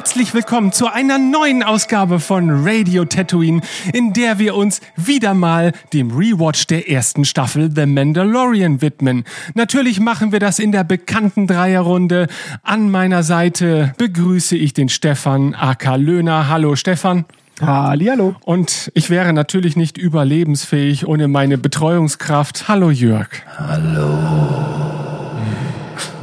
[0.00, 3.60] Herzlich willkommen zu einer neuen Ausgabe von Radio Tatooine,
[3.92, 9.24] in der wir uns wieder mal dem Rewatch der ersten Staffel The Mandalorian widmen.
[9.52, 12.28] Natürlich machen wir das in der bekannten Dreierrunde.
[12.62, 16.48] An meiner Seite begrüße ich den Stefan Aka Löhner.
[16.48, 17.26] Hallo Stefan.
[17.60, 18.36] Hallo.
[18.40, 22.68] Und ich wäre natürlich nicht überlebensfähig ohne meine Betreuungskraft.
[22.68, 23.28] Hallo Jörg.
[23.58, 24.18] Hallo.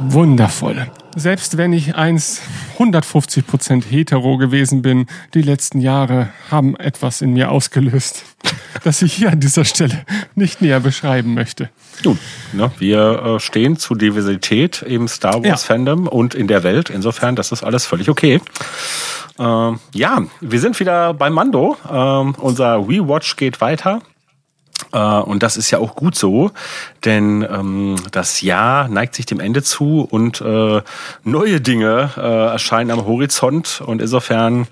[0.00, 2.40] Wundervoll selbst wenn ich eins
[2.74, 8.24] 150 Prozent hetero gewesen bin, die letzten Jahre haben etwas in mir ausgelöst,
[8.84, 11.70] das ich hier an dieser Stelle nicht näher beschreiben möchte.
[12.04, 12.18] Nun,
[12.52, 16.10] ne, wir äh, stehen zu Diversität im Star Wars Fandom ja.
[16.10, 16.90] und in der Welt.
[16.90, 18.40] Insofern, das ist alles völlig okay.
[19.38, 21.76] Ähm, ja, wir sind wieder bei Mando.
[21.90, 24.00] Ähm, unser Rewatch geht weiter.
[24.92, 26.50] Äh, und das ist ja auch gut so,
[27.04, 30.82] denn ähm, das Jahr neigt sich dem Ende zu und äh,
[31.24, 33.82] neue Dinge äh, erscheinen am Horizont.
[33.84, 34.66] Und insofern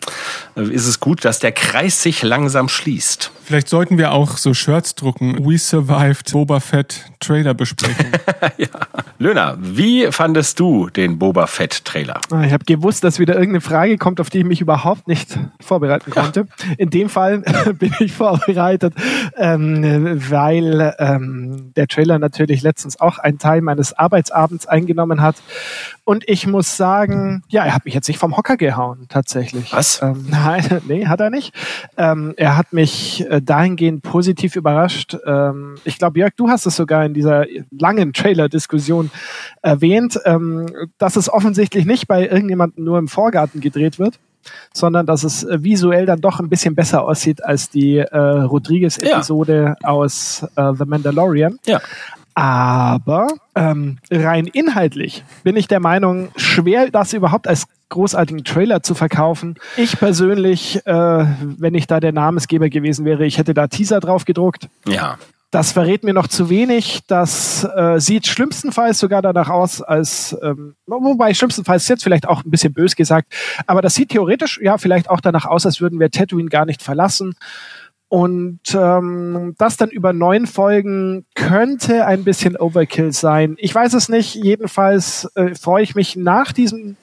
[0.56, 3.30] äh, ist es gut, dass der Kreis sich langsam schließt.
[3.46, 5.46] Vielleicht sollten wir auch so Shirts drucken.
[5.46, 8.06] We survived Boba Fett Trailer Besprechung.
[8.56, 8.66] ja.
[9.20, 12.20] Löhner, wie fandest du den Boba Fett Trailer?
[12.32, 15.38] Ah, ich habe gewusst, dass wieder irgendeine Frage kommt, auf die ich mich überhaupt nicht
[15.60, 16.48] vorbereiten konnte.
[16.58, 16.74] Ja.
[16.76, 17.38] In dem Fall
[17.78, 18.94] bin ich vorbereitet,
[19.36, 25.36] ähm, weil ähm, der Trailer natürlich letztens auch einen Teil meines Arbeitsabends eingenommen hat.
[26.04, 29.72] Und ich muss sagen, ja, er hat mich jetzt nicht vom Hocker gehauen, tatsächlich.
[29.72, 30.02] Was?
[30.02, 31.52] Ähm, nein, nee, hat er nicht.
[31.96, 35.16] Ähm, er hat mich äh, dahingehend positiv überrascht.
[35.26, 39.10] Ähm, ich glaube, Jörg, du hast es sogar in dieser langen Trailer-Diskussion
[39.62, 40.66] erwähnt, ähm,
[40.98, 44.18] dass es offensichtlich nicht bei irgendjemandem nur im Vorgarten gedreht wird,
[44.72, 49.88] sondern dass es visuell dann doch ein bisschen besser aussieht als die äh, Rodriguez-Episode ja.
[49.88, 51.58] aus äh, The Mandalorian.
[51.66, 51.80] Ja.
[52.34, 58.94] Aber ähm, rein inhaltlich bin ich der Meinung, schwer das überhaupt als großartigen Trailer zu
[58.94, 59.56] verkaufen.
[59.76, 64.24] Ich persönlich, äh, wenn ich da der Namensgeber gewesen wäre, ich hätte da Teaser drauf
[64.24, 64.68] gedruckt.
[64.86, 65.18] Ja.
[65.52, 67.02] Das verrät mir noch zu wenig.
[67.06, 72.50] Das äh, sieht schlimmstenfalls sogar danach aus, als ähm, wobei schlimmstenfalls jetzt vielleicht auch ein
[72.50, 73.32] bisschen bös gesagt,
[73.66, 76.82] aber das sieht theoretisch ja vielleicht auch danach aus, als würden wir Tatooine gar nicht
[76.82, 77.36] verlassen.
[78.08, 83.56] Und ähm, das dann über neun Folgen könnte ein bisschen Overkill sein.
[83.58, 84.34] Ich weiß es nicht.
[84.34, 86.96] Jedenfalls äh, freue ich mich nach diesem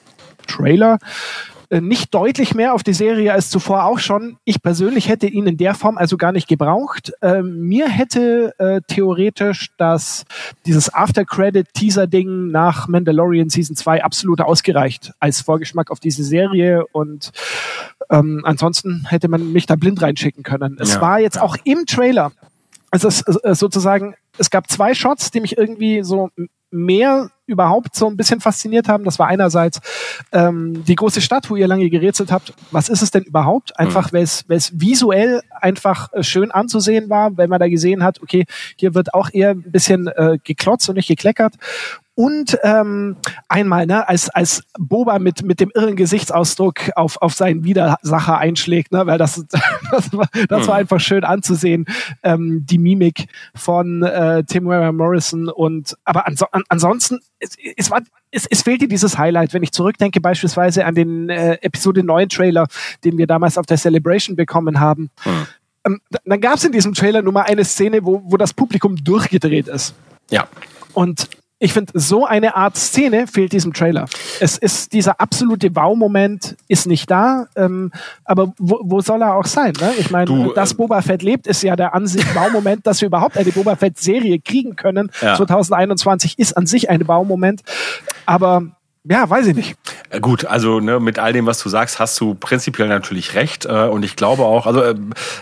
[0.46, 0.98] Trailer
[1.70, 4.36] äh, nicht deutlich mehr auf die Serie als zuvor auch schon.
[4.44, 7.12] Ich persönlich hätte ihn in der Form also gar nicht gebraucht.
[7.22, 10.24] Ähm, mir hätte äh, theoretisch das
[10.66, 17.32] dieses After-Credit-Teaser-Ding nach Mandalorian Season 2 absolut ausgereicht als Vorgeschmack auf diese Serie und
[18.10, 20.76] ähm, ansonsten hätte man mich da blind reinschicken können.
[20.78, 22.32] Es ja, war jetzt auch im Trailer,
[22.90, 26.30] also es, äh, sozusagen, es gab zwei Shots, die mich irgendwie so
[26.70, 29.04] mehr überhaupt so ein bisschen fasziniert haben.
[29.04, 29.80] Das war einerseits
[30.32, 32.54] ähm, die große Stadt, wo ihr lange gerätselt habt.
[32.70, 33.78] Was ist es denn überhaupt?
[33.78, 34.16] Einfach, mhm.
[34.16, 38.46] weil es visuell einfach äh, schön anzusehen war, wenn man da gesehen hat, okay,
[38.76, 41.54] hier wird auch eher ein bisschen äh, geklotzt und nicht gekleckert
[42.14, 43.16] und ähm,
[43.48, 48.92] einmal, ne, als, als Boba mit, mit dem irren Gesichtsausdruck auf, auf seinen Widersacher einschlägt,
[48.92, 49.44] ne, weil das,
[49.90, 50.80] das, war, das war mhm.
[50.80, 51.86] einfach schön anzusehen,
[52.22, 57.90] ähm, die Mimik von äh, Tim Weber Morrison und aber anso an, ansonsten, es, es
[57.90, 62.28] war es, es fehlte dieses Highlight, wenn ich zurückdenke beispielsweise an den äh, Episode 9
[62.28, 62.66] Trailer,
[63.04, 65.10] den wir damals auf der Celebration bekommen haben.
[65.24, 65.46] Mhm.
[65.86, 68.96] Ähm, dann gab es in diesem Trailer nur mal eine Szene, wo, wo das Publikum
[68.96, 69.94] durchgedreht ist.
[70.30, 70.48] Ja.
[70.94, 71.28] Und
[71.64, 74.04] ich finde, so eine Art Szene fehlt diesem Trailer.
[74.38, 77.90] Es ist dieser absolute Wow-Moment ist nicht da, ähm,
[78.26, 79.72] aber wo, wo soll er auch sein?
[79.80, 79.92] Ne?
[79.98, 83.38] Ich meine, dass äh, Boba Fett lebt, ist ja der Ansicht Wow-Moment, dass wir überhaupt
[83.38, 85.10] eine Boba Fett-Serie kriegen können.
[85.22, 85.36] Ja.
[85.36, 87.62] 2021 ist an sich ein Wow-Moment,
[88.26, 88.64] aber
[89.06, 89.76] ja, weiß ich nicht.
[90.08, 93.66] Äh, gut, also ne, mit all dem, was du sagst, hast du prinzipiell natürlich recht.
[93.66, 94.94] Äh, und ich glaube auch, also äh,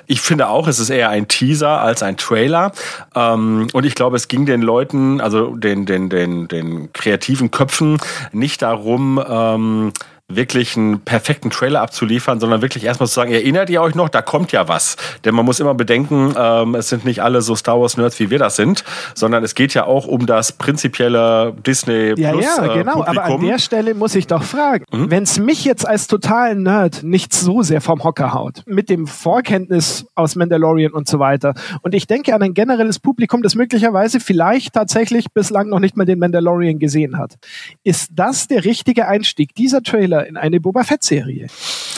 [0.07, 2.73] ich finde auch, es ist eher ein Teaser als ein Trailer.
[3.15, 7.99] Ähm, und ich glaube, es ging den Leuten, also den, den, den, den kreativen Köpfen
[8.33, 9.93] nicht darum, ähm,
[10.37, 14.23] wirklich einen perfekten Trailer abzuliefern, sondern wirklich erstmal zu sagen, erinnert ihr euch noch, da
[14.23, 14.97] kommt ja was.
[15.25, 18.31] Denn man muss immer bedenken, ähm, es sind nicht alle so Star Wars Nerds, wie
[18.31, 18.85] wir das sind,
[19.15, 22.45] sondern es geht ja auch um das prinzipielle Disney ja, Plus.
[22.45, 23.19] Ja, genau, Publikum.
[23.19, 25.11] aber an der Stelle muss ich doch fragen, mhm.
[25.11, 29.07] wenn es mich jetzt als totalen Nerd nicht so sehr vom Hocker haut, mit dem
[29.07, 34.21] Vorkenntnis aus Mandalorian und so weiter, und ich denke an ein generelles Publikum, das möglicherweise
[34.21, 37.37] vielleicht tatsächlich bislang noch nicht mal den Mandalorian gesehen hat,
[37.85, 39.55] ist das der richtige Einstieg?
[39.55, 41.49] Dieser Trailer oder in eine Boba Fett-Serie?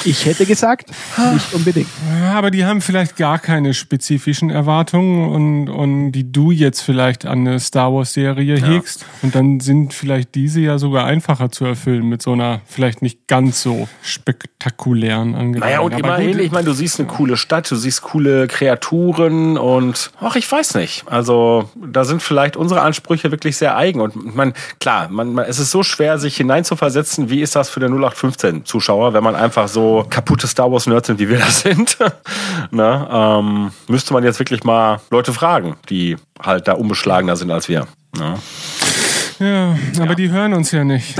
[0.05, 0.91] Ich hätte gesagt,
[1.33, 1.89] nicht unbedingt.
[2.21, 7.25] Ja, aber die haben vielleicht gar keine spezifischen Erwartungen und, und die du jetzt vielleicht
[7.27, 8.67] an eine Star Wars-Serie ja.
[8.67, 9.07] hegst.
[9.23, 13.27] Und dann sind vielleicht diese ja sogar einfacher zu erfüllen mit so einer vielleicht nicht
[13.27, 15.71] ganz so spektakulären Angelegenheit.
[15.71, 19.57] Naja, und aber immerhin, ich meine, du siehst eine coole Stadt, du siehst coole Kreaturen
[19.57, 21.05] und ach, ich weiß nicht.
[21.07, 24.01] Also da sind vielleicht unsere Ansprüche wirklich sehr eigen.
[24.01, 27.81] Und man, klar, man, man, es ist so schwer, sich hineinzuversetzen, wie ist das für
[27.81, 31.99] den 0815-Zuschauer, wenn man einfach so kaputte Star Wars-Nerds sind, wie wir das sind,
[32.71, 37.69] ne, ähm, müsste man jetzt wirklich mal Leute fragen, die halt da unbeschlagener sind als
[37.69, 37.87] wir.
[38.19, 38.39] Ne?
[39.39, 40.15] Ja, aber ja.
[40.15, 41.15] die hören uns ja nicht.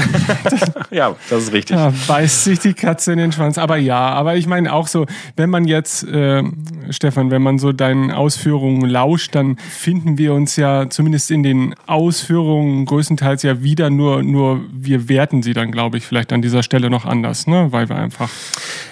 [0.91, 1.77] ja, das ist richtig.
[1.77, 3.59] Ja, beißt sich die Katze in den Schwanz.
[3.59, 5.07] Aber ja, aber ich meine auch so,
[5.37, 6.43] wenn man jetzt, äh,
[6.91, 11.75] Stefan, wenn man so deinen Ausführungen lauscht, dann finden wir uns ja zumindest in den
[11.87, 16.63] Ausführungen größtenteils ja wieder, nur, nur wir werten sie dann, glaube ich, vielleicht an dieser
[16.63, 17.69] Stelle noch anders, ne?
[17.71, 18.31] Weil wir einfach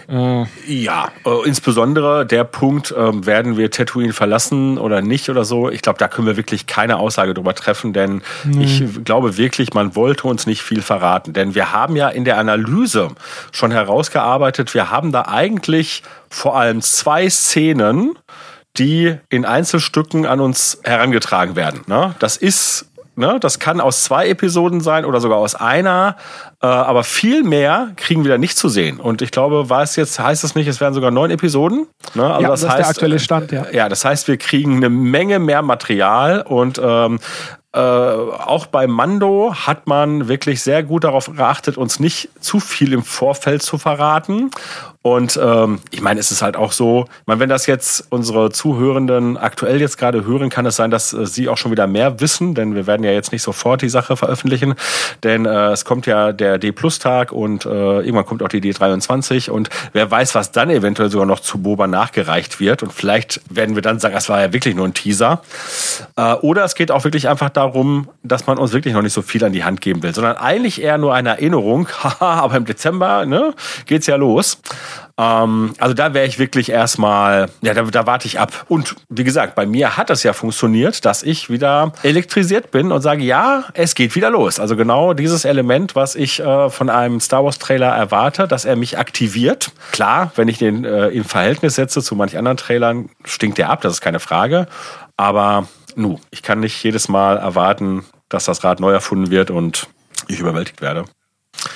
[0.08, 5.70] äh ja, äh, insbesondere der Punkt, äh, werden wir Tatooine verlassen oder nicht oder so.
[5.70, 8.64] Ich glaube, da können wir wirklich keine Aussage drüber treffen, denn nee.
[8.64, 11.32] ich glaube wirklich, man wollte uns nicht viel verraten.
[11.32, 13.08] Denn wir haben ja in der Analyse
[13.52, 18.18] schon herausgearbeitet, wir haben da eigentlich vor allem zwei Szenen,
[18.78, 21.82] die in Einzelstücken an uns herangetragen werden.
[21.86, 22.14] Ne?
[22.18, 26.16] Das ist Ne, das kann aus zwei Episoden sein oder sogar aus einer,
[26.62, 29.00] äh, aber viel mehr kriegen wir da nicht zu sehen.
[29.00, 31.88] Und ich glaube, war es jetzt, heißt es nicht, es werden sogar neun Episoden.
[32.14, 32.24] Ne?
[32.24, 33.66] Also ja, das, das heißt, ist der aktuelle Stand, ja.
[33.70, 37.20] Ja, das heißt, wir kriegen eine Menge mehr Material und ähm,
[37.74, 42.92] äh, auch bei Mando hat man wirklich sehr gut darauf geachtet, uns nicht zu viel
[42.92, 44.50] im Vorfeld zu verraten.
[45.02, 48.50] Und ähm, ich meine, es ist halt auch so, ich meine, wenn das jetzt unsere
[48.50, 52.20] Zuhörenden aktuell jetzt gerade hören, kann es sein, dass äh, sie auch schon wieder mehr
[52.20, 54.74] wissen, denn wir werden ja jetzt nicht sofort die Sache veröffentlichen,
[55.24, 59.70] denn äh, es kommt ja der D-Plus-Tag und äh, irgendwann kommt auch die D23 und
[59.92, 63.82] wer weiß, was dann eventuell sogar noch zu Boba nachgereicht wird und vielleicht werden wir
[63.82, 65.42] dann sagen, das war ja wirklich nur ein Teaser.
[66.14, 69.22] Äh, oder es geht auch wirklich einfach darum, dass man uns wirklich noch nicht so
[69.22, 72.66] viel an die Hand geben will, sondern eigentlich eher nur eine Erinnerung, haha, aber im
[72.66, 73.52] Dezember ne,
[73.86, 74.58] geht's ja los.
[75.18, 78.64] Ähm, also da wäre ich wirklich erstmal, ja, da, da warte ich ab.
[78.68, 83.02] Und wie gesagt, bei mir hat es ja funktioniert, dass ich wieder elektrisiert bin und
[83.02, 84.58] sage, ja, es geht wieder los.
[84.58, 88.76] Also genau dieses Element, was ich äh, von einem Star Wars Trailer erwarte, dass er
[88.76, 89.72] mich aktiviert.
[89.92, 93.80] Klar, wenn ich den äh, in Verhältnis setze zu manch anderen Trailern, stinkt der ab,
[93.82, 94.66] das ist keine Frage.
[95.16, 99.88] Aber nu, ich kann nicht jedes Mal erwarten, dass das Rad neu erfunden wird und
[100.28, 101.04] ich überwältigt werde.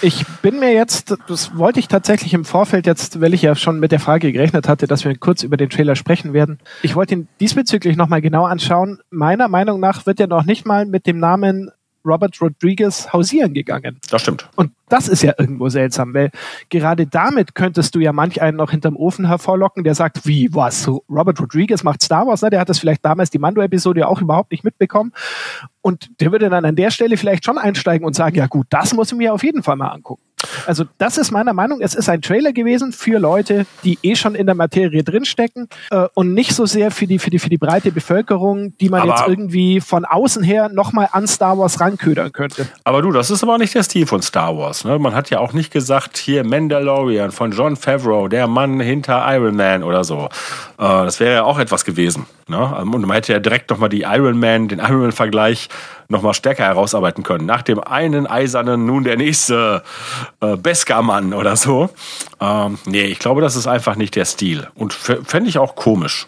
[0.03, 3.81] Ich bin mir jetzt, das wollte ich tatsächlich im Vorfeld jetzt, weil ich ja schon
[3.81, 6.59] mit der Frage gerechnet hatte, dass wir kurz über den Trailer sprechen werden.
[6.83, 8.99] Ich wollte ihn diesbezüglich nochmal genau anschauen.
[9.11, 11.71] Meiner Meinung nach wird er noch nicht mal mit dem Namen
[12.07, 13.99] Robert Rodriguez hausieren gegangen.
[14.11, 14.49] Das stimmt.
[14.55, 16.31] Und das ist ja irgendwo seltsam, weil
[16.69, 20.89] gerade damit könntest du ja manch einen noch hinterm Ofen hervorlocken, der sagt, wie, was,
[21.11, 22.51] Robert Rodriguez macht Star Wars, ne?
[22.51, 25.13] der hat das vielleicht damals die Mando-Episode auch überhaupt nicht mitbekommen
[25.83, 28.95] und der würde dann an der Stelle vielleicht schon einsteigen und sagen, ja gut, das
[28.95, 30.23] muss ich mir auf jeden Fall mal angucken.
[30.67, 34.35] Also das ist meiner Meinung, es ist ein Trailer gewesen für Leute, die eh schon
[34.35, 37.59] in der Materie drinstecken äh, und nicht so sehr für die, für die, für die
[37.59, 42.33] breite Bevölkerung, die man aber jetzt irgendwie von außen her nochmal an Star Wars ranködern
[42.33, 42.69] könnte.
[42.85, 44.85] Aber du, das ist aber nicht der Stil von Star Wars.
[44.85, 44.99] Ne?
[44.99, 49.57] Man hat ja auch nicht gesagt, hier Mandalorian von John Favreau, der Mann hinter Iron
[49.57, 50.29] Man oder so.
[50.79, 52.27] Äh, das wäre ja auch etwas gewesen.
[52.49, 52.59] Ne?
[52.59, 55.69] Und man hätte ja direkt nochmal die Iron Man, den Iron Man-Vergleich
[56.09, 57.47] nochmal stärker herausarbeiten können.
[57.47, 59.83] Nach dem einen Eisernen nun der nächste
[60.41, 61.91] äh, Beskar-Mann oder so.
[62.41, 64.69] Ähm, nee, ich glaube, das ist einfach nicht der Stil.
[64.75, 66.27] Und fände ich auch komisch.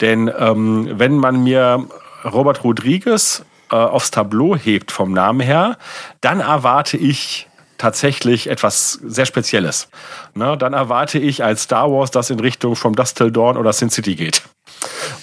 [0.00, 1.86] Denn ähm, wenn man mir
[2.24, 5.76] Robert Rodriguez äh, aufs Tableau hebt vom Namen her,
[6.20, 7.48] dann erwarte ich
[7.78, 9.88] tatsächlich etwas sehr Spezielles.
[10.34, 13.72] Ne, dann erwarte ich als Star Wars, das in Richtung From Dust Till Dawn oder
[13.72, 14.42] Sin City geht.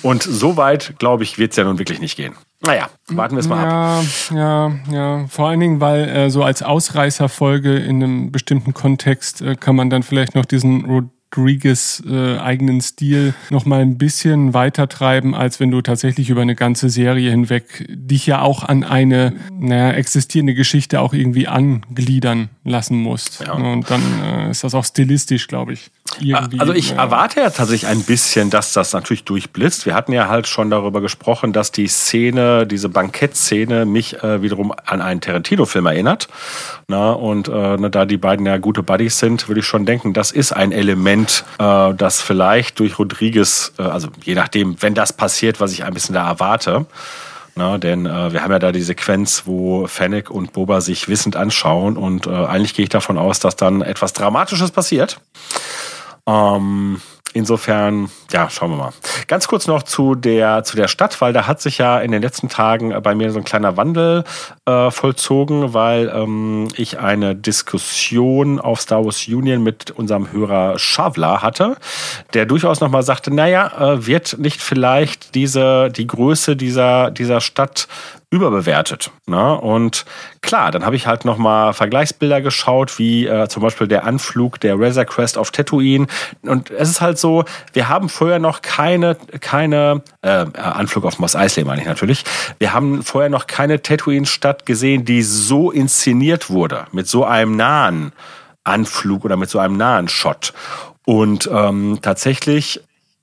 [0.02, 2.36] Und so weit, glaube ich, wird es ja nun wirklich nicht gehen.
[2.62, 4.06] Naja, warten wir es mal ja, ab.
[4.32, 9.56] Ja, ja, vor allen Dingen, weil äh, so als Ausreißerfolge in einem bestimmten Kontext äh,
[9.56, 14.88] kann man dann vielleicht noch diesen Rodriguez äh, eigenen Stil noch mal ein bisschen weiter
[14.88, 19.34] treiben, als wenn du tatsächlich über eine ganze Serie hinweg dich ja auch an eine
[19.52, 23.44] naja, existierende Geschichte auch irgendwie angliedern lassen musst.
[23.46, 23.54] Ja.
[23.54, 25.92] Und dann äh, ist das auch stilistisch, glaube ich.
[26.58, 26.98] Also ich ja.
[26.98, 29.86] erwarte ja tatsächlich ein bisschen, dass das natürlich durchblitzt.
[29.86, 34.74] Wir hatten ja halt schon darüber gesprochen, dass die Szene, diese Bankettszene mich äh, wiederum
[34.86, 36.28] an einen Tarantino-Film erinnert.
[36.90, 40.14] Na, und äh, ne, da die beiden ja gute Buddies sind, würde ich schon denken,
[40.14, 45.12] das ist ein Element, äh, das vielleicht durch Rodriguez, äh, also je nachdem, wenn das
[45.12, 46.86] passiert, was ich ein bisschen da erwarte,
[47.56, 51.36] Na, denn äh, wir haben ja da die Sequenz, wo Fennec und Boba sich wissend
[51.36, 55.20] anschauen und äh, eigentlich gehe ich davon aus, dass dann etwas Dramatisches passiert.
[56.26, 57.02] Ähm,
[57.38, 58.94] Insofern, ja, schauen wir mal.
[59.28, 62.24] Ganz kurz noch zu der, zu der Stadt, weil da hat sich ja in den
[62.24, 64.24] letzten Tagen bei mir so ein kleiner Wandel
[64.66, 71.44] äh, vollzogen, weil ähm, ich eine Diskussion auf Star Wars Union mit unserem Hörer Schavla
[71.44, 71.78] hatte,
[72.34, 77.88] der durchaus nochmal sagte, naja, äh, wird nicht vielleicht diese, die Größe dieser, dieser Stadt
[78.30, 79.12] überbewertet.
[79.26, 79.58] Ne?
[79.60, 80.06] Und
[80.42, 84.78] klar, dann habe ich halt nochmal Vergleichsbilder geschaut, wie äh, zum Beispiel der Anflug der
[84.78, 86.08] Razor Crest auf Tatooine.
[86.42, 91.38] Und es ist halt so, wir haben vorher noch keine, keine äh, Anflug auf Mos
[91.38, 92.26] Eisley meine ich natürlich.
[92.60, 98.12] Wir haben vorher noch keine Tatooine-Stadt gesehen, die so inszeniert wurde, mit so einem nahen
[98.66, 100.54] Anflug oder mit so einem nahen Shot.
[101.06, 102.82] Und ähm, tatsächlich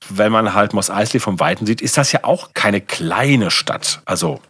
[0.09, 4.01] wenn man halt Mos Eisley vom Weiten sieht, ist das ja auch keine kleine Stadt.
[4.05, 4.41] Also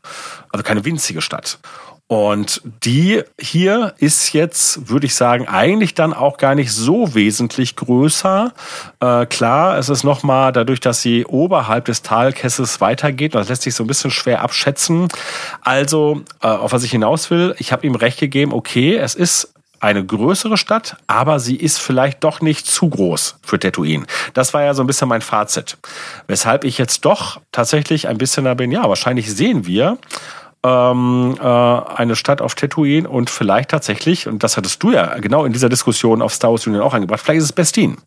[0.54, 1.58] also keine winzige Stadt.
[2.06, 7.76] Und die hier ist jetzt, würde ich sagen, eigentlich dann auch gar nicht so wesentlich
[7.76, 8.52] größer.
[9.00, 13.74] Äh, klar, es ist nochmal dadurch, dass sie oberhalb des Talkesses weitergeht, das lässt sich
[13.74, 15.08] so ein bisschen schwer abschätzen.
[15.62, 19.53] Also, äh, auf was ich hinaus will, ich habe ihm recht gegeben, okay, es ist
[19.84, 24.06] eine größere Stadt, aber sie ist vielleicht doch nicht zu groß für Tatooine.
[24.32, 25.76] Das war ja so ein bisschen mein Fazit.
[26.26, 29.98] Weshalb ich jetzt doch tatsächlich ein bisschen da bin, ja, wahrscheinlich sehen wir,
[30.64, 35.44] ähm, äh, eine Stadt auf Tatooine und vielleicht tatsächlich, und das hattest du ja genau
[35.44, 37.98] in dieser Diskussion auf Star Wars Union auch angebracht, vielleicht ist es Bestin.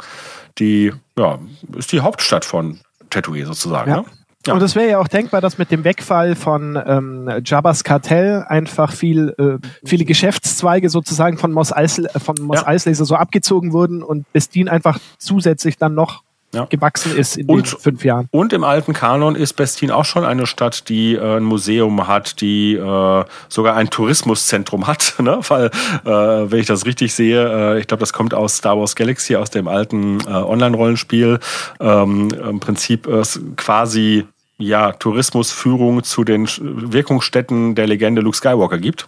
[0.57, 1.37] Die, ja,
[1.75, 2.79] ist die Hauptstadt von
[3.11, 3.91] Tatooine sozusagen.
[3.91, 3.97] Ja.
[3.97, 4.05] Ne?
[4.47, 4.53] Ja.
[4.53, 8.93] Und es wäre ja auch denkbar, dass mit dem Wegfall von ähm, Jabba's Kartell einfach
[8.93, 12.67] viel, äh, viele Geschäftszweige sozusagen von Mos Eisley, von Mos ja.
[12.67, 16.23] Eisley so abgezogen wurden und Bestin einfach zusätzlich dann noch
[16.53, 16.65] ja.
[16.65, 18.27] gewachsen ist in und, den fünf Jahren.
[18.31, 22.41] Und im alten Kanon ist Bestin auch schon eine Stadt, die äh, ein Museum hat,
[22.41, 25.39] die äh, sogar ein Tourismuszentrum hat, ne?
[25.47, 25.65] weil,
[26.05, 29.35] äh, wenn ich das richtig sehe, äh, ich glaube, das kommt aus Star Wars Galaxy,
[29.35, 31.39] aus dem alten äh, Online-Rollenspiel,
[31.79, 33.23] ähm, im Prinzip äh,
[33.55, 34.25] quasi
[34.59, 39.07] ja, Tourismusführung zu den Wirkungsstätten der Legende Luke Skywalker gibt.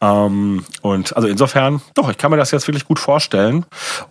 [0.00, 3.64] Ähm, und also insofern, doch, ich kann mir das jetzt wirklich gut vorstellen.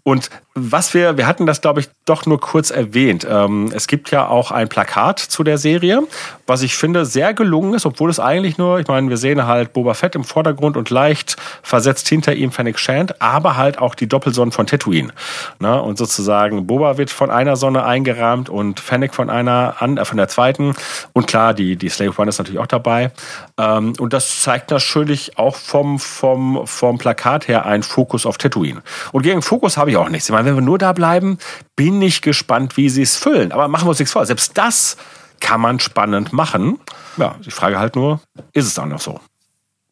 [0.04, 3.28] Und was wir, wir hatten das, glaube ich, doch nur kurz erwähnt.
[3.30, 6.02] Ähm, es gibt ja auch ein Plakat zu der Serie,
[6.48, 9.74] was ich finde sehr gelungen ist, obwohl es eigentlich nur, ich meine, wir sehen halt
[9.74, 14.08] Boba Fett im Vordergrund und leicht versetzt hinter ihm Fennec Shand, aber halt auch die
[14.08, 15.12] Doppelsonnen von Tatooine.
[15.60, 15.82] Ne?
[15.82, 20.18] Und sozusagen Boba wird von einer Sonne eingerahmt und Fennec von einer, an, äh, von
[20.18, 20.76] der zweiten Seiten.
[21.14, 23.12] Und klar, die, die Slave One ist natürlich auch dabei.
[23.58, 28.82] Ähm, und das zeigt natürlich auch vom, vom, vom Plakat her einen Fokus auf Tatooine.
[29.12, 30.30] Und gegen Fokus habe ich auch nichts.
[30.30, 31.38] Ich meine, wenn wir nur da bleiben,
[31.76, 33.52] bin ich gespannt, wie sie es füllen.
[33.52, 34.26] Aber machen wir uns nichts vor.
[34.26, 34.98] Selbst das
[35.40, 36.80] kann man spannend machen.
[37.18, 38.22] Ja, die Frage halt nur,
[38.54, 39.20] ist es dann noch so?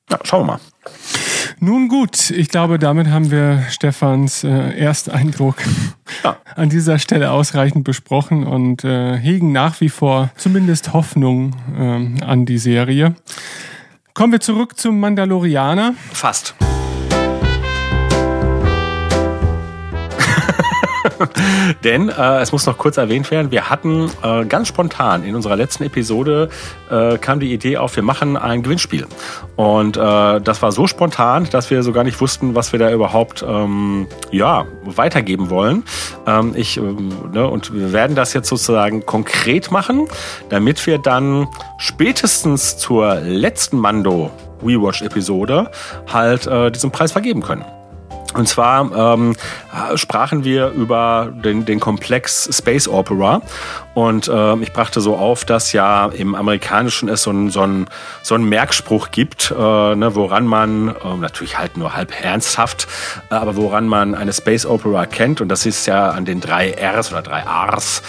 [0.10, 0.60] Ja, schauen wir mal.
[1.62, 5.56] Nun gut, ich glaube, damit haben wir Stefans äh, Ersteindruck
[6.24, 6.38] ja.
[6.56, 12.46] an dieser Stelle ausreichend besprochen und äh, hegen nach wie vor zumindest Hoffnung äh, an
[12.46, 13.14] die Serie.
[14.14, 15.96] Kommen wir zurück zum Mandalorianer.
[16.14, 16.56] Fast.
[21.84, 25.56] Denn äh, es muss noch kurz erwähnt werden, wir hatten äh, ganz spontan in unserer
[25.56, 26.50] letzten Episode
[26.90, 29.06] äh, kam die Idee auf, wir machen ein Gewinnspiel.
[29.56, 32.92] Und äh, das war so spontan, dass wir so gar nicht wussten, was wir da
[32.92, 35.84] überhaupt ähm, ja, weitergeben wollen.
[36.26, 40.08] Ähm, ich, äh, ne, und wir werden das jetzt sozusagen konkret machen,
[40.50, 45.72] damit wir dann spätestens zur letzten Mando WeWatch-Episode
[46.12, 47.66] halt äh, diesen Preis vergeben können.
[48.34, 49.36] Und zwar ähm,
[49.96, 53.42] sprachen wir über den, den Komplex Space Opera
[53.94, 57.88] und äh, ich brachte so auf, dass ja im Amerikanischen es so einen so ein,
[58.22, 59.56] so ein Merkspruch gibt, äh,
[59.96, 62.88] ne, woran man, äh, natürlich halt nur halb ernsthaft,
[63.30, 66.76] äh, aber woran man eine Space Opera kennt und das ist ja an den drei
[66.80, 68.02] Rs oder drei Rs,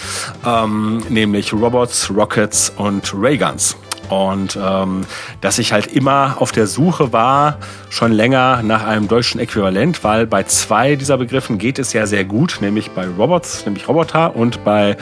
[0.45, 3.75] ähm, nämlich Robots, Rockets und Rayguns.
[4.11, 5.05] Und ähm,
[5.39, 7.57] dass ich halt immer auf der Suche war,
[7.89, 12.25] schon länger nach einem deutschen Äquivalent, weil bei zwei dieser Begriffen geht es ja sehr
[12.25, 14.97] gut, nämlich bei Robots, nämlich Roboter und bei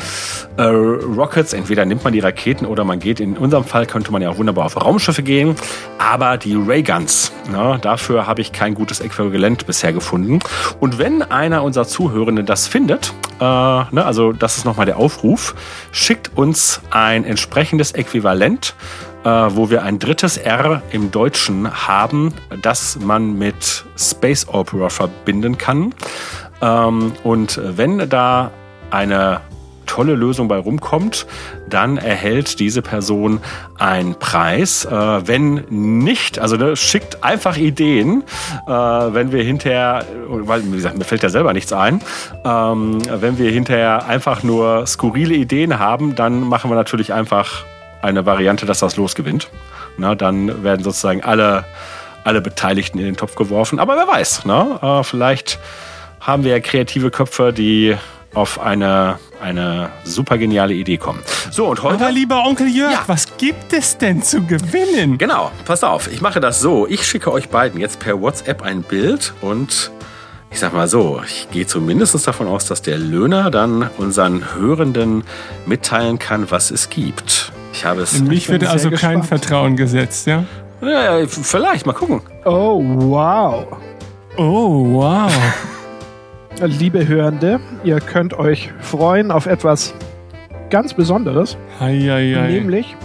[0.58, 4.22] äh, Rockets, entweder nimmt man die Raketen oder man geht, in unserem Fall könnte man
[4.22, 5.56] ja auch wunderbar auf Raumschiffe gehen,
[5.98, 10.39] aber die Rayguns, ne, dafür habe ich kein gutes Äquivalent bisher gefunden.
[10.80, 15.56] Und wenn einer unserer Zuhörenden das findet, äh, ne, also das ist nochmal der Aufruf,
[15.92, 18.75] schickt uns ein entsprechendes Äquivalent
[19.24, 25.58] äh, wo wir ein drittes R im Deutschen haben, das man mit Space Opera verbinden
[25.58, 25.94] kann.
[26.62, 28.52] Ähm, und wenn da
[28.92, 29.42] eine
[29.90, 31.26] tolle Lösung bei rumkommt,
[31.68, 33.40] dann erhält diese Person
[33.78, 34.86] einen Preis.
[34.86, 34.92] Äh,
[35.28, 38.24] wenn nicht, also ne, schickt einfach Ideen,
[38.68, 42.02] äh, wenn wir hinterher, weil wie gesagt, mir fällt ja selber nichts ein,
[42.46, 47.66] ähm, wenn wir hinterher einfach nur skurrile Ideen haben, dann machen wir natürlich einfach
[48.01, 49.50] eine Variante, dass das losgewinnt.
[49.98, 51.65] Na, dann werden sozusagen alle,
[52.24, 53.79] alle Beteiligten in den Topf geworfen.
[53.79, 54.79] Aber wer weiß, ne?
[54.82, 55.60] Äh, vielleicht
[56.22, 57.96] haben wir ja kreative Köpfe, die
[58.34, 61.20] auf eine, eine super geniale Idee kommen.
[61.50, 61.96] So, und heute.
[62.03, 63.03] Aber lieber Onkel Jörg, Ja.
[63.08, 65.18] was gibt es denn zu gewinnen?
[65.18, 66.86] Genau, passt auf, ich mache das so.
[66.88, 69.89] Ich schicke euch beiden jetzt per WhatsApp ein Bild und
[70.51, 75.24] ich sag mal so, ich gehe zumindest davon aus, dass der Löhner dann unseren Hörenden
[75.65, 77.51] mitteilen kann, was es gibt.
[77.74, 78.18] Ich habe es.
[78.20, 79.26] In mich wird also kein gespannt.
[79.26, 80.44] Vertrauen gesetzt, ja?
[80.82, 82.22] Ja, ja, vielleicht, mal gucken.
[82.46, 83.68] Oh, wow.
[84.38, 85.32] Oh, wow.
[86.62, 89.94] Liebe Hörende, ihr könnt euch freuen auf etwas
[90.70, 92.52] ganz Besonderes, Hei, hei, hei.
[92.52, 92.96] nämlich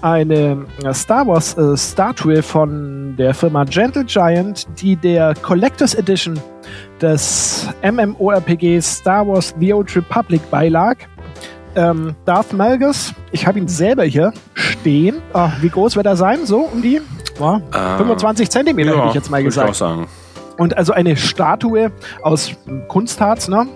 [0.00, 6.38] eine Star Wars äh, Statue von der Firma Gentle Giant, die der Collectors Edition
[7.00, 10.96] des MMORPG Star Wars The Old Republic beilag.
[11.76, 15.16] Ähm, Darth Malgus, ich habe ihn selber hier stehen.
[15.32, 16.46] Ah, wie groß wird er sein?
[16.46, 17.00] So um die
[17.40, 19.68] ja, Ähm, 25 Zentimeter, hätte ich jetzt mal gesagt.
[19.68, 20.06] Ich auch sagen.
[20.56, 21.90] Und also eine Statue
[22.22, 22.52] aus
[22.88, 23.66] Kunstharz, ne?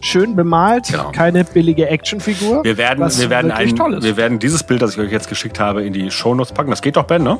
[0.00, 1.10] Schön bemalt, Genau.
[1.10, 2.62] keine billige Actionfigur.
[2.62, 4.04] Wir werden, was wir, werden ein, toll ist.
[4.04, 6.70] wir werden dieses Bild, das ich euch jetzt geschickt habe, in die Shownotes packen.
[6.70, 7.38] Das geht doch, Ben, ne?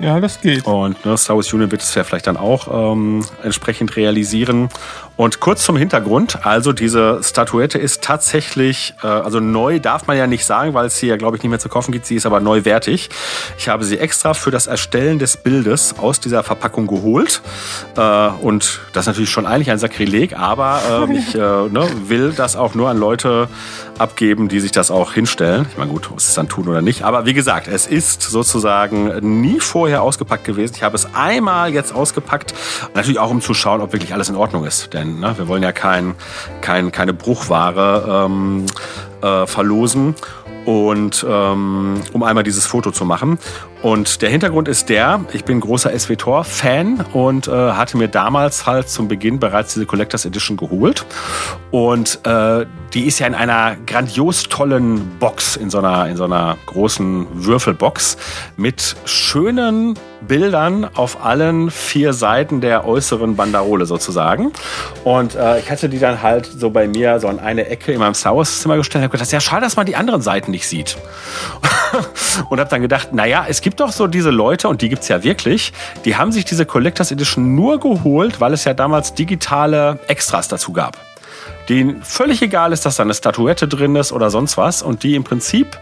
[0.00, 0.66] Ja, das geht.
[0.66, 4.68] Und ne, Star Wars Union wird es ja vielleicht dann auch ähm, entsprechend realisieren.
[5.16, 10.26] Und kurz zum Hintergrund, also diese Statuette ist tatsächlich, äh, also neu darf man ja
[10.26, 12.06] nicht sagen, weil es sie ja, glaube ich, nicht mehr zu kaufen gibt.
[12.06, 13.10] Sie ist aber neuwertig.
[13.56, 17.42] Ich habe sie extra für das Erstellen des Bildes aus dieser Verpackung geholt.
[17.96, 22.32] Äh, und das ist natürlich schon eigentlich ein Sakrileg, aber äh, ich äh, ne, will
[22.32, 23.48] das auch nur an Leute
[23.98, 25.66] abgeben, die sich das auch hinstellen.
[25.70, 27.02] Ich meine, gut, muss es dann tun oder nicht.
[27.02, 30.74] Aber wie gesagt, es ist sozusagen nie vorher ausgepackt gewesen.
[30.76, 32.54] Ich habe es einmal jetzt ausgepackt.
[32.94, 34.92] Natürlich auch, um zu schauen, ob wirklich alles in Ordnung ist.
[34.92, 36.14] Denn ne, wir wollen ja kein,
[36.60, 38.66] kein, keine Bruchware ähm,
[39.22, 40.14] äh, verlosen.
[40.64, 43.38] Und ähm, um einmal dieses Foto zu machen.
[43.84, 48.88] Und der Hintergrund ist der, ich bin großer SWTOR-Fan und äh, hatte mir damals halt
[48.88, 51.04] zum Beginn bereits diese Collectors Edition geholt.
[51.70, 56.24] Und äh, die ist ja in einer grandios tollen Box, in so einer, in so
[56.24, 58.16] einer großen Würfelbox
[58.56, 64.52] mit schönen Bildern auf allen vier Seiten der äußeren Banderole sozusagen.
[65.04, 67.98] Und äh, ich hatte die dann halt so bei mir so an eine Ecke in
[67.98, 70.52] meinem Star Wars Zimmer gestellt und habe gedacht, ja schade, dass man die anderen Seiten
[70.52, 70.96] nicht sieht.
[72.48, 75.22] und habe dann gedacht, naja, es gibt doch so diese Leute, und die gibt's ja
[75.22, 75.72] wirklich,
[76.04, 80.72] die haben sich diese Collectors Edition nur geholt, weil es ja damals digitale Extras dazu
[80.72, 80.98] gab.
[81.68, 85.14] Denen völlig egal ist, dass da eine Statuette drin ist oder sonst was und die
[85.14, 85.78] im Prinzip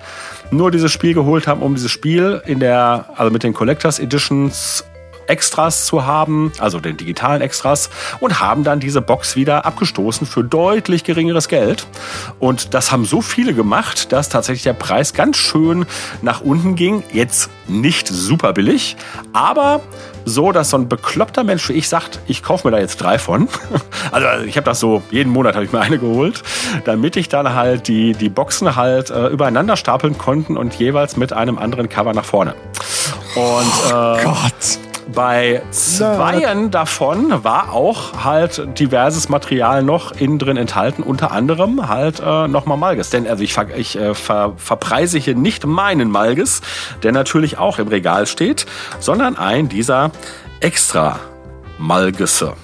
[0.50, 4.84] nur dieses Spiel geholt haben, um dieses Spiel in der, also mit den Collectors Editions
[5.26, 10.44] Extras zu haben, also den digitalen Extras, und haben dann diese Box wieder abgestoßen für
[10.44, 11.86] deutlich geringeres Geld.
[12.38, 15.86] Und das haben so viele gemacht, dass tatsächlich der Preis ganz schön
[16.22, 17.02] nach unten ging.
[17.12, 18.96] Jetzt nicht super billig,
[19.32, 19.80] aber
[20.24, 23.18] so, dass so ein bekloppter Mensch wie ich sagt, ich kaufe mir da jetzt drei
[23.18, 23.48] von.
[24.10, 26.42] Also ich habe das so, jeden Monat habe ich mir eine geholt,
[26.84, 31.32] damit ich dann halt die, die Boxen halt äh, übereinander stapeln konnten und jeweils mit
[31.32, 32.54] einem anderen Cover nach vorne.
[33.34, 34.91] Und äh, Gott.
[35.12, 42.20] Bei zweien davon war auch halt diverses Material noch innen drin enthalten, unter anderem halt
[42.20, 43.10] äh, nochmal Malges.
[43.10, 46.62] Denn also ich, ver ich äh, ver verpreise hier nicht meinen Malges,
[47.02, 48.66] der natürlich auch im Regal steht,
[49.00, 50.10] sondern ein dieser
[50.60, 51.18] extra
[51.78, 52.54] Malgesse.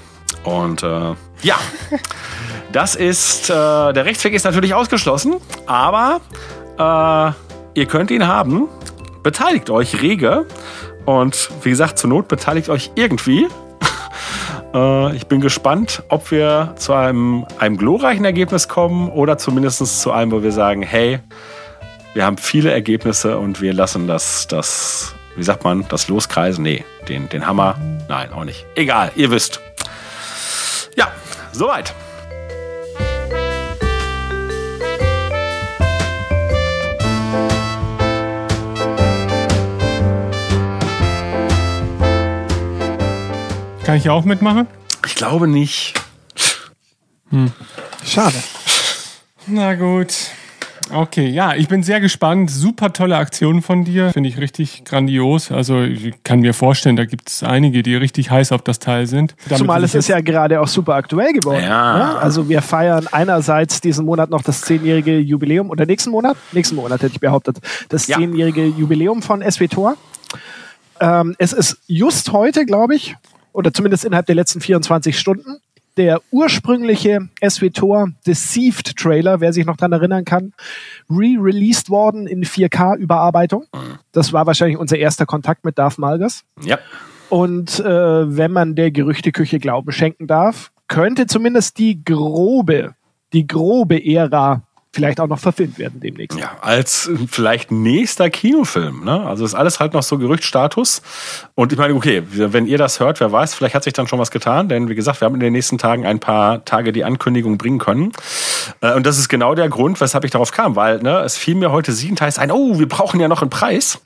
[0.44, 1.57] Und äh, ja,
[2.72, 6.20] das ist, äh, der Rechtsweg ist natürlich ausgeschlossen, aber
[6.79, 8.68] äh, ihr könnt ihn haben.
[9.22, 10.46] Beteiligt euch rege.
[11.08, 13.48] Und wie gesagt, zur Not beteiligt euch irgendwie.
[14.74, 20.12] Äh, ich bin gespannt, ob wir zu einem, einem glorreichen Ergebnis kommen oder zumindest zu
[20.12, 21.20] einem, wo wir sagen, hey,
[22.12, 26.62] wir haben viele Ergebnisse und wir lassen das, das wie sagt man, das Loskreisen?
[26.62, 27.78] Nee, den, den Hammer?
[28.10, 28.66] Nein, auch nicht.
[28.74, 29.62] Egal, ihr wisst.
[30.96, 31.10] Ja,
[31.52, 31.94] soweit.
[43.88, 44.66] Kann ich auch mitmachen?
[45.07, 45.94] Ich glaube nicht.
[48.05, 48.35] Schade.
[49.46, 50.12] Na gut.
[50.92, 52.51] Okay, ja, ich bin sehr gespannt.
[52.51, 54.11] Super tolle Aktion von dir.
[54.11, 55.51] Finde ich richtig grandios.
[55.51, 59.07] Also ich kann mir vorstellen, da gibt es einige, die richtig heiß auf das Teil
[59.07, 59.35] sind.
[59.46, 61.64] Damit Zumal es ist ja gerade auch super aktuell geworden.
[61.64, 61.96] Ja.
[61.96, 62.18] Ne?
[62.18, 67.01] Also wir feiern einerseits diesen Monat noch das zehnjährige Jubiläum oder nächsten Monat, nächsten Monat
[67.01, 67.57] hätte ich behauptet,
[67.88, 68.18] das Ja.
[68.18, 69.96] zehnjährige Jubiläum von SW Tor.
[71.01, 73.16] Ähm, es ist just heute, glaube ich,
[73.58, 75.56] oder zumindest innerhalb der letzten 24 Stunden,
[75.96, 80.52] der ursprüngliche SW Tor Deceived Trailer, wer sich noch dran erinnern kann,
[81.10, 83.64] re-released worden in 4K-Überarbeitung.
[84.12, 86.44] Das war wahrscheinlich unser erster Kontakt mit Darth Malgus.
[86.62, 86.78] Ja.
[87.30, 87.84] Und äh,
[88.36, 92.94] wenn man der Gerüchteküche Glauben schenken darf, könnte zumindest die grobe,
[93.32, 94.62] die grobe Ära
[94.92, 96.38] vielleicht auch noch verfilmt werden demnächst.
[96.38, 99.05] Ja, als vielleicht nächster Kinofilm.
[99.05, 99.27] Ne?
[99.27, 101.03] Also ist alles halt noch so Gerüchtstatus.
[101.55, 104.18] Und ich meine, okay, wenn ihr das hört, wer weiß, vielleicht hat sich dann schon
[104.18, 104.68] was getan.
[104.68, 107.79] Denn wie gesagt, wir haben in den nächsten Tagen ein paar Tage die Ankündigung bringen
[107.79, 108.12] können.
[108.81, 110.74] Äh, Und das ist genau der Grund, weshalb ich darauf kam.
[110.74, 114.01] Weil ne, es fiel mir heute siebenteils ein, oh, wir brauchen ja noch einen Preis.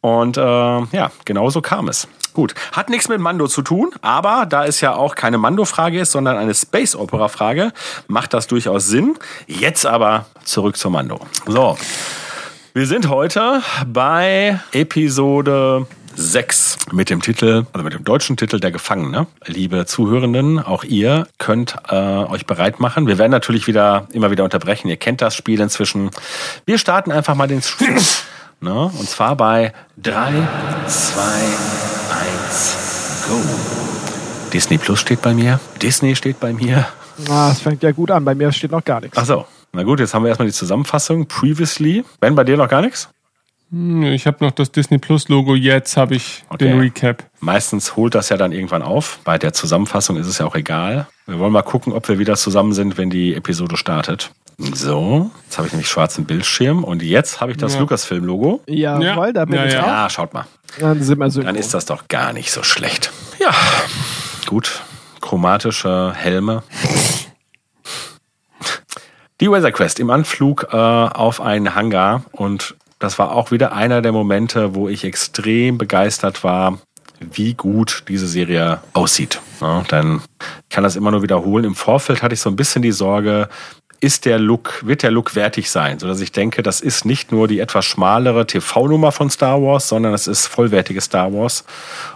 [0.00, 2.08] Und äh, ja, genau so kam es.
[2.36, 6.12] Gut, hat nichts mit Mando zu tun, aber da es ja auch keine Mando-Frage ist,
[6.12, 7.72] sondern eine Space-Opera-Frage,
[8.08, 9.16] macht das durchaus Sinn.
[9.46, 11.18] Jetzt aber zurück zum Mando.
[11.46, 11.78] So,
[12.74, 18.70] wir sind heute bei Episode 6 mit dem Titel, also mit dem deutschen Titel Der
[18.70, 19.28] Gefangene.
[19.46, 23.06] Liebe Zuhörenden, auch ihr könnt äh, euch bereit machen.
[23.06, 24.88] Wir werden natürlich wieder immer wieder unterbrechen.
[24.88, 26.10] Ihr kennt das Spiel inzwischen.
[26.66, 27.96] Wir starten einfach mal den Stream.
[28.60, 28.72] Ne?
[28.84, 30.32] Und zwar bei 3,
[30.86, 31.20] 2,
[32.44, 33.40] 1, go.
[34.52, 35.60] Disney Plus steht bei mir.
[35.82, 36.86] Disney steht bei mir.
[37.28, 38.24] Ah, das fängt ja gut an.
[38.24, 39.16] Bei mir steht noch gar nichts.
[39.18, 39.44] Ach so.
[39.72, 41.26] Na gut, jetzt haben wir erstmal die Zusammenfassung.
[41.26, 42.04] Previously.
[42.20, 43.08] Ben, bei dir noch gar nichts?
[43.70, 46.68] Hm, Ich habe noch das Disney Plus Logo, jetzt habe ich Okay.
[46.68, 47.24] den Recap.
[47.40, 49.18] Meistens holt das ja dann irgendwann auf.
[49.24, 51.08] Bei der Zusammenfassung ist es ja auch egal.
[51.26, 54.30] Wir wollen mal gucken, ob wir wieder zusammen sind, wenn die Episode startet.
[54.58, 57.80] So, jetzt habe ich nämlich schwarzen Bildschirm und jetzt habe ich das Ja.
[57.80, 58.62] Lucasfilm-Logo.
[58.66, 59.82] Jawohl, da bin Ja, ich ja.
[59.82, 59.86] auch.
[59.86, 60.46] Ja, schaut mal.
[60.80, 61.42] Dann sind wir so.
[61.42, 63.12] Dann ist das doch gar nicht so schlecht.
[63.38, 63.50] Ja,
[64.46, 64.82] gut.
[65.20, 66.62] Chromatische Helme.
[69.40, 74.00] Die Weather Quest im Anflug äh, auf einen Hangar und das war auch wieder einer
[74.00, 76.78] der Momente, wo ich extrem begeistert war,
[77.20, 79.42] wie gut diese Serie aussieht.
[79.60, 80.22] Ja, denn
[80.62, 81.64] ich kann das immer nur wiederholen.
[81.66, 83.50] Im Vorfeld hatte ich so ein bisschen die Sorge,
[84.00, 87.48] ist der Look, wird der Look wertig sein, sodass ich denke, das ist nicht nur
[87.48, 91.64] die etwas schmalere TV-Nummer von Star Wars, sondern es ist vollwertiges Star Wars.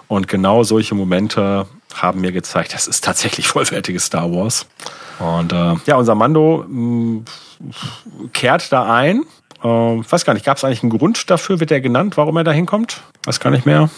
[0.09, 4.67] Und genau solche Momente haben mir gezeigt, das ist tatsächlich vollwertiges Star Wars.
[5.19, 7.23] Und äh, ja, unser Mando mh,
[8.33, 9.25] kehrt da ein.
[9.63, 11.61] Äh, ich weiß gar nicht, gab es eigentlich einen Grund dafür?
[11.61, 13.03] Wird er genannt, warum er da hinkommt?
[13.25, 13.91] Weiß gar nicht mehr.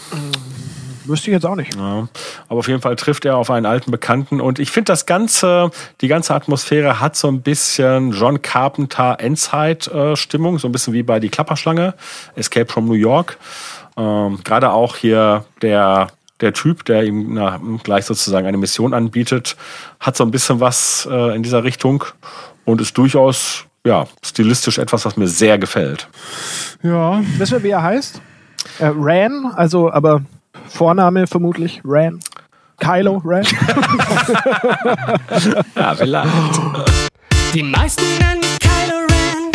[1.05, 1.75] Wüsste ich jetzt auch nicht.
[1.75, 2.07] Ja,
[2.47, 5.71] aber auf jeden Fall trifft er auf einen alten Bekannten und ich finde das ganze,
[6.01, 11.19] die ganze Atmosphäre hat so ein bisschen John Carpenter Endzeit-Stimmung, so ein bisschen wie bei
[11.19, 11.93] Die Klapperschlange,
[12.35, 13.37] Escape from New York.
[13.97, 16.07] Ähm, Gerade auch hier der
[16.41, 19.55] der Typ, der ihm na, gleich sozusagen eine Mission anbietet,
[19.99, 22.03] hat so ein bisschen was äh, in dieser Richtung
[22.65, 26.07] und ist durchaus ja stilistisch etwas, was mir sehr gefällt.
[26.81, 28.21] Ja, Wissen wir, wie er heißt?
[28.79, 30.21] Äh, Ran, also aber
[30.67, 32.19] Vorname vermutlich Ran.
[32.79, 33.45] Kylo Ran.
[35.75, 36.29] Ja, vielleicht.
[37.53, 39.51] Die meisten nennen mich Kylo Ren.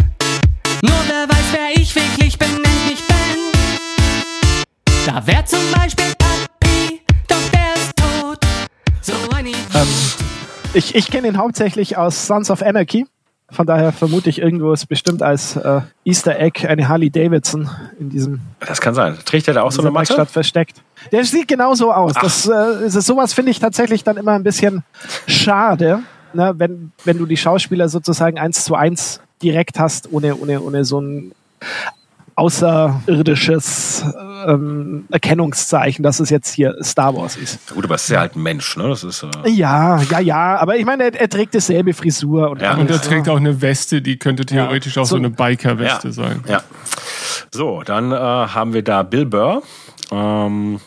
[0.83, 3.39] Nur wer weiß, wer ich wirklich bin, nennt mich Ben.
[5.07, 8.39] Da wär zum Beispiel Papi, doch der ist tot.
[9.01, 9.87] So ein Idiot.
[10.75, 13.07] Ich, ich kenne ihn hauptsächlich aus Sons of Anarchy.
[13.51, 18.11] Von daher vermute ich irgendwo ist bestimmt als äh, Easter Egg eine Harley Davidson in
[18.11, 19.17] diesem Das kann sein.
[19.25, 20.11] Trägt er da auch so eine Matte?
[20.11, 20.83] Werkstatt versteckt.
[21.13, 22.13] Der sieht genau so aus.
[22.21, 24.85] Das, äh, ist, sowas finde ich tatsächlich dann immer ein bisschen
[25.27, 26.01] schade,
[26.35, 30.85] ne, wenn, wenn du die Schauspieler sozusagen eins zu eins direkt hast, ohne, ohne, ohne
[30.85, 31.33] so ein
[32.39, 34.05] außerirdisches
[34.47, 37.75] ähm, Erkennungszeichen, dass es jetzt hier Star Wars ist.
[37.75, 38.89] Gut, aber es ist ja halt ein Mensch, ne?
[38.89, 42.63] Das ist, äh, Ja, ja, ja, aber ich meine, er, er trägt dieselbe Frisur und
[42.63, 42.75] Ja.
[42.77, 46.13] und er trägt auch eine Weste, die könnte theoretisch auch so, So- eine Biker-Weste ja.
[46.15, 46.45] sein.
[46.49, 46.63] Ja.
[47.53, 49.63] So, dann äh, haben wir da Bill Burr,
[50.13, 50.81] ähm,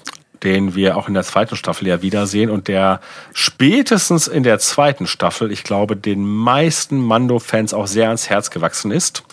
[0.43, 2.99] den wir auch in der zweiten Staffel ja wiedersehen und der
[3.33, 8.91] spätestens in der zweiten Staffel, ich glaube, den meisten Mando-Fans auch sehr ans Herz gewachsen
[8.91, 9.23] ist,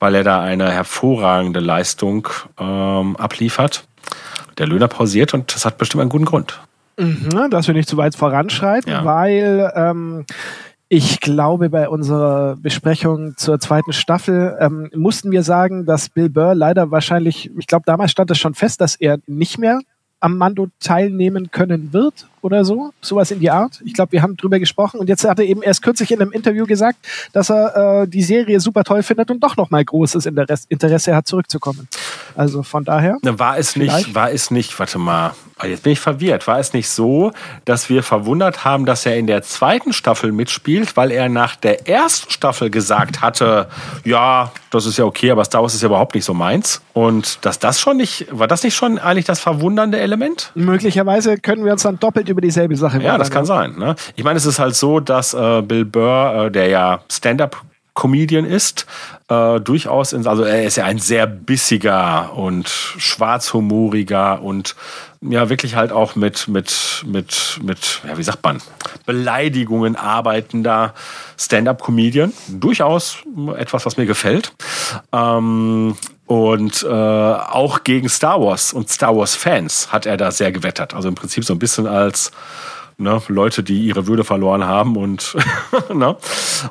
[0.00, 2.26] weil er da eine hervorragende Leistung
[2.58, 3.84] ähm, abliefert.
[4.58, 6.60] Der Löhner pausiert und das hat bestimmt einen guten Grund.
[6.98, 9.04] ne, dass wir nicht zu weit voranschreiten, Ja.
[9.04, 10.24] weil ähm,
[10.88, 16.54] ich glaube, bei unserer Besprechung zur zweiten Staffel ähm, mussten wir sagen, dass Bill Burr
[16.54, 19.78] leider wahrscheinlich, ich glaube, damals stand es schon fest, dass er nicht mehr
[20.18, 22.26] am Mando teilnehmen können wird.
[22.42, 23.80] Oder so, sowas in die Art.
[23.84, 26.32] Ich glaube, wir haben drüber gesprochen und jetzt hat er eben erst kürzlich in einem
[26.32, 26.98] Interview gesagt,
[27.32, 31.26] dass er äh, die Serie super toll findet und doch noch mal großes Interesse, hat,
[31.26, 31.88] zurückzukommen.
[32.36, 33.18] Also von daher.
[33.22, 36.46] War es nicht, war es nicht, warte mal, ah, jetzt bin ich verwirrt.
[36.46, 37.32] War es nicht so,
[37.64, 41.88] dass wir verwundert haben, dass er in der zweiten Staffel mitspielt, weil er nach der
[41.88, 43.68] ersten Staffel gesagt hatte,
[44.04, 46.80] ja, das ist ja okay, aber Star Wars ist ja überhaupt nicht so meins.
[46.92, 50.52] Und dass das schon nicht, war das nicht schon eigentlich das verwundernde Element?
[50.54, 53.76] Möglicherweise können wir uns dann doppelt über dieselbe Sache Ja, das kann sein.
[53.78, 53.96] Ne?
[54.16, 57.62] Ich meine, es ist halt so, dass äh, Bill Burr, äh, der ja Stand-up
[57.94, 58.86] Comedian ist,
[59.28, 64.74] äh, durchaus, in, also er ist ja ein sehr bissiger und schwarzhumoriger und
[65.20, 68.62] ja wirklich halt auch mit mit mit mit ja wie sagt man
[69.04, 70.94] Beleidigungen arbeitender
[71.38, 72.32] Stand-up-Comedian.
[72.48, 73.18] Durchaus
[73.56, 74.52] etwas, was mir gefällt.
[75.12, 75.96] Ähm,
[76.30, 80.94] und äh, auch gegen Star Wars und Star Wars-Fans hat er da sehr gewettert.
[80.94, 82.30] Also im Prinzip so ein bisschen als
[83.00, 85.36] ne, Leute, die ihre Würde verloren haben und
[85.94, 86.16] ne?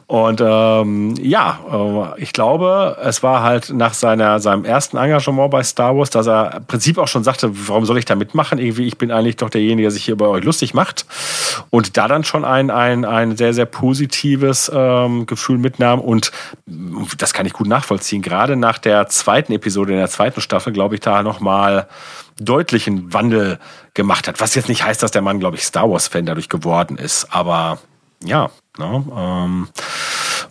[0.07, 5.63] und ähm, ja, äh, ich glaube, es war halt nach seiner seinem ersten Engagement bei
[5.63, 8.59] Star Wars, dass er im Prinzip auch schon sagte, warum soll ich da mitmachen?
[8.59, 11.05] Irgendwie, ich bin eigentlich doch derjenige, der sich hier bei euch lustig macht
[11.69, 16.31] und da dann schon ein ein ein sehr sehr positives ähm, Gefühl mitnahm und
[17.17, 18.21] das kann ich gut nachvollziehen.
[18.21, 21.87] Gerade nach der zweiten Episode in der zweiten Staffel, glaube ich, da noch mal
[22.39, 23.60] deutlichen Wandel
[23.93, 24.39] gemacht hat.
[24.39, 27.28] Was jetzt nicht heißt, dass der Mann, glaube ich, Star Wars-Fan dadurch geworden ist.
[27.34, 27.80] Aber
[28.23, 29.67] ja, ne, ähm,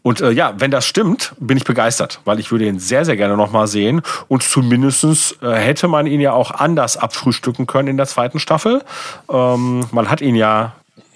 [0.02, 3.16] und äh, ja, wenn das stimmt, bin ich begeistert, weil ich würde ihn sehr, sehr
[3.16, 4.02] gerne nochmal sehen.
[4.28, 8.82] Und zumindestens äh, hätte man ihn ja auch anders abfrühstücken können in der zweiten Staffel.
[9.30, 10.74] Ähm, man hat ihn ja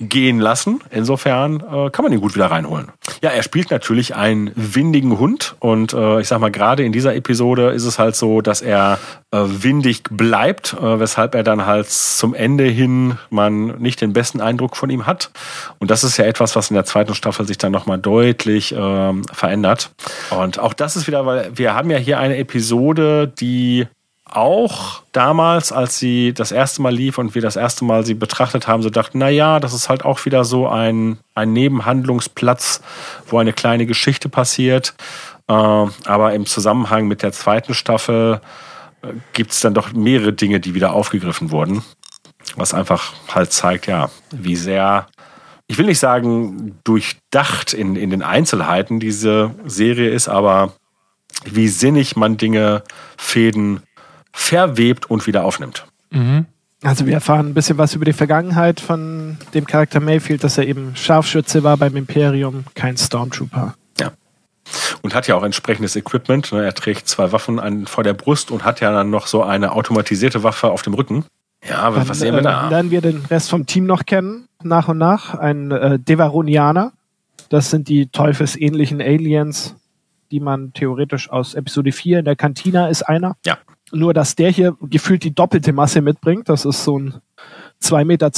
[0.08, 0.80] gehen lassen.
[0.90, 2.88] Insofern äh, kann man ihn gut wieder reinholen.
[3.22, 7.14] Ja, er spielt natürlich einen windigen Hund und äh, ich sag mal, gerade in dieser
[7.14, 8.98] Episode ist es halt so, dass er
[9.30, 14.40] äh, windig bleibt, äh, weshalb er dann halt zum Ende hin man nicht den besten
[14.40, 15.30] Eindruck von ihm hat.
[15.78, 19.12] Und das ist ja etwas, was in der zweiten Staffel sich dann nochmal deutlich äh,
[19.32, 19.90] verändert.
[20.30, 23.86] Und auch das ist wieder, weil wir haben ja hier eine Episode, die
[24.36, 28.66] auch damals, als sie das erste Mal lief und wir das erste Mal sie betrachtet
[28.66, 32.82] haben, so dachten, na ja, das ist halt auch wieder so ein, ein Nebenhandlungsplatz,
[33.28, 34.94] wo eine kleine Geschichte passiert.
[35.48, 38.40] Äh, aber im Zusammenhang mit der zweiten Staffel
[39.02, 41.84] äh, gibt es dann doch mehrere Dinge, die wieder aufgegriffen wurden.
[42.56, 45.06] Was einfach halt zeigt, ja, wie sehr,
[45.66, 50.72] ich will nicht sagen, durchdacht in, in den Einzelheiten diese Serie ist, aber
[51.44, 52.82] wie sinnig man Dinge,
[53.16, 53.82] Fäden
[54.32, 55.86] verwebt und wieder aufnimmt.
[56.10, 56.46] Mhm.
[56.82, 60.66] Also wir erfahren ein bisschen was über die Vergangenheit von dem Charakter Mayfield, dass er
[60.66, 63.74] eben Scharfschütze war beim Imperium, kein Stormtrooper.
[64.00, 64.10] Ja.
[65.02, 66.50] Und hat ja auch entsprechendes Equipment.
[66.50, 66.64] Ne?
[66.64, 70.42] Er trägt zwei Waffen vor der Brust und hat ja dann noch so eine automatisierte
[70.42, 71.24] Waffe auf dem Rücken.
[71.68, 72.66] Ja, dann, was sehen wir da?
[72.66, 75.34] Äh, lernen wir den Rest vom Team noch kennen, nach und nach.
[75.34, 76.92] Ein äh, Devaronianer.
[77.48, 79.76] Das sind die teufelsähnlichen Aliens,
[80.32, 83.36] die man theoretisch aus Episode 4 in der Kantina ist einer.
[83.46, 83.58] Ja.
[83.92, 86.48] Nur, dass der hier gefühlt die doppelte Masse mitbringt.
[86.48, 87.14] Das ist so ein
[87.82, 88.30] 2,20 Meter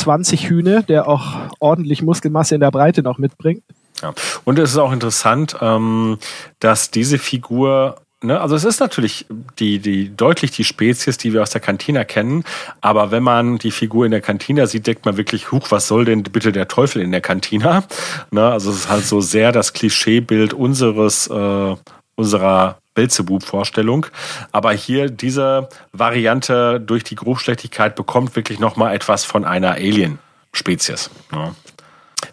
[0.49, 1.25] Hühne, der auch
[1.61, 3.62] ordentlich Muskelmasse in der Breite noch mitbringt.
[4.03, 4.12] Ja.
[4.45, 6.19] Und es ist auch interessant, ähm,
[6.59, 8.40] dass diese Figur Ne?
[8.40, 9.27] Also es ist natürlich
[9.59, 12.45] die, die deutlich die Spezies, die wir aus der Kantina kennen.
[12.81, 16.07] Aber wenn man die Figur in der Kantina sieht, denkt man wirklich, huch, was soll
[16.07, 17.85] denn bitte der Teufel in der Kantina?
[18.31, 18.51] Ne?
[18.51, 21.77] Also es ist halt so sehr das Klischeebild unseres äh,
[22.17, 24.07] unserer Belzebub-Vorstellung.
[24.52, 31.11] Aber hier diese Variante durch die Grobschlechtigkeit bekommt wirklich nochmal etwas von einer Alien-Spezies.
[31.33, 31.54] Ja.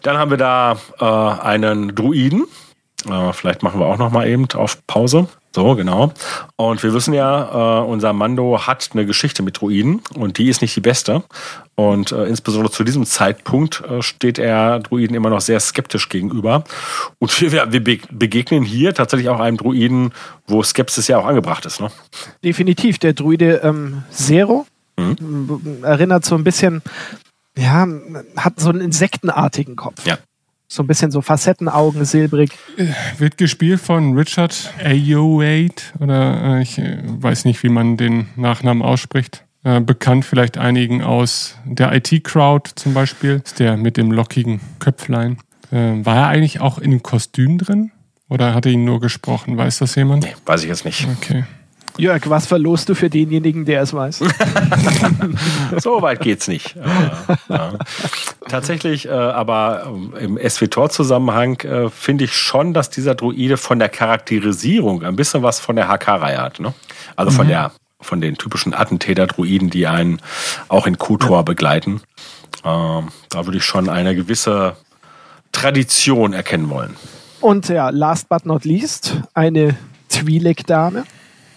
[0.02, 2.46] Dann haben wir da äh, einen Druiden.
[3.08, 5.28] Äh, vielleicht machen wir auch nochmal eben auf Pause.
[5.54, 6.12] So, genau.
[6.56, 10.62] Und wir wissen ja, äh, unser Mando hat eine Geschichte mit Druiden und die ist
[10.62, 11.22] nicht die beste.
[11.74, 16.64] Und äh, insbesondere zu diesem Zeitpunkt äh, steht er Druiden immer noch sehr skeptisch gegenüber.
[17.18, 20.12] Und wir, wir begegnen hier tatsächlich auch einem Druiden,
[20.46, 21.80] wo Skepsis ja auch angebracht ist.
[21.80, 21.90] Ne?
[22.42, 22.98] Definitiv.
[22.98, 25.80] Der Druide ähm, Zero mhm.
[25.82, 26.82] erinnert so ein bisschen,
[27.58, 27.86] ja,
[28.36, 30.06] hat so einen insektenartigen Kopf.
[30.06, 30.18] Ja
[30.72, 32.50] so ein bisschen so Facettenaugen, silbrig.
[33.18, 38.82] Wird gespielt von Richard Ayoade oder äh, ich äh, weiß nicht, wie man den Nachnamen
[38.82, 39.44] ausspricht.
[39.64, 43.42] Äh, bekannt vielleicht einigen aus der IT-Crowd zum Beispiel.
[43.44, 45.36] Ist der mit dem lockigen Köpflein.
[45.70, 47.92] Äh, war er eigentlich auch in dem Kostüm drin?
[48.30, 49.58] Oder hat er ihn nur gesprochen?
[49.58, 50.24] Weiß das jemand?
[50.24, 51.06] Nee, weiß ich jetzt nicht.
[51.18, 51.44] Okay.
[51.98, 54.20] Jörg, was verlost du für denjenigen, der es weiß?
[55.78, 56.76] so weit geht's nicht.
[56.76, 57.72] Äh, ja.
[58.48, 63.88] Tatsächlich, äh, aber äh, im SWTOR-Zusammenhang äh, finde ich schon, dass dieser Druide von der
[63.88, 66.60] Charakterisierung ein bisschen was von der HK-Reihe hat.
[66.60, 66.72] Ne?
[67.16, 67.36] Also mhm.
[67.36, 70.20] von der von den typischen Attentäter-Druiden, die einen
[70.68, 71.42] auch in KOTOR ja.
[71.42, 72.02] begleiten.
[72.64, 74.76] Ähm, da würde ich schon eine gewisse
[75.52, 76.96] Tradition erkennen wollen.
[77.40, 79.76] Und ja, last but not least, eine
[80.10, 81.04] Twi'lek-Dame.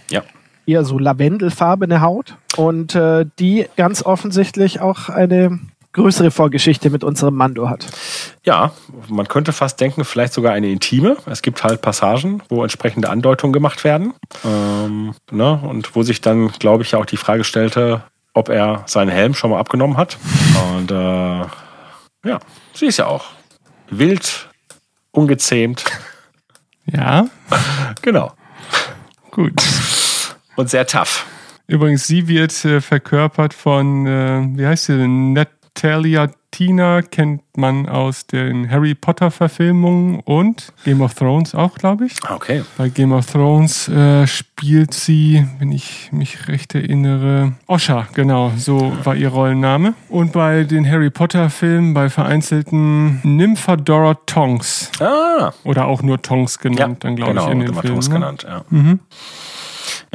[0.09, 0.23] Ja.
[0.65, 2.35] Eher so lavendelfarbene Haut.
[2.57, 5.59] Und äh, die ganz offensichtlich auch eine
[5.95, 7.87] größere Vorgeschichte mit unserem Mando hat.
[8.43, 8.71] Ja,
[9.07, 11.15] man könnte fast denken, vielleicht sogar eine intime.
[11.25, 14.13] Es gibt halt Passagen, wo entsprechende Andeutungen gemacht werden.
[14.43, 15.59] Ähm, ne?
[15.63, 19.51] Und wo sich dann, glaube ich, auch die Frage stellte, ob er seinen Helm schon
[19.51, 20.17] mal abgenommen hat.
[20.75, 21.45] Und äh,
[22.25, 22.39] ja,
[22.73, 23.23] sie ist ja auch
[23.89, 24.49] wild,
[25.11, 25.85] ungezähmt.
[26.85, 27.27] Ja.
[28.01, 28.33] genau.
[29.35, 29.53] Gut.
[30.55, 31.25] Und sehr tough.
[31.67, 35.33] Übrigens, sie wird äh, verkörpert von, äh, wie heißt sie denn?
[35.33, 42.05] Natalia Tina kennt man aus den Harry Potter Verfilmungen und Game of Thrones auch, glaube
[42.05, 42.13] ich.
[42.29, 42.63] Okay.
[42.77, 48.93] Bei Game of Thrones äh, spielt sie, wenn ich mich recht erinnere, Osha, genau, so
[49.03, 49.95] war ihr Rollenname.
[50.07, 54.91] Und bei den Harry Potter Filmen, bei vereinzelten Nymphadora Tonks.
[55.01, 55.51] Ah.
[55.65, 57.87] Oder auch nur Tonks genannt, dann glaube genau, ich in den Filmen.
[57.87, 58.15] Tongs ne?
[58.15, 58.63] genannt, ja.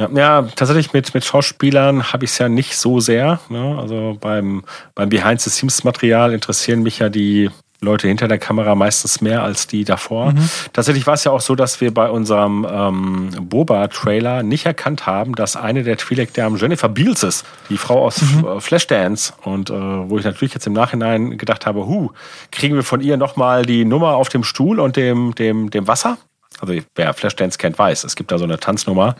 [0.01, 3.39] Ja, ja, tatsächlich mit, mit Schauspielern habe ich es ja nicht so sehr.
[3.49, 3.77] Ne?
[3.79, 4.63] Also beim,
[4.95, 7.51] beim Behind-the-Scenes-Material interessieren mich ja die
[7.83, 10.33] Leute hinter der Kamera meistens mehr als die davor.
[10.71, 15.33] Tatsächlich war es ja auch so, dass wir bei unserem ähm, Boba-Trailer nicht erkannt haben,
[15.33, 19.33] dass eine der Twi'lek-Damen Jennifer Beals ist, die Frau aus äh, Flashdance.
[19.43, 22.11] Und äh, wo ich natürlich jetzt im Nachhinein gedacht habe, hu,
[22.51, 26.17] kriegen wir von ihr nochmal die Nummer auf dem Stuhl und dem, dem, dem Wasser?
[26.59, 29.15] Also wer Flashdance kennt, weiß, es gibt da so eine Tanznummer,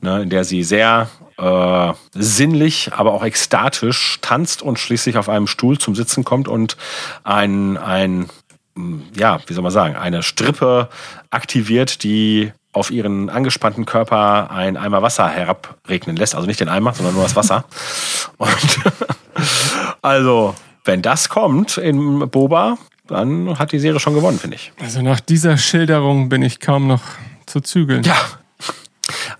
[0.00, 1.08] ne, in der sie sehr
[1.38, 6.76] äh, sinnlich, aber auch ekstatisch tanzt und schließlich auf einem Stuhl zum Sitzen kommt und
[7.22, 8.28] ein, ein
[8.74, 10.88] mh, ja, wie soll man sagen, eine Strippe
[11.30, 16.34] aktiviert, die auf ihren angespannten Körper ein Eimer Wasser herabregnen lässt.
[16.34, 17.64] Also nicht den Eimer, sondern nur das Wasser.
[18.36, 18.50] Und
[20.02, 24.72] also, wenn das kommt in Boba, dann hat die Serie schon gewonnen, finde ich.
[24.80, 27.02] Also nach dieser Schilderung bin ich kaum noch
[27.46, 28.02] zu zügeln.
[28.02, 28.16] Ja.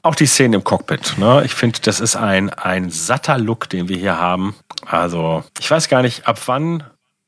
[0.03, 1.17] Auch die Szene im Cockpit.
[1.17, 1.43] Ne?
[1.47, 4.55] Ich finde, das ist ein, ein satter Look, den wir hier haben.
[4.85, 6.83] Also, ich weiß gar nicht, ab wann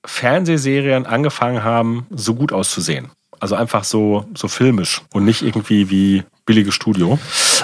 [0.04, 3.10] Fernsehserien angefangen haben, so gut auszusehen.
[3.40, 7.18] Also einfach so, so filmisch und nicht irgendwie wie billiges Studio.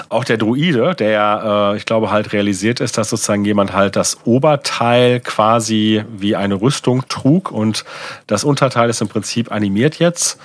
[0.09, 4.17] Auch der Druide, der äh, ich glaube, halt realisiert ist, dass sozusagen jemand halt das
[4.25, 7.85] Oberteil quasi wie eine Rüstung trug und
[8.27, 10.37] das Unterteil ist im Prinzip animiert jetzt.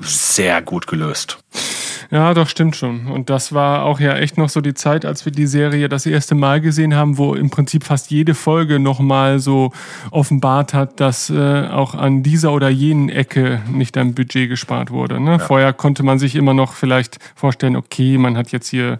[0.00, 1.38] Sehr gut gelöst.
[2.10, 3.06] Ja, doch, stimmt schon.
[3.06, 6.06] Und das war auch ja echt noch so die Zeit, als wir die Serie das
[6.06, 9.70] erste Mal gesehen haben, wo im Prinzip fast jede Folge nochmal so
[10.10, 15.20] offenbart hat, dass äh, auch an dieser oder jenen Ecke nicht am Budget gespart wurde.
[15.20, 15.38] Ne?
[15.38, 18.98] Vorher konnte man sich immer noch vielleicht vorstellen, okay, man hat jetzt hier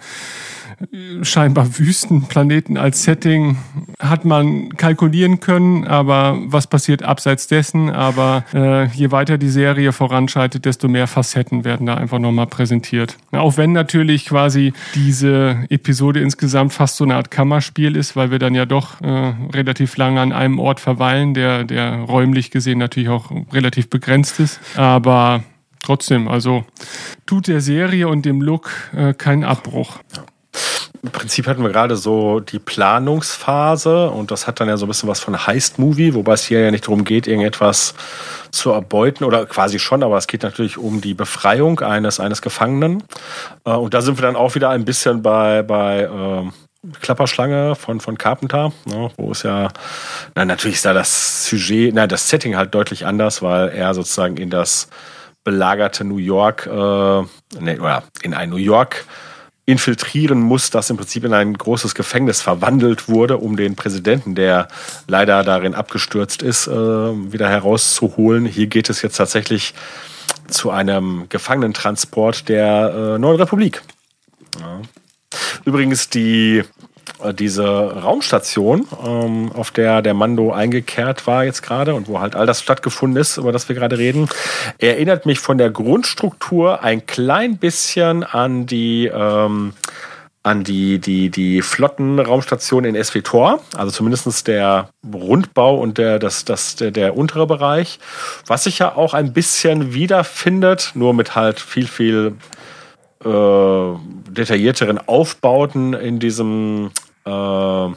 [1.22, 3.58] scheinbar Wüstenplaneten als Setting,
[3.98, 7.90] hat man kalkulieren können, aber was passiert abseits dessen?
[7.90, 13.18] Aber äh, je weiter die Serie voranschreitet, desto mehr Facetten werden da einfach nochmal präsentiert.
[13.32, 18.38] Auch wenn natürlich quasi diese Episode insgesamt fast so eine Art Kammerspiel ist, weil wir
[18.38, 23.10] dann ja doch äh, relativ lange an einem Ort verweilen, der, der räumlich gesehen natürlich
[23.10, 24.60] auch relativ begrenzt ist.
[24.76, 25.44] Aber
[25.82, 26.64] trotzdem, also
[27.26, 29.98] tut der Serie und dem Look äh, keinen Abbruch.
[31.02, 34.88] Im Prinzip hatten wir gerade so die Planungsphase und das hat dann ja so ein
[34.88, 37.94] bisschen was von Heist-Movie, wobei es hier ja nicht darum geht, irgendetwas
[38.50, 43.02] zu erbeuten oder quasi schon, aber es geht natürlich um die Befreiung eines, eines Gefangenen.
[43.64, 46.52] Äh, Und da sind wir dann auch wieder ein bisschen bei, bei ähm,
[47.00, 49.68] Klapperschlange von, von Carpenter, ne, wo es ja,
[50.34, 54.36] na, natürlich ist da das Sujet, na, das Setting halt deutlich anders, weil er sozusagen
[54.36, 54.88] in das
[55.44, 59.06] belagerte New York, äh, ne, oder in ein New York
[59.66, 64.68] infiltrieren muss, das im Prinzip in ein großes Gefängnis verwandelt wurde, um den Präsidenten, der
[65.06, 68.46] leider darin abgestürzt ist, äh, wieder herauszuholen.
[68.46, 69.74] Hier geht es jetzt tatsächlich
[70.48, 73.82] zu einem Gefangenentransport der äh, Neuen Republik.
[75.64, 76.64] Übrigens die
[77.32, 82.46] diese Raumstation, ähm, auf der der Mando eingekehrt war jetzt gerade und wo halt all
[82.46, 84.28] das stattgefunden ist, über das wir gerade reden,
[84.78, 89.72] erinnert mich von der Grundstruktur ein klein bisschen an die ähm,
[90.42, 96.76] an die, die, die Flottenraumstation in SWTOR, also zumindestens der Rundbau und der, das, das,
[96.76, 97.98] der, der untere Bereich,
[98.46, 102.36] was sich ja auch ein bisschen wiederfindet, nur mit halt viel, viel
[103.24, 106.90] äh, detaillierteren Aufbauten in diesem
[107.24, 107.88] äh,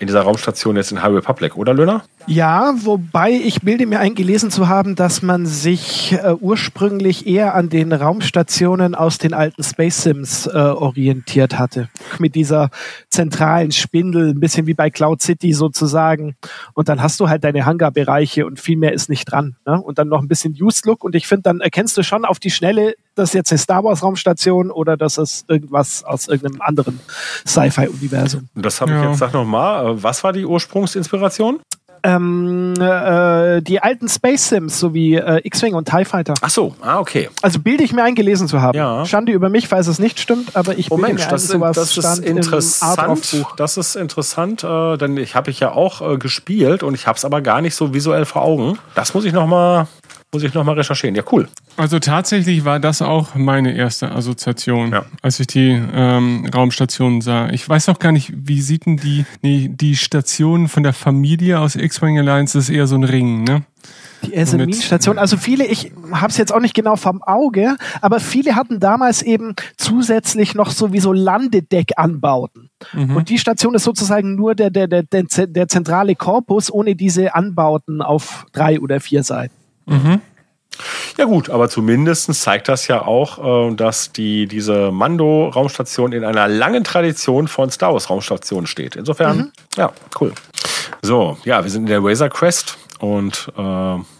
[0.00, 2.04] in dieser Raumstation jetzt in High Republic, oder Löhner?
[2.26, 7.54] Ja, wobei ich bilde mir ein, gelesen zu haben, dass man sich äh, ursprünglich eher
[7.54, 11.90] an den Raumstationen aus den alten Space Sims äh, orientiert hatte.
[12.18, 12.70] Mit dieser
[13.08, 16.34] zentralen Spindel, ein bisschen wie bei Cloud City sozusagen.
[16.72, 19.56] Und dann hast du halt deine Hangarbereiche und viel mehr ist nicht dran.
[19.66, 19.80] Ne?
[19.80, 21.04] Und dann noch ein bisschen Used Look.
[21.04, 24.02] Und ich finde, dann erkennst du schon auf die Schnelle, dass jetzt eine Star Wars
[24.02, 27.00] Raumstation oder dass es irgendwas aus irgendeinem anderen
[27.46, 28.48] Sci-Fi-Universum.
[28.54, 29.10] Das habe ich Ja.
[29.10, 31.60] jetzt, sag noch mal, äh, was war die Ursprungsinspiration?
[32.06, 36.34] Ähm, äh, die alten Space Sims sowie äh, X-Wing und TIE Fighter.
[36.42, 37.30] Ach so, ah, okay.
[37.40, 38.76] Also bilde ich mir ein, gelesen zu haben.
[38.76, 39.06] Ja.
[39.06, 41.44] Schande über mich, falls es nicht stimmt, aber ich Oh bilde Mensch, mir ein, das,
[41.44, 43.46] ist- sowas das ist interessant.
[43.56, 47.16] Das ist interessant, äh, denn ich habe ich ja auch äh, gespielt und ich habe
[47.16, 48.78] es aber gar nicht so visuell vor Augen.
[48.94, 49.86] Das muss ich noch mal,
[50.34, 51.14] muss ich noch mal recherchieren.
[51.14, 51.48] Ja, cool.
[51.76, 55.04] Also tatsächlich war das auch meine erste Assoziation, Ja.
[55.22, 57.48] als ich die ähm, Raumstation sah.
[57.50, 61.60] Ich weiß auch gar nicht, wie sieht denn die, nee, die Station von der Familie
[61.60, 63.62] aus X-Wing Alliance, das ist eher so ein Ring, ne?
[64.24, 65.18] Die SMI-Station.
[65.18, 69.20] Also viele, ich habe es jetzt auch nicht genau vom Auge, aber viele hatten damals
[69.22, 72.70] eben zusätzlich noch sowieso Landedeckanbauten.
[72.92, 73.16] Mhm.
[73.16, 77.34] Und die Station ist sozusagen nur der, der, der, der, der zentrale Korpus ohne diese
[77.34, 79.54] Anbauten auf drei oder vier Seiten.
[81.16, 86.48] Ja gut, aber zumindest zeigt das ja auch, äh, dass die, diese Mando-Raumstation in einer
[86.48, 88.96] langen Tradition von Star Wars-Raumstationen steht.
[88.96, 90.32] Insofern, ja, cool.
[91.02, 93.62] So, ja, wir sind in der Razor Crest und äh,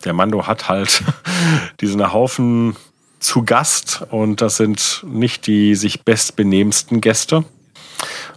[0.05, 1.03] der Mando hat halt
[1.81, 2.77] diesen Haufen
[3.19, 7.45] zu Gast und das sind nicht die sich bestbenehmsten Gäste.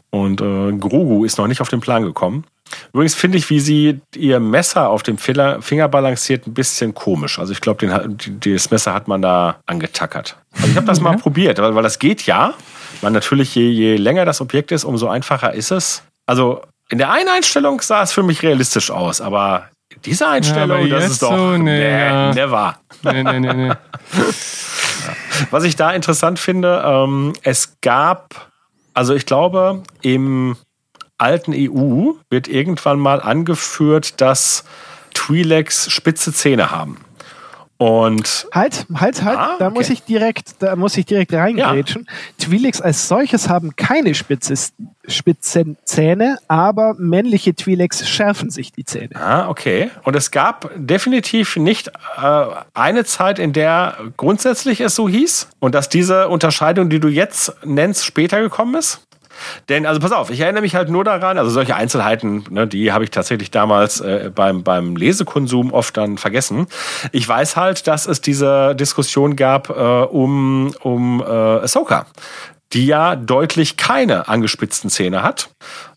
[0.10, 2.46] Und äh, Grogu ist noch nicht auf den Plan gekommen.
[2.94, 7.40] Übrigens finde ich, wie sie ihr Messer auf dem Finger, balanciert, ein bisschen komisch.
[7.40, 10.38] Also ich glaube, das Messer hat man da angetackert.
[10.54, 12.54] Also ich habe das mal probiert, weil, weil das geht ja.
[13.02, 16.04] Man natürlich, je, je länger das Objekt ist, umso einfacher ist es.
[16.26, 19.70] Also in der einen Einstellung sah es für mich realistisch aus, aber
[20.06, 22.34] diese Einstellung, aber das ist doch so, nee, ja.
[22.34, 22.78] never.
[23.04, 23.74] Nee, nee, nee, nee.
[25.52, 28.50] Was ich da interessant finde, ähm, es gab,
[28.94, 30.58] also ich glaube, im
[31.18, 34.64] alten EU wird irgendwann mal angeführt, dass
[35.14, 36.98] Twi'leks spitze Zähne haben.
[37.80, 39.76] Und Halt, halt, halt, Ah, da okay.
[39.76, 42.08] muss ich direkt, da muss ich direkt reingrätschen.
[42.42, 44.74] Twi'leks als solches haben keine Spitzes,
[45.08, 49.16] spitzen Zähne, aber männliche Twi'leks schärfen sich die Zähne.
[49.16, 49.92] Ah, okay.
[50.04, 55.76] Und es gab definitiv nicht äh, eine Zeit, in der grundsätzlich es so hieß und
[55.76, 59.02] dass diese Unterscheidung, die du jetzt nennst, später gekommen ist?
[59.70, 62.92] Denn, also pass auf, ich erinnere mich halt nur daran, also solche Einzelheiten, ne, die
[62.92, 66.68] habe ich tatsächlich damals äh, beim, beim Lesekonsum oft dann vergessen.
[67.12, 72.06] Ich weiß halt, dass es diese Diskussion gab äh, um, um äh, Ahsoka,
[72.74, 75.50] die ja deutlich keine angespitzten Zähne hat,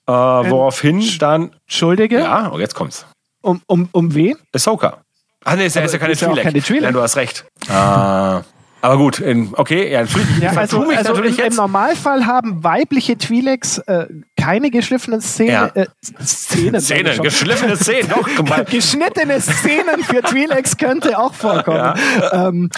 [0.07, 3.07] äh, woraufhin dann, Entschuldige, ja, oh, jetzt kommt's.
[3.43, 4.37] um, um, um wen?
[4.55, 4.99] Ahsoka.
[5.45, 6.83] Ach nee, ist ja, ist ja keine ist ja keine Twi'lek.
[6.83, 7.47] Ja, du hast recht.
[7.69, 8.43] Ah,
[8.83, 10.05] aber gut, in, okay, ja,
[10.41, 11.55] Ja, also, also im, im.
[11.55, 14.07] Normalfall haben weibliche Twi'leks äh,
[14.37, 15.67] keine geschliffenen Szenen, Ja.
[15.75, 15.87] äh,
[16.23, 18.65] Szenen, Szenen, geschliffene Szenen, doch.
[18.71, 21.95] Geschnittene Szenen für Twi'leks könnte auch vorkommen.
[22.33, 22.71] Ähm,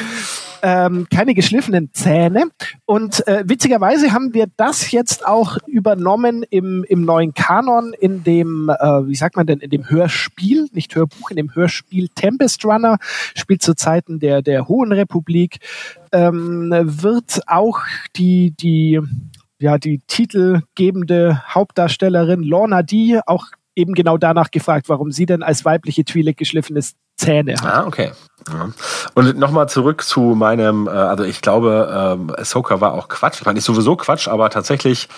[0.62, 2.44] ähm, keine geschliffenen Zähne.
[2.84, 8.68] Und äh, witzigerweise haben wir das jetzt auch übernommen im, im neuen Kanon, in dem,
[8.68, 12.98] äh, wie sagt man denn, in dem Hörspiel, nicht Hörbuch, in dem Hörspiel Tempest Runner,
[13.34, 15.58] spielt zu Zeiten der, der Hohen Republik,
[16.12, 17.80] ähm, wird auch
[18.16, 19.00] die, die,
[19.58, 23.20] ja, die titelgebende Hauptdarstellerin Lorna D.
[23.26, 26.80] auch eben genau danach gefragt, warum sie denn als weibliche Twi'lek geschliffene
[27.16, 27.64] Zähne hat.
[27.64, 28.12] Ah, okay.
[28.52, 28.70] Ja.
[29.14, 33.40] Und nochmal zurück zu meinem, äh, also ich glaube, ähm, Ahsoka war auch Quatsch.
[33.40, 35.08] Ich meine, ist sowieso Quatsch, aber tatsächlich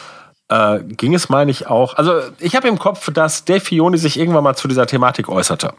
[0.49, 1.95] äh, ging es, meine ich, auch.
[1.95, 5.73] Also ich habe im Kopf, dass Dave Filoni sich irgendwann mal zu dieser Thematik äußerte.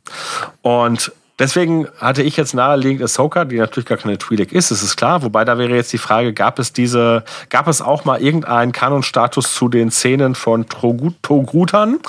[0.62, 4.96] Und deswegen hatte ich jetzt naheliegend Ahsoka, die natürlich gar keine Twi'lek ist, das ist
[4.96, 5.24] klar.
[5.24, 9.54] Wobei da wäre jetzt die Frage, gab es diese, gab es auch mal irgendeinen Kanonstatus
[9.54, 12.00] zu den Szenen von Togrutan?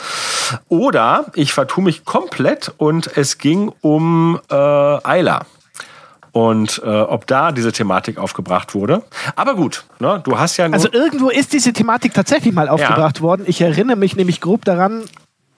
[0.68, 5.42] Oder ich vertue mich komplett und es ging um äh, Ayla.
[6.32, 9.02] Und äh, ob da diese Thematik aufgebracht wurde.
[9.36, 13.44] Aber gut, ne, du hast ja Also irgendwo ist diese Thematik tatsächlich mal aufgebracht worden.
[13.46, 15.04] Ich erinnere mich nämlich grob daran,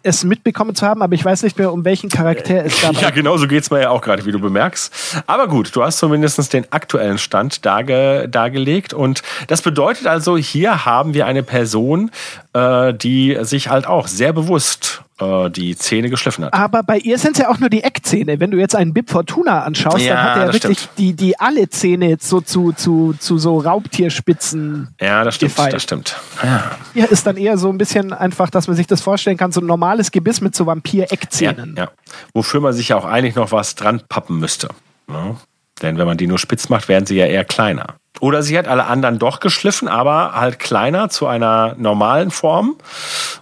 [0.02, 3.10] es mitbekommen zu haben, aber ich weiß nicht mehr, um welchen Charakter es dabei Ja,
[3.10, 5.22] genau so geht's mir ja auch gerade, wie du bemerkst.
[5.26, 8.92] Aber gut, du hast zumindest den aktuellen Stand darge dargelegt.
[8.92, 12.10] Und das bedeutet also, hier haben wir eine Person,
[12.52, 16.54] äh, die sich halt auch sehr bewusst äh, die Zähne geschliffen hat.
[16.54, 18.40] Aber bei ihr sind es ja auch nur die Eckzähne.
[18.40, 21.38] Wenn du jetzt einen Bib Fortuna anschaust, Ja, dann hat er ja wirklich die, die
[21.38, 24.94] alle Zähne jetzt so zu, zu, zu so Raubtierspitzen.
[25.00, 25.72] Ja, das stimmt, Gefeilt.
[25.74, 26.16] das stimmt.
[26.42, 26.70] Ja.
[26.94, 29.60] Hier ist dann eher so ein bisschen einfach, dass man sich das vorstellen kann, so
[29.60, 31.74] ein normales Gebiss mit so Ja, Vampir-Eckzähnen.
[31.76, 31.88] ja.
[32.32, 34.68] Wofür man sich ja auch eigentlich noch was dran pappen müsste.
[35.08, 35.36] Ne?
[35.78, 37.96] Denn wenn man die nur spitz macht, werden sie ja eher kleiner.
[38.20, 42.76] Oder sie hat alle anderen doch geschliffen, aber halt kleiner zu einer normalen Form,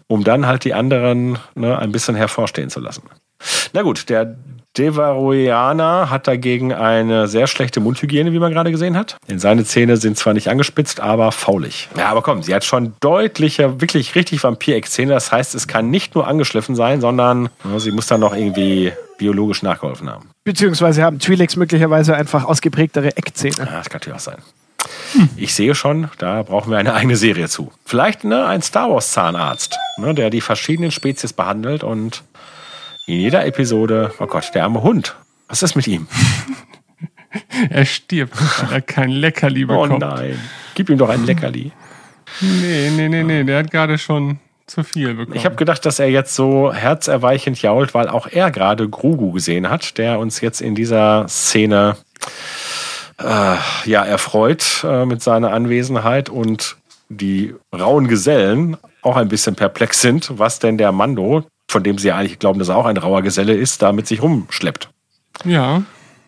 [0.07, 3.05] um dann halt die anderen ne, ein bisschen hervorstehen zu lassen.
[3.73, 4.37] Na gut, der
[4.79, 9.17] Devaroianer hat dagegen eine sehr schlechte Mundhygiene, wie man gerade gesehen hat.
[9.29, 11.89] Denn seine Zähne sind zwar nicht angespitzt, aber faulig.
[11.97, 15.13] Ja, aber komm, sie hat schon deutliche, wirklich richtig Vampireck-Zähne.
[15.13, 18.93] Das heißt, es kann nicht nur angeschliffen sein, sondern ne, sie muss dann noch irgendwie
[19.19, 20.31] biologisch nachgeholfen haben.
[20.45, 23.57] Beziehungsweise haben Twi'leks möglicherweise einfach ausgeprägtere Eckzähne.
[23.59, 24.39] Ja, das kann natürlich auch sein.
[25.37, 27.73] Ich sehe schon, da brauchen wir eine eigene Serie zu.
[27.85, 32.23] Vielleicht ne, ein Star Wars Zahnarzt, ne, der die verschiedenen Spezies behandelt und
[33.07, 35.17] in jeder Episode, oh Gott, der arme Hund.
[35.49, 36.07] Was ist mit ihm?
[37.71, 40.01] Er stirbt, weil er kein Leckerli Oh bekommt.
[40.01, 40.39] nein.
[40.75, 41.71] Gib ihm doch ein Leckerli.
[42.41, 45.37] nee, nee, nee, nee, der hat gerade schon zu viel bekommen.
[45.37, 49.69] Ich habe gedacht, dass er jetzt so herzerweichend jault, weil auch er gerade Grugu gesehen
[49.69, 51.97] hat, der uns jetzt in dieser Szene
[53.19, 56.77] äh, ja erfreut äh, mit seiner Anwesenheit und
[57.09, 62.09] die rauen Gesellen auch ein bisschen perplex sind, was denn der Mando, von dem sie
[62.09, 64.91] ja eigentlich glauben, dass er auch ein rauer Geselle ist, da mit sich rumschleppt.
[65.45, 65.83] Ja.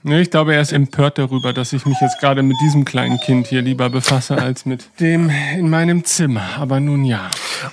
[0.04, 3.18] Nee, ich glaube, er ist empört darüber, dass ich mich jetzt gerade mit diesem kleinen
[3.18, 6.42] Kind hier lieber befasse, als mit dem in meinem Zimmer.
[6.58, 7.28] Aber nun ja.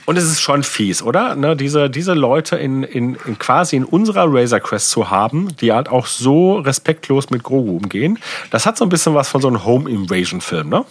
[0.06, 1.36] Und es ist schon fies, oder?
[1.36, 5.72] Ne, diese, diese Leute in, in, in quasi in unserer Razor Quest zu haben, die
[5.72, 8.18] halt auch so respektlos mit Grogu umgehen,
[8.50, 10.84] das hat so ein bisschen was von so einem Home Invasion Film, ne?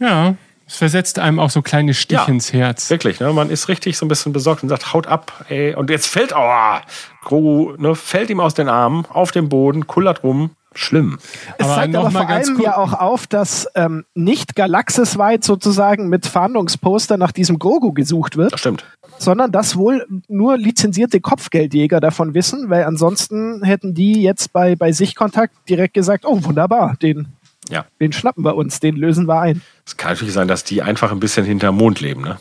[0.00, 0.36] Ja,
[0.68, 2.26] es versetzt einem auch so kleine Stich Ja.
[2.26, 2.90] ins Herz.
[2.90, 3.32] Wirklich, ne?
[3.32, 5.74] Man ist richtig so ein bisschen besorgt und sagt, haut ab, ey.
[5.74, 6.76] Und jetzt fällt, oh,
[7.24, 10.50] Grogu, ne, fällt ihm aus den Armen, auf den Boden, kullert rum.
[10.74, 11.18] Schlimm.
[11.56, 14.54] Es Aber zeigt noch aber mal vor ganz allem ja auch auf, dass ähm, nicht
[14.54, 18.84] galaxisweit sozusagen mit Fahndungsposter nach diesem Grogu gesucht wird, Das stimmt.
[19.18, 24.92] sondern dass wohl nur lizenzierte Kopfgeldjäger davon wissen, weil ansonsten hätten die jetzt bei, bei
[24.92, 27.28] Sichtkontakt direkt gesagt, oh wunderbar, den,
[27.70, 27.86] Ja.
[28.00, 29.62] den schnappen wir uns, den lösen wir ein.
[29.86, 32.38] Es kann natürlich sein, dass die einfach ein bisschen hinterm Mond leben, ne?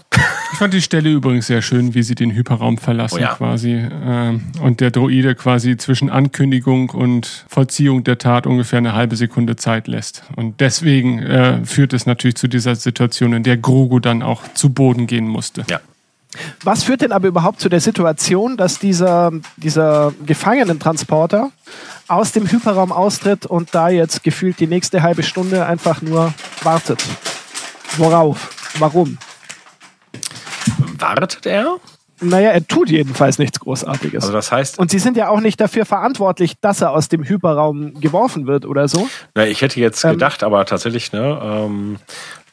[0.54, 3.36] Ich fand die Stelle übrigens sehr schön, wie sie den Hyperraum verlassen Oh ja.
[3.36, 3.74] quasi.
[3.74, 9.56] Ähm, und der Droide quasi zwischen Ankündigung und Vollziehung der Tat ungefähr eine halbe Sekunde
[9.56, 10.24] Zeit lässt.
[10.36, 14.70] Und deswegen äh, führt es natürlich zu dieser Situation, in der Grogu dann auch zu
[14.74, 15.64] Boden gehen musste.
[15.70, 15.80] Ja.
[16.64, 21.52] Was führt denn aber überhaupt zu der Situation, dass dieser, dieser Gefangenentransporter
[22.08, 26.34] aus dem Hyperraum austritt und da jetzt gefühlt die nächste halbe Stunde einfach nur
[26.64, 27.04] wartet?
[27.98, 28.50] Worauf?
[28.80, 29.18] Warum?
[31.00, 31.78] Wartet er?
[32.20, 34.24] Naja, er tut jedenfalls nichts Großartiges.
[34.24, 37.24] Also das heißt, und sie sind ja auch nicht dafür verantwortlich, dass er aus dem
[37.24, 39.08] Hyperraum geworfen wird oder so.
[39.36, 40.14] Na, ich hätte jetzt Ähm.
[40.14, 41.98] gedacht, aber tatsächlich, ne, ähm,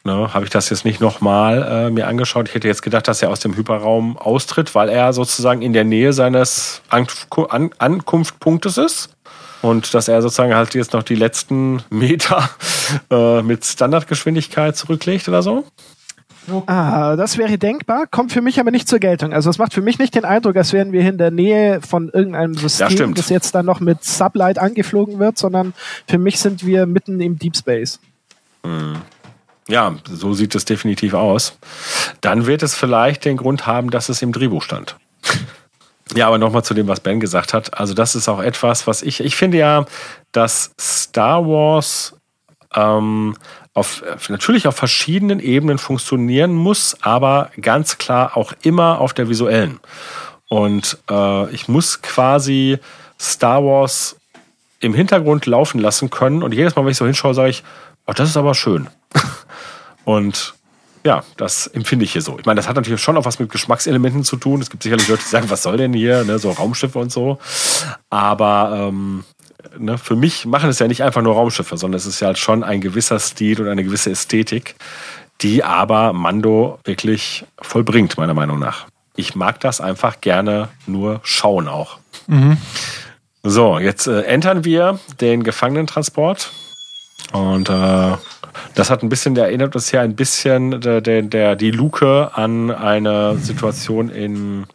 [0.05, 2.49] ne, habe ich das jetzt nicht nochmal äh, mir angeschaut.
[2.49, 5.85] Ich hätte jetzt gedacht, dass er aus dem Hyperraum austritt, weil er sozusagen in der
[5.85, 9.11] Nähe seines Anku- An Ankunftpunktes ist.
[9.63, 12.51] Und dass er sozusagen halt jetzt noch die letzten Meter
[13.11, 15.65] äh, mit Standardgeschwindigkeit zurücklegt oder so.
[16.67, 19.33] Ah, das wäre denkbar, kommt für mich aber nicht zur Geltung.
[19.33, 22.11] Also es macht für mich nicht den Eindruck, als wären wir in der Nähe von
[22.11, 23.19] irgendeinem System, stimmt.
[23.19, 25.73] das jetzt dann noch mit Sublight angeflogen wird, sondern
[26.07, 27.99] für mich sind wir mitten im Deep Space.
[29.69, 31.57] Ja, so sieht es definitiv aus.
[32.21, 34.97] Dann wird es vielleicht den Grund haben, dass es im Drehbuch stand.
[36.15, 37.81] Ja, aber nochmal zu dem, was Ben gesagt hat.
[37.81, 39.87] Also das ist auch etwas, was ich, ich finde ja,
[40.33, 42.15] dass Star Wars
[42.75, 43.37] ähm,
[43.73, 49.81] auf, natürlich auf verschiedenen Ebenen funktionieren muss, aber ganz klar auch immer auf der visuellen.
[50.49, 52.79] Und äh, ich muss quasi
[53.19, 54.17] Star Wars
[54.81, 56.43] im Hintergrund laufen lassen können.
[56.43, 57.65] Und jedes Mal, wenn ich so hinschaue, sage ich,
[58.07, 58.89] oh, das ist aber schön.
[60.05, 60.55] Und
[61.05, 62.39] ja, das empfinde ich hier so.
[62.39, 64.63] Ich meine, das hat natürlich schon auch was mit Geschmackselementen zu tun.
[64.63, 67.39] Es gibt sicherlich Leute, die sagen, was soll denn hier, ne, so Raumschiffe und so.
[68.09, 69.25] Aber ähm,
[69.79, 72.39] ne, für mich machen es ja nicht einfach nur Raumschiffe, sondern es ist ja halt
[72.39, 74.77] schon ein gewisser Stil und eine gewisse Ästhetik,
[75.43, 78.87] die aber Mando wirklich vollbringt, meiner Meinung nach.
[79.15, 81.99] Ich mag das einfach gerne nur schauen auch.
[83.43, 86.51] So, jetzt äh, entern wir den Gefangenentransport.
[87.33, 88.13] Und äh,
[88.75, 92.31] das hat ein bisschen, der erinnert uns ja ein bisschen der, der, der, die Luke
[92.35, 94.67] an eine Situation in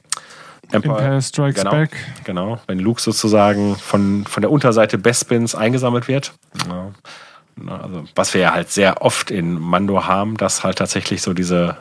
[0.72, 1.92] Empire Strikes genau, Back.
[2.24, 6.34] Genau, wenn Luke sozusagen von, von der Unterseite Bespins eingesammelt wird.
[6.68, 6.92] Ja.
[7.66, 7.80] Ne?
[7.82, 11.78] Also, was wir ja halt sehr oft in Mando haben, dass halt tatsächlich so diese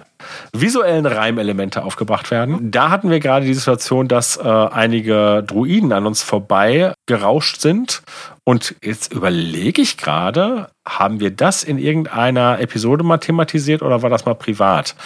[0.53, 2.71] visuellen Reimelemente aufgebracht werden.
[2.71, 8.03] Da hatten wir gerade die Situation, dass äh, einige Druiden an uns vorbei gerauscht sind.
[8.45, 14.11] Und jetzt überlege ich gerade, haben wir das in irgendeiner Episode mal thematisiert oder war
[14.11, 14.97] das mal privat?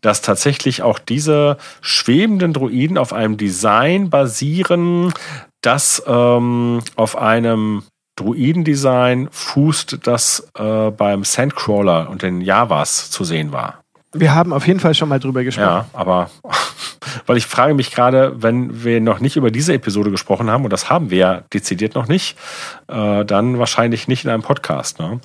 [0.00, 5.12] Dass tatsächlich auch diese schwebenden Druiden auf einem Design basieren,
[5.62, 7.82] das ähm, auf einem
[8.16, 13.82] Druidendesign fußt, das äh, beim Sandcrawler und den Javas zu sehen war.
[14.14, 15.66] Wir haben auf jeden Fall schon mal drüber gesprochen.
[15.66, 16.30] Ja, aber
[17.26, 20.72] weil ich frage mich gerade, wenn wir noch nicht über diese Episode gesprochen haben, und
[20.72, 22.36] das haben wir ja dezidiert noch nicht,
[22.88, 24.98] äh, dann wahrscheinlich nicht in einem Podcast.
[24.98, 25.20] Ne?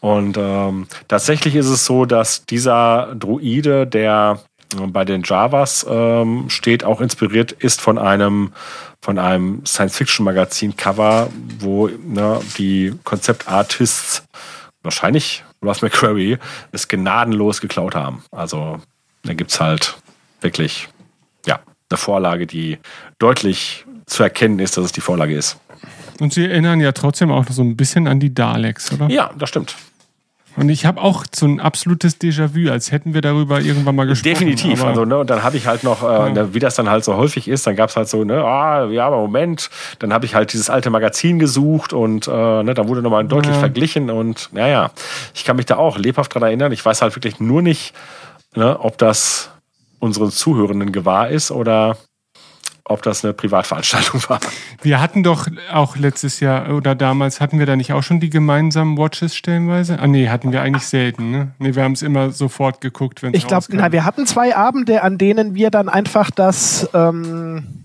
[0.00, 4.40] Und ähm, tatsächlich ist es so, dass dieser Druide, der
[4.76, 8.52] bei den Javas ähm, steht, auch inspiriert ist von einem
[9.00, 14.24] von einem Science-Fiction-Magazin-Cover, wo ne, die Konzeptartists
[14.82, 16.38] wahrscheinlich Ross McQuarrie
[16.72, 18.22] es gnadenlos geklaut haben.
[18.30, 18.80] Also
[19.22, 19.96] da gibt es halt
[20.40, 20.88] wirklich
[21.46, 22.78] ja, eine Vorlage, die
[23.18, 25.58] deutlich zu erkennen ist, dass es die Vorlage ist.
[26.18, 29.08] Und sie erinnern ja trotzdem auch so ein bisschen an die Daleks, oder?
[29.08, 29.76] Ja, das stimmt.
[30.56, 34.32] Und ich habe auch so ein absolutes Déjà-vu, als hätten wir darüber irgendwann mal gesprochen.
[34.32, 34.84] Definitiv.
[34.84, 36.54] Also, ne, und dann habe ich halt noch, äh, ja.
[36.54, 39.06] wie das dann halt so häufig ist, dann gab es halt so, ne, ah, ja,
[39.06, 39.70] aber Moment,
[40.00, 43.54] dann habe ich halt dieses alte Magazin gesucht und äh, ne, da wurde nochmal deutlich
[43.54, 43.60] ja.
[43.60, 44.90] verglichen und naja,
[45.34, 46.72] ich kann mich da auch lebhaft dran erinnern.
[46.72, 47.94] Ich weiß halt wirklich nur nicht,
[48.56, 49.50] ne, ob das
[50.00, 51.96] unseren Zuhörenden gewahr ist oder
[52.84, 54.40] ob das eine Privatveranstaltung war.
[54.82, 58.30] Wir hatten doch auch letztes Jahr oder damals hatten wir da nicht auch schon die
[58.30, 59.98] gemeinsamen Watches stellenweise?
[59.98, 61.54] Ah nee, hatten wir eigentlich selten, ne?
[61.58, 64.56] Nee, wir haben es immer sofort geguckt, wenn es Ich glaube, na, wir hatten zwei
[64.56, 67.80] Abende, an denen wir dann einfach das ähm,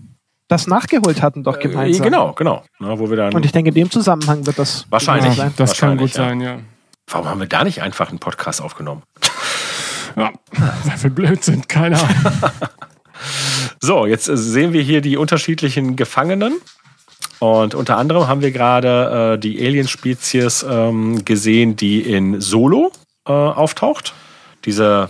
[0.48, 2.02] das nachgeholt hatten, doch äh, gemeinsam.
[2.06, 2.62] Äh, genau, genau.
[2.78, 5.52] Na, wo wir dann Und ich denke, in dem Zusammenhang wird das wahrscheinlich sein.
[5.56, 6.58] Das kann gut sein, ja.
[7.08, 9.02] Warum haben wir da nicht einfach einen Podcast aufgenommen?
[10.16, 10.32] Ja,
[10.84, 12.10] weil wir blöd sind, keine Ahnung.
[13.86, 16.54] So, jetzt sehen wir hier die unterschiedlichen Gefangenen.
[17.38, 22.90] Und unter anderem haben wir gerade äh, die Alien-Spezies ähm, gesehen, die in Solo
[23.28, 24.12] äh, auftaucht.
[24.64, 25.08] Diese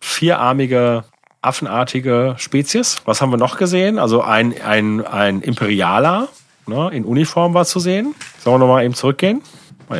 [0.00, 1.04] vierarmige,
[1.42, 3.02] affenartige Spezies.
[3.04, 4.00] Was haben wir noch gesehen?
[4.00, 6.26] Also ein, ein, ein Imperialer
[6.66, 8.16] ne, in Uniform war zu sehen.
[8.40, 9.42] Sollen wir nochmal eben zurückgehen?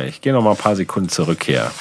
[0.07, 1.71] Ich gehe nochmal ein paar Sekunden zurück hier.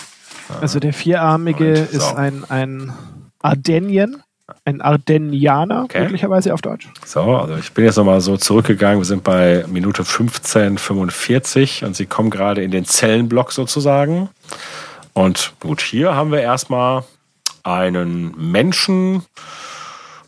[0.61, 1.97] Also der vierarmige Moment, so.
[1.97, 2.93] ist ein, ein
[3.41, 4.23] Ardenien
[4.65, 6.03] ein Ardennianer, okay.
[6.03, 6.89] möglicherweise auf Deutsch.
[7.05, 8.99] So, also ich bin jetzt nochmal so zurückgegangen.
[9.01, 14.29] Wir sind bei Minute 15,45 und Sie kommen gerade in den Zellenblock sozusagen.
[15.15, 17.05] Und gut, hier haben wir erstmal
[17.63, 19.23] einen Menschen,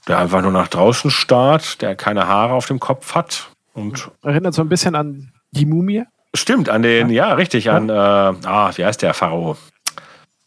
[0.07, 3.49] der einfach nur nach draußen starrt, der keine Haare auf dem Kopf hat.
[3.72, 6.05] Und Erinnert so ein bisschen an die Mumie.
[6.35, 8.31] Stimmt, an den, ja, ja richtig, an, ja.
[8.31, 9.57] Äh, ah, wie heißt der Pharao?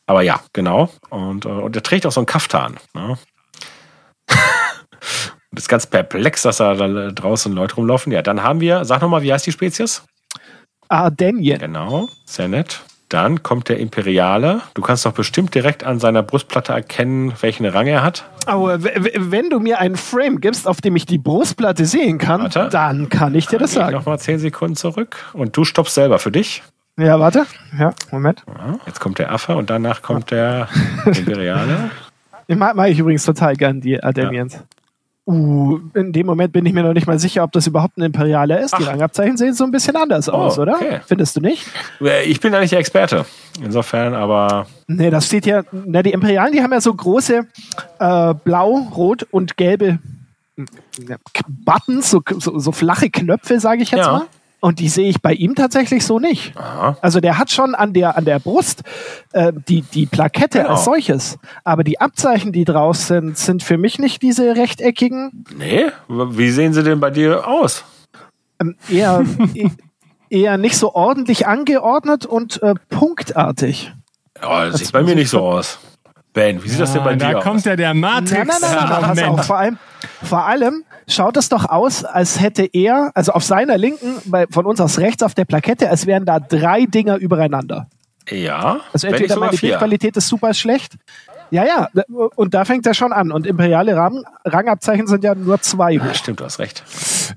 [0.06, 0.90] Aber ja, genau.
[1.10, 2.78] Und, äh, und der trägt auch so einen Kaftan.
[2.94, 3.18] Ne?
[5.52, 8.12] Und ist ganz perplex, dass da draußen Leute rumlaufen.
[8.12, 10.04] Ja, dann haben wir, sag nochmal, wie heißt die Spezies?
[10.90, 11.60] Ardenien.
[11.60, 12.82] Genau, sehr nett.
[13.10, 14.62] Dann kommt der Imperiale.
[14.74, 18.26] Du kannst doch bestimmt direkt an seiner Brustplatte erkennen, welchen Rang er hat.
[18.46, 22.68] Aber wenn du mir einen Frame gibst, auf dem ich die Brustplatte sehen kann, warte.
[22.70, 23.96] dann kann ich dir das sagen.
[23.96, 26.64] Nochmal zehn Sekunden zurück und du stoppst selber für dich.
[27.00, 27.46] Ja, warte.
[27.80, 28.44] Ja, Moment.
[28.48, 30.68] Ja, jetzt kommt der Affe und danach kommt der
[31.06, 31.92] Imperiale.
[32.48, 34.54] Ich mag, mag ich übrigens total gern, die Ademians.
[34.54, 34.60] Ja.
[35.30, 38.04] Uh, in dem Moment bin ich mir noch nicht mal sicher, ob das überhaupt ein
[38.04, 38.74] Imperialer ist.
[38.74, 38.78] Ach.
[38.78, 40.76] Die Rangabzeichen sehen so ein bisschen anders oh, aus, oder?
[40.76, 41.02] Okay.
[41.06, 41.66] Findest du nicht?
[42.26, 43.26] Ich bin da nicht der Experte.
[43.62, 44.68] Insofern, aber.
[44.88, 45.64] Nee, das steht ja.
[45.74, 47.46] Na, die Imperialen, die haben ja so große
[48.00, 50.00] äh, blau, rot und gelbe
[51.48, 54.12] Buttons, so, so, so flache Knöpfe, sage ich jetzt ja.
[54.12, 54.26] mal.
[54.60, 56.58] Und die sehe ich bei ihm tatsächlich so nicht.
[56.58, 56.98] Aha.
[57.02, 58.82] Also der hat schon an der, an der Brust
[59.34, 60.72] äh, die, die Plakette genau.
[60.72, 61.38] als solches.
[61.64, 65.46] Aber die Abzeichen, die draus sind, sind für mich nicht diese rechteckigen.
[65.56, 67.84] Nee, wie sehen sie denn bei dir aus?
[68.60, 69.70] Ähm, eher, e-,
[70.30, 73.94] eher nicht so ordentlich angeordnet und äh, punktartig.
[74.42, 75.78] Ja, das sieht bei mir nicht so aus.
[76.34, 77.34] Ben, wie sieht ja, das denn bei dir aus?
[77.44, 78.32] Da kommt ja der Matrix.
[78.32, 79.78] Nein, nein, nein, nein, nein, vor allem,
[80.24, 84.66] vor allem schaut es doch aus, als hätte er, also auf seiner linken, bei, von
[84.66, 87.88] uns aus rechts auf der Plakette, als wären da drei Dinger übereinander.
[88.30, 88.82] Ja.
[88.94, 90.98] Also entweder meine Bildqualität ist super schlecht.
[91.50, 91.88] Ja, ja,
[92.36, 93.32] und da fängt er schon an.
[93.32, 95.94] Und imperiale Rang, Rangabzeichen sind ja nur zwei.
[95.94, 96.84] Ja, stimmt, du hast recht.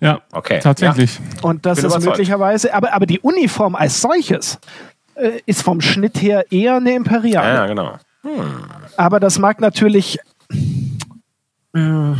[0.01, 0.59] Ja, okay.
[0.61, 1.21] Tatsächlich.
[1.37, 1.43] Ja.
[1.49, 2.17] Und das Bin ist überzeugt.
[2.19, 4.59] möglicherweise, aber, aber die Uniform als solches
[5.15, 7.49] äh, ist vom Schnitt her eher eine imperiale.
[7.49, 7.99] Ja, ja genau.
[8.23, 8.65] Hm.
[8.97, 10.19] Aber das mag natürlich.
[11.73, 12.15] Äh,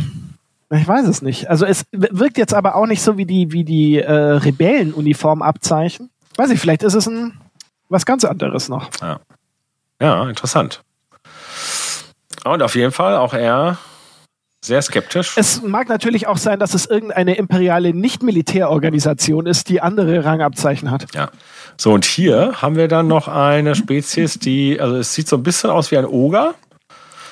[0.71, 1.49] ich weiß es nicht.
[1.49, 6.09] Also es wirkt jetzt aber auch nicht so wie die, wie die äh, Rebellenuniformabzeichen.
[6.37, 7.39] Weiß ich, vielleicht ist es ein
[7.89, 8.89] was ganz anderes noch.
[9.01, 9.19] Ja,
[10.01, 10.81] ja interessant.
[12.45, 13.77] Und auf jeden Fall auch er
[14.63, 15.33] sehr skeptisch.
[15.37, 21.13] Es mag natürlich auch sein, dass es irgendeine imperiale Nicht-Militärorganisation ist, die andere Rangabzeichen hat.
[21.15, 21.31] Ja.
[21.77, 25.43] So, und hier haben wir dann noch eine Spezies, die, also es sieht so ein
[25.43, 26.53] bisschen aus wie ein Oger.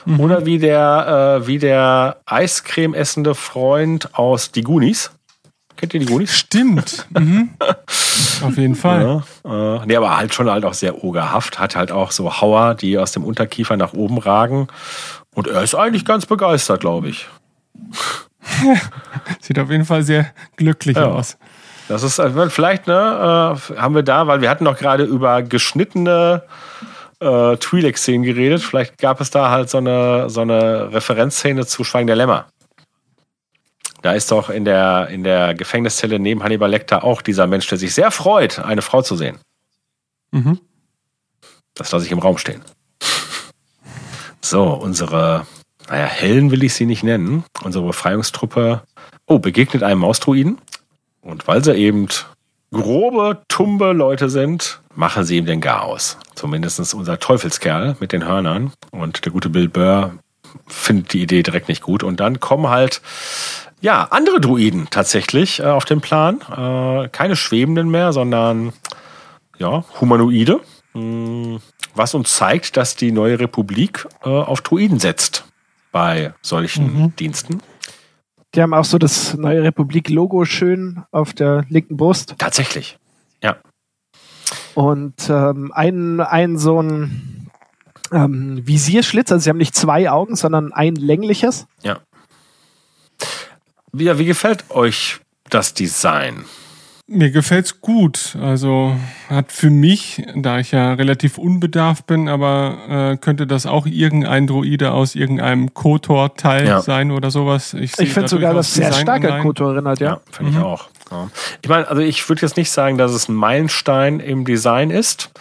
[0.05, 0.19] Mhm.
[0.19, 5.11] Oder wie der, äh, wie der Eiscreme essende Freund aus Die Goonies.
[5.75, 6.37] Kennt ihr die Goonies?
[6.37, 7.07] Stimmt.
[7.17, 7.51] Mhm.
[8.41, 9.23] Auf jeden Fall.
[9.45, 11.59] Ja, äh, nee, aber halt schon halt auch sehr ogerhaft.
[11.59, 14.67] Hat halt auch so Hauer, die aus dem Unterkiefer nach oben ragen.
[15.33, 17.27] Und er ist eigentlich ganz begeistert, glaube ich.
[19.39, 21.05] Sieht auf jeden Fall sehr glücklich ja.
[21.05, 21.37] aus.
[21.87, 25.41] Das ist äh, vielleicht, ne, äh, haben wir da, weil wir hatten noch gerade über
[25.41, 26.43] geschnittene
[27.19, 28.61] äh, Twi'lek-Szenen geredet.
[28.61, 32.47] Vielleicht gab es da halt so eine, so eine Referenzszene zu Schweigen der Lämmer.
[34.01, 37.77] Da ist doch in der, in der Gefängniszelle neben Hannibal Lecter auch dieser Mensch, der
[37.77, 39.39] sich sehr freut, eine Frau zu sehen.
[40.31, 40.59] Mhm.
[41.73, 42.61] Das lasse ich im Raum stehen.
[44.41, 45.45] So, unsere,
[45.89, 47.43] naja, Hellen will ich sie nicht nennen.
[47.61, 48.83] Unsere Befreiungstruppe,
[49.25, 50.59] oh, begegnet einem Mausdruiden.
[51.21, 52.07] Und weil sie eben
[52.71, 56.17] grobe, tumbe Leute sind, machen sie ihm den Garaus.
[56.35, 58.71] Zumindest unser Teufelskerl mit den Hörnern.
[58.91, 60.13] Und der gute Bill Burr
[60.67, 62.03] findet die Idee direkt nicht gut.
[62.03, 63.01] Und dann kommen halt
[63.81, 66.41] ja, andere Druiden tatsächlich äh, auf dem Plan.
[66.41, 68.73] Äh, keine schwebenden mehr, sondern
[69.57, 70.59] ja, humanoide.
[70.93, 71.59] Hm,
[71.95, 75.45] was uns zeigt, dass die neue Republik äh, auf Druiden setzt
[75.91, 77.15] bei solchen mhm.
[77.15, 77.61] Diensten.
[78.55, 82.35] Die haben auch so das neue Republik-Logo schön auf der linken Brust.
[82.37, 82.98] Tatsächlich.
[84.75, 87.49] Und ähm, ein, ein so ein
[88.11, 91.67] ähm, Visierschlitz, also sie haben nicht zwei Augen, sondern ein längliches.
[91.83, 91.99] Ja.
[93.91, 96.45] Wie, wie gefällt euch das Design?
[97.11, 98.37] Mir gefällt's gut.
[98.39, 98.95] Also
[99.29, 104.45] hat für mich, da ich ja relativ unbedarft bin, aber äh, könnte das auch irgendein
[104.45, 106.81] Droide aus irgendeinem Kotor-Teil ja.
[106.81, 107.73] sein oder sowas.
[107.73, 110.07] Ich, ich finde sogar, dass sehr stark an Kotor erinnert, ja.
[110.07, 110.57] ja finde mhm.
[110.59, 110.89] ich auch.
[111.11, 111.29] Ja.
[111.61, 115.31] Ich meine, also ich würde jetzt nicht sagen, dass es ein Meilenstein im Design ist,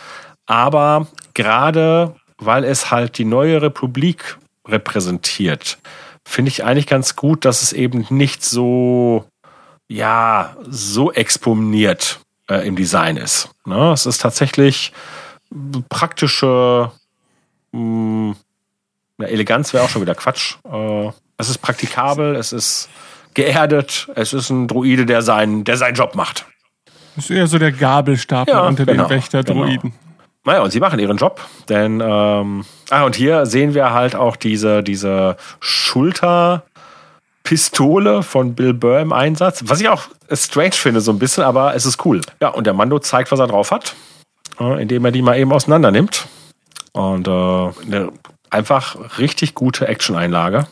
[0.47, 5.79] aber gerade weil es halt die neue Republik repräsentiert,
[6.25, 9.25] finde ich eigentlich ganz gut, dass es eben nicht so,
[9.89, 13.51] ja, so exponiert äh, im Design ist.
[13.65, 13.93] Ne?
[13.93, 14.93] Es ist tatsächlich
[15.89, 16.93] praktische,
[17.73, 18.37] mh, hm,
[19.21, 20.57] Eleganz wäre auch schon wieder Quatsch.
[20.71, 22.89] Äh, es ist praktikabel, es ist
[23.39, 26.47] geerdet, es ist ein Druide, der seinen, der seinen Job macht.
[27.15, 29.81] Das ist eher so der Gabelstapler ja, unter genau, den Wächter-Druiden.
[29.81, 29.95] Genau.
[30.45, 34.35] Naja, und sie machen ihren Job, denn ähm, ah, und hier sehen wir halt auch
[34.35, 41.21] diese, diese Schulterpistole von Bill Burr im Einsatz, was ich auch strange finde, so ein
[41.21, 42.23] bisschen, aber es ist cool.
[42.41, 43.95] Ja, und der Mando zeigt, was er drauf hat,
[44.59, 46.27] äh, indem er die mal eben auseinander nimmt.
[46.93, 48.11] Und äh, eine
[48.51, 50.67] einfach richtig gute Action-Einlage.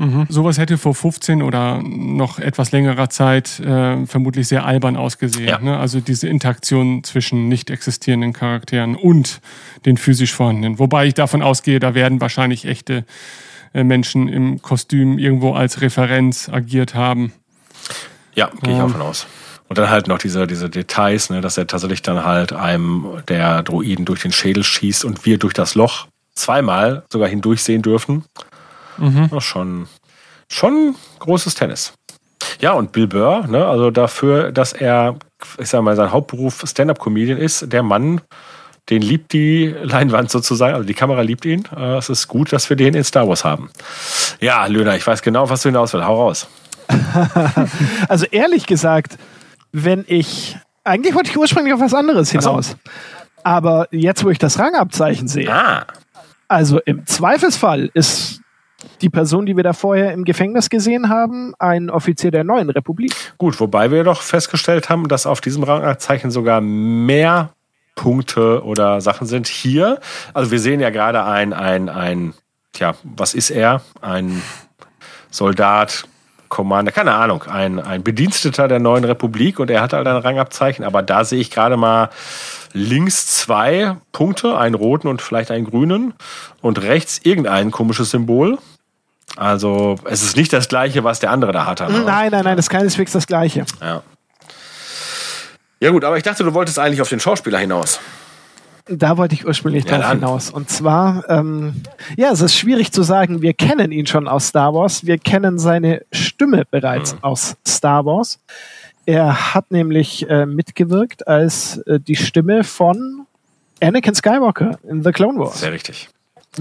[0.00, 0.26] Mhm.
[0.30, 5.46] Sowas hätte vor 15 oder noch etwas längerer Zeit äh, vermutlich sehr albern ausgesehen.
[5.46, 5.60] Ja.
[5.60, 5.78] Ne?
[5.78, 9.42] Also diese Interaktion zwischen nicht existierenden Charakteren und
[9.84, 10.78] den physisch vorhandenen.
[10.78, 13.04] Wobei ich davon ausgehe, da werden wahrscheinlich echte
[13.74, 17.34] äh, Menschen im Kostüm irgendwo als Referenz agiert haben.
[18.34, 18.86] Ja, gehe ich ähm.
[18.86, 19.26] auch von aus.
[19.68, 23.62] Und dann halt noch diese, diese Details, ne, dass er tatsächlich dann halt einem der
[23.62, 28.24] Droiden durch den Schädel schießt und wir durch das Loch zweimal sogar hindurchsehen dürfen.
[29.00, 29.40] Mhm.
[29.40, 29.88] schon,
[30.48, 31.92] schon großes Tennis.
[32.60, 35.16] Ja, und Bill Burr, ne, also dafür, dass er,
[35.58, 38.20] ich sag mal, sein Hauptberuf Stand-Up-Comedian ist, der Mann,
[38.88, 41.64] den liebt die Leinwand sozusagen, also die Kamera liebt ihn.
[41.76, 43.70] Äh, es ist gut, dass wir den in Star Wars haben.
[44.40, 46.06] Ja, Löhner, ich weiß genau, was du hinaus willst.
[46.06, 46.48] Hau raus.
[48.08, 49.16] also ehrlich gesagt,
[49.72, 52.76] wenn ich, eigentlich wollte ich ursprünglich auf was anderes hinaus.
[53.44, 55.86] Aber jetzt, wo ich das Rangabzeichen sehe, ah.
[56.48, 58.40] also im Zweifelsfall ist
[59.00, 63.14] die Person, die wir da vorher im Gefängnis gesehen haben, ein Offizier der neuen Republik.
[63.38, 67.50] Gut, wobei wir doch festgestellt haben, dass auf diesem Rangabzeichen sogar mehr
[67.94, 69.46] Punkte oder Sachen sind.
[69.46, 70.00] Hier,
[70.32, 72.34] also wir sehen ja gerade ein, ein, ein,
[72.72, 73.82] tja, was ist er?
[74.00, 74.42] Ein
[75.30, 76.06] Soldat,
[76.48, 80.84] Commander, keine Ahnung, ein, ein Bediensteter der neuen Republik und er hat halt ein Rangabzeichen,
[80.84, 82.10] aber da sehe ich gerade mal
[82.72, 86.14] links zwei Punkte, einen roten und vielleicht einen grünen
[86.60, 88.58] und rechts irgendein komisches Symbol.
[89.36, 91.84] Also es ist nicht das gleiche, was der andere da hatte.
[91.84, 92.02] Ne?
[92.04, 93.64] Nein, nein, nein, das ist keineswegs das gleiche.
[93.80, 94.02] Ja.
[95.82, 98.00] Ja gut, aber ich dachte, du wolltest eigentlich auf den Schauspieler hinaus.
[98.86, 100.50] Da wollte ich ursprünglich ja, drauf hinaus.
[100.50, 101.82] Und zwar, ähm,
[102.16, 105.06] ja, es ist schwierig zu sagen, wir kennen ihn schon aus Star Wars.
[105.06, 107.18] Wir kennen seine Stimme bereits mhm.
[107.22, 108.40] aus Star Wars.
[109.06, 113.26] Er hat nämlich äh, mitgewirkt als äh, die Stimme von
[113.80, 115.60] Anakin Skywalker in The Clone Wars.
[115.60, 116.08] Sehr richtig.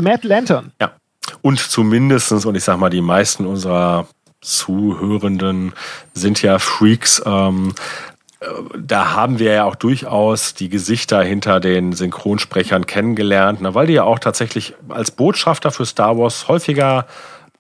[0.02, 0.72] Matt Lantern.
[0.80, 0.94] Ja.
[1.42, 4.08] Und zumindestens und ich sag mal, die meisten unserer
[4.42, 5.74] Zuhörenden
[6.14, 7.22] sind ja Freaks.
[7.26, 7.74] Ähm,
[8.40, 8.46] äh,
[8.78, 13.94] da haben wir ja auch durchaus die Gesichter hinter den Synchronsprechern kennengelernt, ne, weil die
[13.94, 17.06] ja auch tatsächlich als Botschafter für Star Wars häufiger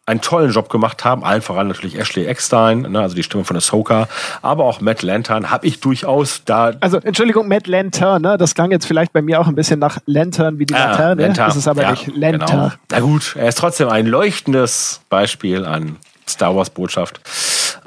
[0.10, 1.24] einen tollen Job gemacht haben.
[1.24, 4.08] Allen voran natürlich Ashley Eckstein, ne, also die Stimme von Ahsoka,
[4.42, 6.74] aber auch Matt Lantern habe ich durchaus da.
[6.80, 8.38] Also Entschuldigung, Matt Lantern, ne?
[8.38, 11.22] das klang jetzt vielleicht bei mir auch ein bisschen nach Lantern wie die Ah, Laterne.
[11.22, 12.48] Lantern, Das ist aber ja, nicht Lantern.
[12.50, 12.72] Genau.
[12.92, 15.98] Na gut, er ist trotzdem ein leuchtendes Beispiel an
[16.28, 17.22] Star Wars Botschaft.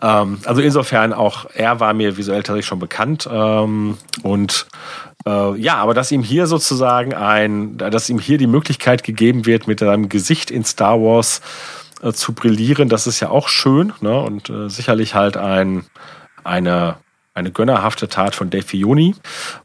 [0.01, 4.67] Ähm, also insofern auch er war mir visuell tatsächlich schon bekannt ähm, und
[5.27, 9.69] äh, ja, aber dass ihm hier sozusagen ein, dass ihm hier die Möglichkeit gegeben wird,
[9.69, 11.41] mit seinem Gesicht in Star Wars
[12.03, 14.21] äh, zu brillieren, das ist ja auch schön ne?
[14.21, 15.85] und äh, sicherlich halt ein
[16.45, 16.97] eine
[17.35, 19.15] eine gönnerhafte Tat von Dave Filoni.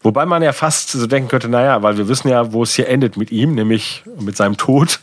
[0.02, 2.88] Wobei man ja fast so denken könnte, naja, weil wir wissen ja, wo es hier
[2.88, 5.00] endet mit ihm, nämlich mit seinem Tod,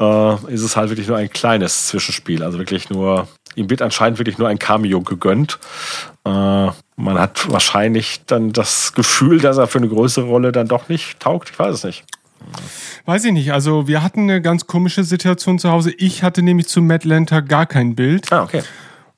[0.00, 2.42] äh, ist es halt wirklich nur ein kleines Zwischenspiel.
[2.42, 5.60] Also wirklich nur, ihm wird anscheinend wirklich nur ein Cameo gegönnt.
[6.24, 10.88] Äh, man hat wahrscheinlich dann das Gefühl, dass er für eine größere Rolle dann doch
[10.88, 11.50] nicht taugt.
[11.50, 12.04] Ich weiß es nicht.
[13.04, 13.52] Weiß ich nicht.
[13.52, 15.92] Also wir hatten eine ganz komische Situation zu Hause.
[15.96, 18.32] Ich hatte nämlich zu Matt Lanter gar kein Bild.
[18.32, 18.62] Ah, okay.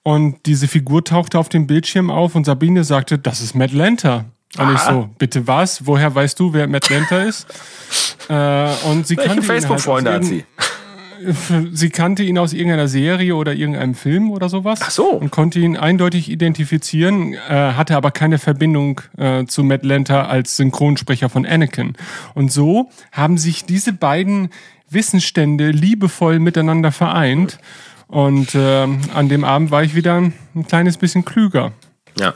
[0.02, 4.24] Und diese Figur tauchte auf dem Bildschirm auf und Sabine sagte, das ist Matt Lanter.
[4.58, 5.86] Und ich so, bitte was?
[5.86, 7.46] Woher weißt du, wer Matt Lanter ist?
[8.28, 10.44] äh, und sie Welche kannte halt Facebook-Freunde hat sie?
[11.72, 14.80] Sie kannte ihn aus irgendeiner Serie oder irgendeinem Film oder sowas.
[14.82, 15.10] Ach so.
[15.10, 20.56] Und konnte ihn eindeutig identifizieren, äh, hatte aber keine Verbindung äh, zu Matt Lanter als
[20.56, 21.94] Synchronsprecher von Anakin.
[22.34, 24.50] Und so haben sich diese beiden
[24.90, 27.58] Wissensstände liebevoll miteinander vereint.
[28.08, 31.72] Und ähm, an dem Abend war ich wieder ein kleines bisschen klüger.
[32.18, 32.34] Ja.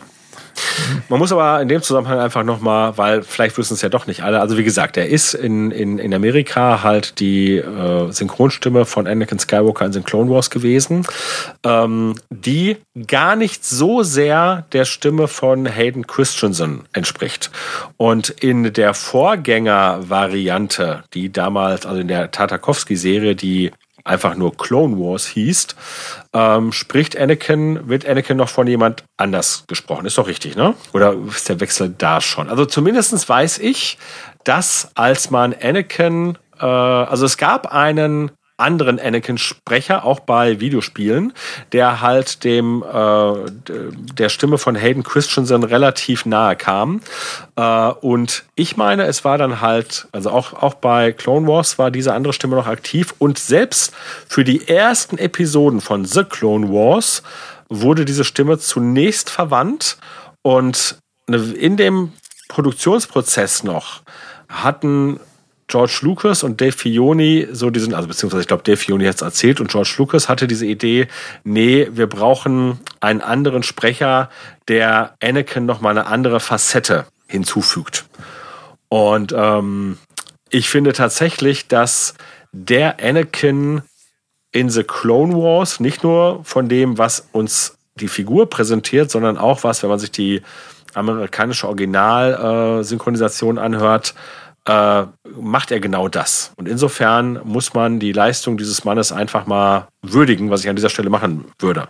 [1.09, 4.23] Man muss aber in dem Zusammenhang einfach nochmal, weil vielleicht wissen es ja doch nicht
[4.23, 9.07] alle, also wie gesagt, er ist in, in, in Amerika halt die äh, Synchronstimme von
[9.07, 11.07] Anakin Skywalker in den Clone Wars gewesen,
[11.65, 12.77] ähm, die
[13.07, 17.51] gar nicht so sehr der Stimme von Hayden Christensen entspricht.
[17.97, 23.73] Und in der Vorgängervariante, die damals, also in der Tartakovsky-Serie, die
[24.07, 25.69] einfach nur Clone Wars hieß,
[26.33, 30.07] ähm, spricht Anakin, wird Anakin noch von jemand anders gesprochen.
[30.07, 30.75] Ist doch richtig, ne?
[30.93, 32.49] Oder ist der Wechsel da schon?
[32.49, 33.99] Also zumindestens weiß ich,
[34.45, 41.33] dass als man Anakin, äh, also es gab einen anderen Anakin-Sprecher, auch bei Videospielen,
[41.73, 43.35] der halt dem äh,
[43.69, 47.03] der Stimme von Hayden Christensen relativ nahe kam.
[47.57, 51.91] Äh, und ich meine, es war dann halt, also auch, auch bei Clone Wars war
[51.91, 53.93] diese andere Stimme noch aktiv und selbst
[54.27, 57.23] für die ersten Episoden von The Clone Wars
[57.69, 59.99] wurde diese Stimme zunächst verwandt
[60.43, 60.97] und
[61.29, 62.13] in dem
[62.49, 64.03] Produktionsprozess noch
[64.49, 65.19] hatten
[65.69, 69.23] George Lucas und Dave Filoni so diesen, also beziehungsweise ich glaube, Dave Filoni hat es
[69.23, 71.09] erzählt und George Lucas hatte diese Idee,
[71.43, 74.31] nee, wir brauchen einen anderen Sprecher,
[74.69, 78.05] der Anakin noch mal eine andere Facette hinzufügt.
[78.89, 79.99] Und ähm,
[80.51, 82.15] ich finde tatsächlich, dass
[82.53, 83.83] der Anakin
[84.53, 89.65] in The Clone Wars nicht nur von dem, was uns die Figur präsentiert, sondern auch
[89.65, 90.43] was, wenn man sich die
[90.95, 94.15] amerikanische Original-Synchronisation anhört,
[94.67, 95.05] äh,
[95.39, 96.53] macht er genau das.
[96.57, 100.91] Und insofern muss man die Leistung dieses Mannes einfach mal würdigen, was ich an dieser
[100.91, 101.89] Stelle machen würde.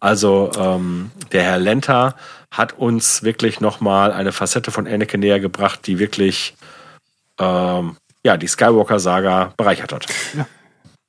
[0.00, 2.14] Also ähm, der Herr Lenter
[2.50, 6.56] hat uns wirklich nochmal eine Facette von Anakin näher gebracht, die wirklich
[7.38, 10.06] ähm, ja, die Skywalker-Saga bereichert hat.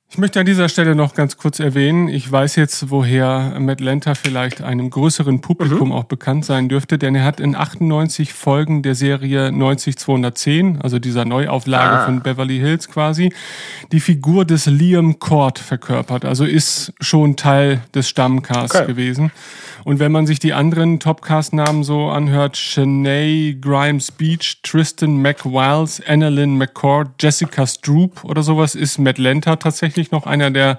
[0.08, 4.14] Ich möchte an dieser Stelle noch ganz kurz erwähnen, ich weiß jetzt, woher Matt Lanter
[4.14, 8.94] vielleicht einem größeren Publikum auch bekannt sein dürfte, denn er hat in 98 Folgen der
[8.94, 12.04] Serie 90210, also dieser Neuauflage Ah.
[12.04, 13.32] von Beverly Hills quasi,
[13.90, 18.86] die Figur des Liam Cord verkörpert, also ist schon Teil des Stammcasts Okay.
[18.86, 19.32] gewesen.
[19.84, 26.56] Und wenn man sich die anderen Topcast-Namen so anhört, Shanae Grimes Beach, Tristan McWiles, Annalyn
[26.58, 30.78] McCord, Jessica Stroop oder sowas, ist Matt Lanter tatsächlich noch einer der,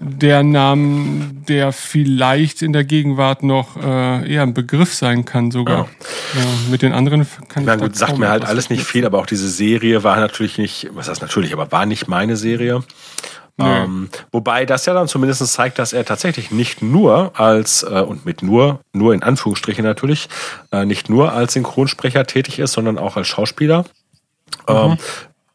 [0.00, 5.88] der Namen, der vielleicht in der Gegenwart noch äh, eher ein Begriff sein kann sogar.
[6.34, 6.40] Ja.
[6.70, 9.18] mit den anderen kann Na ich da gut, sagt mir halt alles nicht viel, aber
[9.18, 12.82] auch diese Serie war natürlich nicht, was heißt natürlich, aber war nicht meine Serie.
[13.56, 18.26] Ähm, wobei das ja dann zumindest zeigt, dass er tatsächlich nicht nur als, äh, und
[18.26, 20.28] mit nur, nur in Anführungsstrichen natürlich,
[20.72, 23.84] äh, nicht nur als Synchronsprecher tätig ist, sondern auch als Schauspieler.
[24.66, 24.98] Ähm,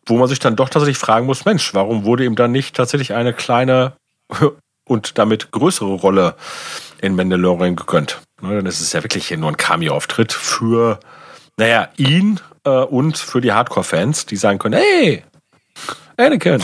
[0.09, 3.13] wo man sich dann doch tatsächlich fragen muss, Mensch, warum wurde ihm dann nicht tatsächlich
[3.13, 3.93] eine kleine
[4.87, 6.35] und damit größere Rolle
[7.01, 8.21] in Mandalorian gegönnt?
[8.41, 10.99] Dann ist es ja wirklich hier nur ein Cameo-Auftritt für
[11.57, 15.23] Naja, ihn äh, und für die Hardcore-Fans, die sagen können, hey,
[16.17, 16.61] Anakin.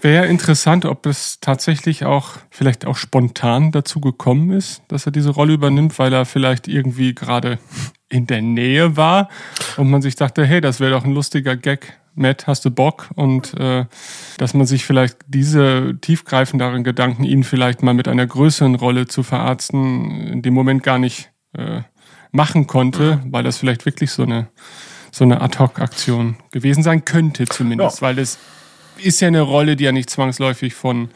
[0.00, 5.30] Wäre interessant, ob es tatsächlich auch vielleicht auch spontan dazu gekommen ist, dass er diese
[5.30, 7.60] Rolle übernimmt, weil er vielleicht irgendwie gerade
[8.08, 9.28] in der Nähe war
[9.76, 12.00] und man sich dachte, hey, das wäre doch ein lustiger Gag.
[12.14, 13.08] Matt, hast du Bock?
[13.14, 13.86] Und äh,
[14.38, 19.22] dass man sich vielleicht diese tiefgreifenderen Gedanken, ihn vielleicht mal mit einer größeren Rolle zu
[19.22, 21.82] verarzten, in dem Moment gar nicht äh,
[22.30, 24.48] machen konnte, weil das vielleicht wirklich so eine
[25.12, 28.06] so eine Ad-Hoc-Aktion gewesen sein könnte zumindest, ja.
[28.06, 28.38] weil das
[28.96, 31.10] ist ja eine Rolle, die ja nicht zwangsläufig von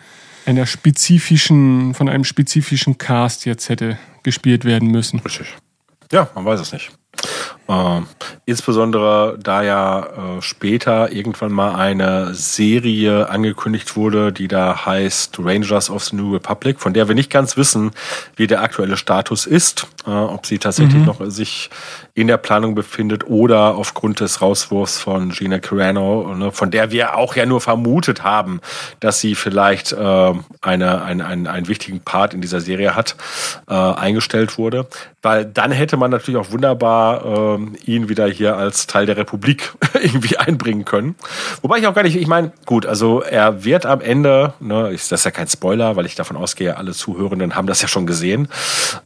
[0.44, 5.18] einer spezifischen, von einem spezifischen Cast jetzt hätte gespielt werden müssen.
[5.20, 5.48] Richtig.
[6.12, 6.90] Ja, man weiß es nicht.
[7.68, 8.00] Äh,
[8.44, 10.00] insbesondere da ja
[10.38, 16.32] äh, später irgendwann mal eine Serie angekündigt wurde, die da heißt Rangers of the New
[16.32, 17.90] Republic, von der wir nicht ganz wissen,
[18.36, 21.06] wie der aktuelle Status ist, äh, ob sie tatsächlich mhm.
[21.06, 21.70] noch sich
[22.16, 27.14] in der Planung befindet oder aufgrund des Rauswurfs von Gina Carano, ne, von der wir
[27.14, 28.62] auch ja nur vermutet haben,
[29.00, 33.16] dass sie vielleicht äh, eine, ein, ein, einen wichtigen Part in dieser Serie hat,
[33.68, 34.86] äh, eingestellt wurde.
[35.20, 39.74] Weil dann hätte man natürlich auch wunderbar äh, ihn wieder hier als Teil der Republik
[39.92, 41.16] irgendwie einbringen können.
[41.60, 45.12] Wobei ich auch gar nicht, ich meine, gut, also er wird am Ende, ne, das
[45.12, 48.48] ist ja kein Spoiler, weil ich davon ausgehe, alle Zuhörenden haben das ja schon gesehen,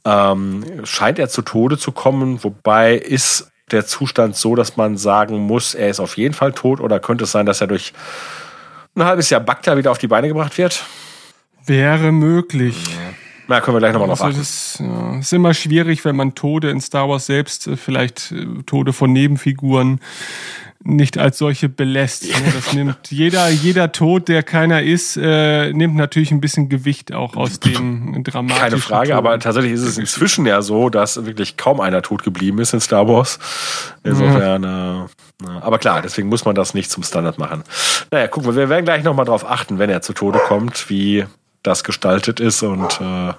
[0.05, 5.39] ähm, scheint er zu Tode zu kommen, wobei ist der Zustand so, dass man sagen
[5.39, 7.93] muss, er ist auf jeden Fall tot oder könnte es sein, dass er durch
[8.97, 10.85] ein halbes Jahr Bagdad wieder auf die Beine gebracht wird?
[11.67, 12.87] Wäre möglich.
[12.87, 13.15] Ja.
[13.51, 16.71] Na, können wir gleich nochmal drauf also das ja, ist immer schwierig, wenn man Tode
[16.71, 20.01] in Star Wars selbst, äh, vielleicht äh, Tode von Nebenfiguren,
[20.83, 22.25] nicht als solche belässt.
[22.25, 22.53] Ne?
[22.55, 27.37] Das nimmt jeder, jeder Tod, der keiner ist, äh, nimmt natürlich ein bisschen Gewicht auch
[27.37, 28.63] aus dem dramatischen.
[28.63, 29.19] Keine Frage, Ton.
[29.19, 32.81] aber tatsächlich ist es inzwischen ja so, dass wirklich kaum einer tot geblieben ist in
[32.81, 33.39] Star Wars.
[34.05, 35.05] Insofern, ja.
[35.05, 37.63] äh, aber klar, deswegen muss man das nicht zum Standard machen.
[38.11, 41.27] Naja, gucken wir, wir werden gleich nochmal drauf achten, wenn er zu Tode kommt, wie
[41.63, 43.35] das gestaltet ist und äh,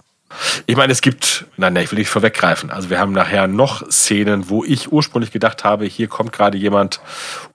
[0.65, 2.71] ich meine, es gibt, nein, nein, ich will nicht vorweggreifen.
[2.71, 6.99] Also wir haben nachher noch Szenen, wo ich ursprünglich gedacht habe, hier kommt gerade jemand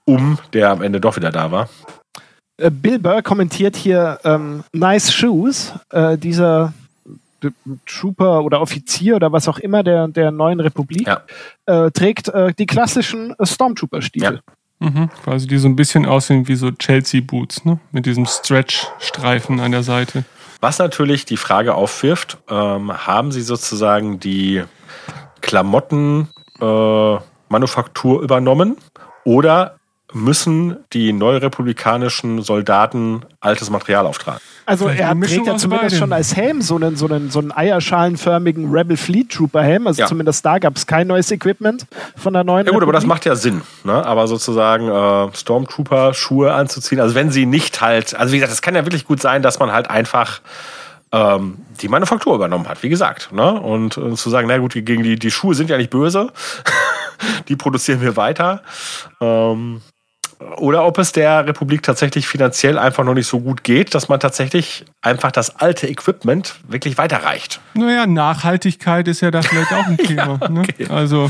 [0.05, 1.69] um, der am Ende doch wieder da war.
[2.57, 6.73] Äh, Bill Burr kommentiert hier ähm, Nice Shoes, äh, dieser
[7.85, 11.21] Trooper oder Offizier oder was auch immer der, der neuen Republik, ja.
[11.65, 14.41] äh, trägt äh, die klassischen äh, Stormtrooper-Stiefel.
[14.45, 14.53] Ja.
[14.79, 17.79] Mhm, quasi die so ein bisschen aussehen wie so Chelsea-Boots, ne?
[17.91, 20.23] Mit diesem Stretch-Streifen an der Seite.
[20.59, 24.63] Was natürlich die Frage aufwirft, ähm, haben Sie sozusagen die
[25.41, 28.77] Klamottenmanufaktur äh, übernommen
[29.23, 29.76] oder
[30.13, 34.39] müssen die neurepublikanischen Soldaten altes Material auftragen?
[34.65, 35.97] Also er trägt ja zumindest beiden.
[35.97, 39.87] schon als Helm so einen, so einen, so einen eierschalenförmigen Rebel Fleet Trooper Helm.
[39.87, 40.07] Also ja.
[40.07, 41.85] zumindest da gab es kein neues Equipment
[42.15, 42.65] von der neuen.
[42.65, 42.83] Ja gut, Republik.
[42.83, 43.61] aber das macht ja Sinn.
[43.83, 44.05] Ne?
[44.05, 48.61] Aber sozusagen äh, Stormtrooper Schuhe anzuziehen, also wenn sie nicht halt, also wie gesagt, es
[48.61, 50.41] kann ja wirklich gut sein, dass man halt einfach
[51.11, 53.31] ähm, die Manufaktur übernommen hat, wie gesagt.
[53.31, 53.53] Ne?
[53.53, 56.31] Und äh, zu sagen, na gut, gegen die, die Schuhe sind ja nicht böse,
[57.47, 58.61] die produzieren wir weiter.
[59.21, 59.81] Ähm,
[60.57, 64.19] oder ob es der Republik tatsächlich finanziell einfach noch nicht so gut geht, dass man
[64.19, 67.59] tatsächlich einfach das alte Equipment wirklich weiterreicht.
[67.73, 70.39] Naja, Nachhaltigkeit ist ja da vielleicht auch ein Thema.
[70.41, 70.59] ja, ne?
[70.61, 70.83] okay.
[70.83, 70.91] ne?
[70.91, 71.29] Also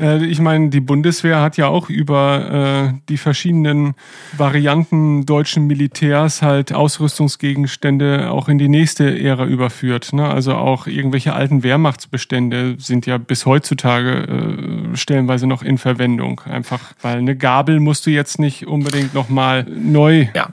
[0.00, 3.94] äh, ich meine, die Bundeswehr hat ja auch über äh, die verschiedenen
[4.36, 10.12] Varianten deutschen Militärs halt Ausrüstungsgegenstände auch in die nächste Ära überführt.
[10.12, 10.26] Ne?
[10.26, 16.40] Also auch irgendwelche alten Wehrmachtsbestände sind ja bis heutzutage äh, stellenweise noch in Verwendung.
[16.46, 20.50] Einfach, weil eine Gabel musst du jetzt nicht unbedingt nochmal neu ja.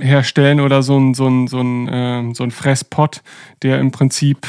[0.00, 3.22] herstellen oder so ein, so ein, so ein, äh, so ein Fresspot,
[3.62, 4.46] der im Prinzip,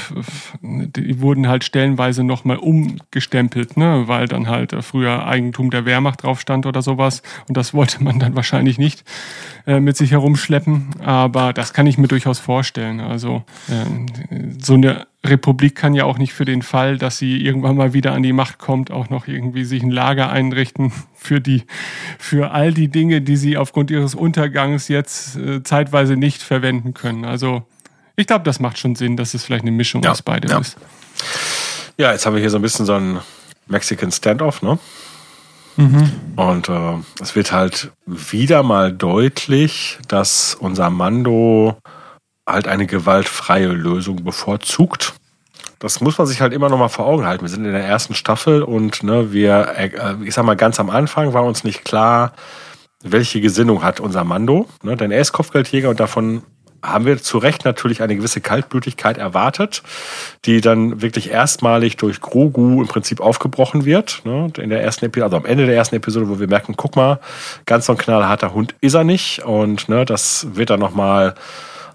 [0.62, 4.04] die wurden halt stellenweise nochmal umgestempelt, ne?
[4.08, 7.22] weil dann halt früher Eigentum der Wehrmacht drauf stand oder sowas.
[7.48, 9.04] Und das wollte man dann wahrscheinlich nicht
[9.66, 10.90] äh, mit sich herumschleppen.
[11.04, 13.00] Aber das kann ich mir durchaus vorstellen.
[13.00, 17.76] Also äh, so eine Republik kann ja auch nicht für den Fall, dass sie irgendwann
[17.76, 21.64] mal wieder an die Macht kommt, auch noch irgendwie sich ein Lager einrichten für die,
[22.18, 27.26] für all die Dinge, die sie aufgrund ihres Untergangs jetzt äh, zeitweise nicht verwenden können.
[27.26, 27.64] Also
[28.20, 30.60] ich glaube, das macht schon Sinn, dass es vielleicht eine Mischung ja, aus beidem ja.
[30.60, 30.78] ist.
[31.98, 33.20] Ja, jetzt haben wir hier so ein bisschen so ein
[33.68, 34.78] Mexican Standoff, ne?
[35.78, 36.12] Mhm.
[36.36, 41.78] Und äh, es wird halt wieder mal deutlich, dass unser Mando
[42.46, 45.14] halt eine gewaltfreie Lösung bevorzugt.
[45.78, 47.44] Das muss man sich halt immer noch mal vor Augen halten.
[47.44, 50.90] Wir sind in der ersten Staffel und ne, wir, äh, ich sag mal, ganz am
[50.90, 52.34] Anfang war uns nicht klar,
[53.02, 54.68] welche Gesinnung hat unser Mando.
[54.84, 54.98] Ne?
[54.98, 56.44] Denn er ist Kopfgeldjäger und davon
[56.84, 59.84] haben wir zu Recht natürlich eine gewisse Kaltblütigkeit erwartet,
[60.46, 64.22] die dann wirklich erstmalig durch Grogu im Prinzip aufgebrochen wird.
[64.26, 64.52] Ne?
[64.58, 67.20] In der ersten Episode, also am Ende der ersten Episode, wo wir merken, guck mal,
[67.66, 69.44] ganz so ein knallharter Hund ist er nicht.
[69.44, 71.36] Und ne, das wird dann nochmal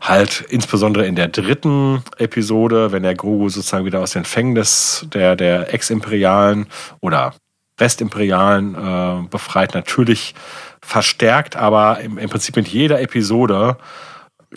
[0.00, 5.06] halt insbesondere in der dritten Episode, wenn der Grogu sozusagen wieder aus den Fängen des,
[5.12, 6.66] der, der Ex-Imperialen
[7.00, 7.34] oder
[7.80, 10.34] Restimperialen äh, befreit, natürlich
[10.80, 13.78] verstärkt, aber im, im Prinzip mit jeder Episode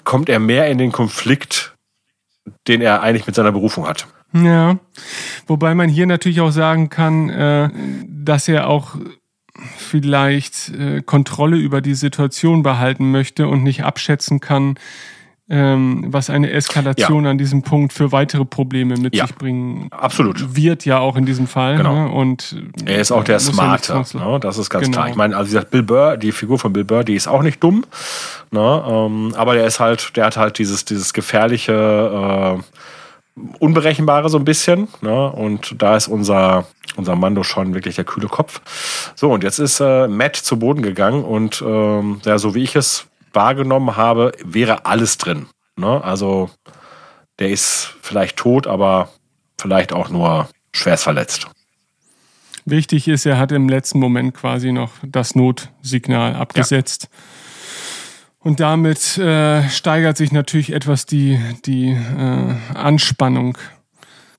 [0.04, 1.76] kommt er mehr in den Konflikt,
[2.68, 4.08] den er eigentlich mit seiner Berufung hat.
[4.34, 4.78] Ja,
[5.48, 7.70] wobei man hier natürlich auch sagen kann, äh,
[8.08, 8.98] dass er auch
[9.78, 14.78] vielleicht äh, Kontrolle über die Situation behalten möchte und nicht abschätzen kann,
[15.50, 17.32] ähm, was eine Eskalation ja.
[17.32, 19.28] an diesem Punkt für weitere Probleme mit ja.
[19.28, 20.56] sich bringen Absolut.
[20.56, 21.78] wird ja auch in diesem Fall.
[21.78, 22.08] Genau.
[22.08, 22.12] Ne?
[22.12, 24.39] Und er ist auch der Smarte, ja ne?
[24.39, 24.98] das ist ganz genau.
[24.98, 25.10] klar.
[25.10, 27.43] Ich meine, also wie gesagt, Bill Burr, die Figur von Bill Burr, die ist auch
[27.43, 27.86] nicht dumm,
[28.52, 28.84] ne?
[28.88, 32.62] Ähm, aber der ist halt, der hat halt dieses, dieses gefährliche, äh,
[33.60, 34.88] unberechenbare so ein bisschen.
[35.02, 35.32] Ne?
[35.32, 38.60] Und da ist unser unser Mando schon wirklich der kühle Kopf.
[39.16, 42.76] So, und jetzt ist äh, Matt zu Boden gegangen und ähm, ja, so wie ich
[42.76, 43.06] es
[43.38, 45.45] wahrgenommen habe, wäre alles drin.
[45.77, 46.03] Ne?
[46.03, 46.49] Also
[47.38, 49.09] der ist vielleicht tot, aber
[49.59, 51.47] vielleicht auch nur schwerst verletzt.
[52.65, 57.03] Wichtig ist, er hat im letzten Moment quasi noch das Notsignal abgesetzt.
[57.03, 57.09] Ja.
[58.39, 63.57] Und damit äh, steigert sich natürlich etwas die, die äh, Anspannung.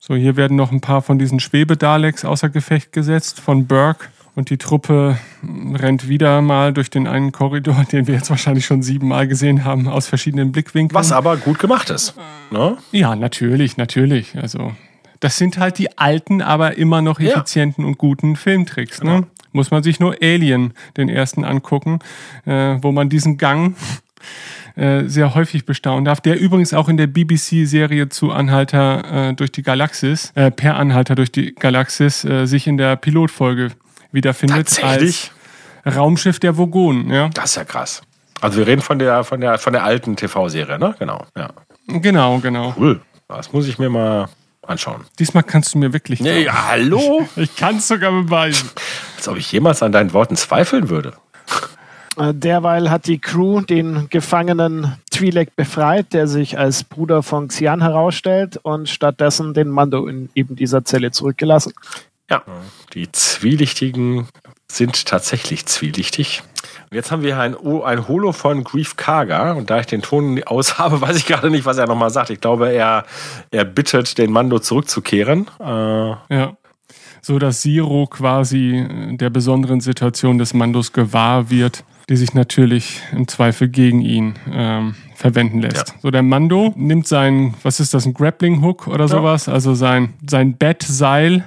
[0.01, 4.09] So, hier werden noch ein paar von diesen Schwebedaleks außer Gefecht gesetzt von Burke.
[4.39, 5.19] Und die Truppe
[5.75, 9.89] rennt wieder mal durch den einen Korridor, den wir jetzt wahrscheinlich schon siebenmal gesehen haben,
[9.89, 10.95] aus verschiedenen Blickwinkeln.
[10.95, 12.15] Was aber gut gemacht ist.
[12.53, 12.79] Ne?
[12.93, 14.37] Ja, natürlich, natürlich.
[14.37, 14.75] Also,
[15.19, 17.89] das sind halt die alten, aber immer noch effizienten ja.
[17.89, 19.03] und guten Filmtricks.
[19.03, 19.11] Ne?
[19.11, 19.27] Genau.
[19.51, 21.99] Muss man sich nur Alien, den ersten, angucken,
[22.47, 23.75] äh, wo man diesen Gang
[24.77, 29.51] äh, sehr häufig bestaunen darf, der übrigens auch in der BBC-Serie zu Anhalter äh, durch
[29.51, 33.73] die Galaxis, äh, per Anhalter durch die Galaxis, äh, sich in der Pilotfolge
[34.13, 35.31] wiederfindet als
[35.87, 37.11] Raumschiff der Vogonen.
[37.11, 37.29] Ja?
[37.29, 38.03] Das ist ja krass.
[38.41, 40.95] Also wir reden von der, von der, von der alten TV-Serie, ne?
[40.99, 41.51] Genau, ja.
[41.87, 42.75] Genau, genau.
[42.79, 43.01] Cool.
[43.27, 44.29] Das muss ich mir mal
[44.63, 45.05] anschauen.
[45.19, 46.21] Diesmal kannst du mir wirklich.
[46.21, 47.27] Nee, ja, hallo?
[47.37, 48.71] Ich, ich kann es sogar beweisen.
[49.17, 51.15] Als ob ich jemals an deinen Worten zweifeln würde.
[52.17, 57.81] Äh, derweil hat die Crew den Gefangenen Twi'lek befreit, der sich als Bruder von Xian
[57.81, 61.73] herausstellt und stattdessen den Mando in eben dieser Zelle zurückgelassen.
[62.31, 62.43] Ja,
[62.93, 64.29] die Zwielichtigen
[64.71, 66.43] sind tatsächlich zwielichtig.
[66.91, 70.43] Und jetzt haben wir ein, ein Holo von Grief Karga und da ich den Ton
[70.45, 72.31] aus habe, weiß ich gerade nicht, was er nochmal sagt.
[72.31, 73.05] Ich glaube, er,
[73.51, 75.47] er bittet den Mando zurückzukehren.
[75.61, 76.57] Äh, ja.
[77.21, 83.27] So dass Siro quasi der besonderen Situation des Mandos gewahr wird, die sich natürlich im
[83.27, 85.89] Zweifel gegen ihn ähm, verwenden lässt.
[85.89, 85.95] Ja.
[86.01, 89.09] So, der Mando nimmt sein, was ist das, ein Grappling Hook oder ja.
[89.09, 91.45] sowas, also sein, sein Bettseil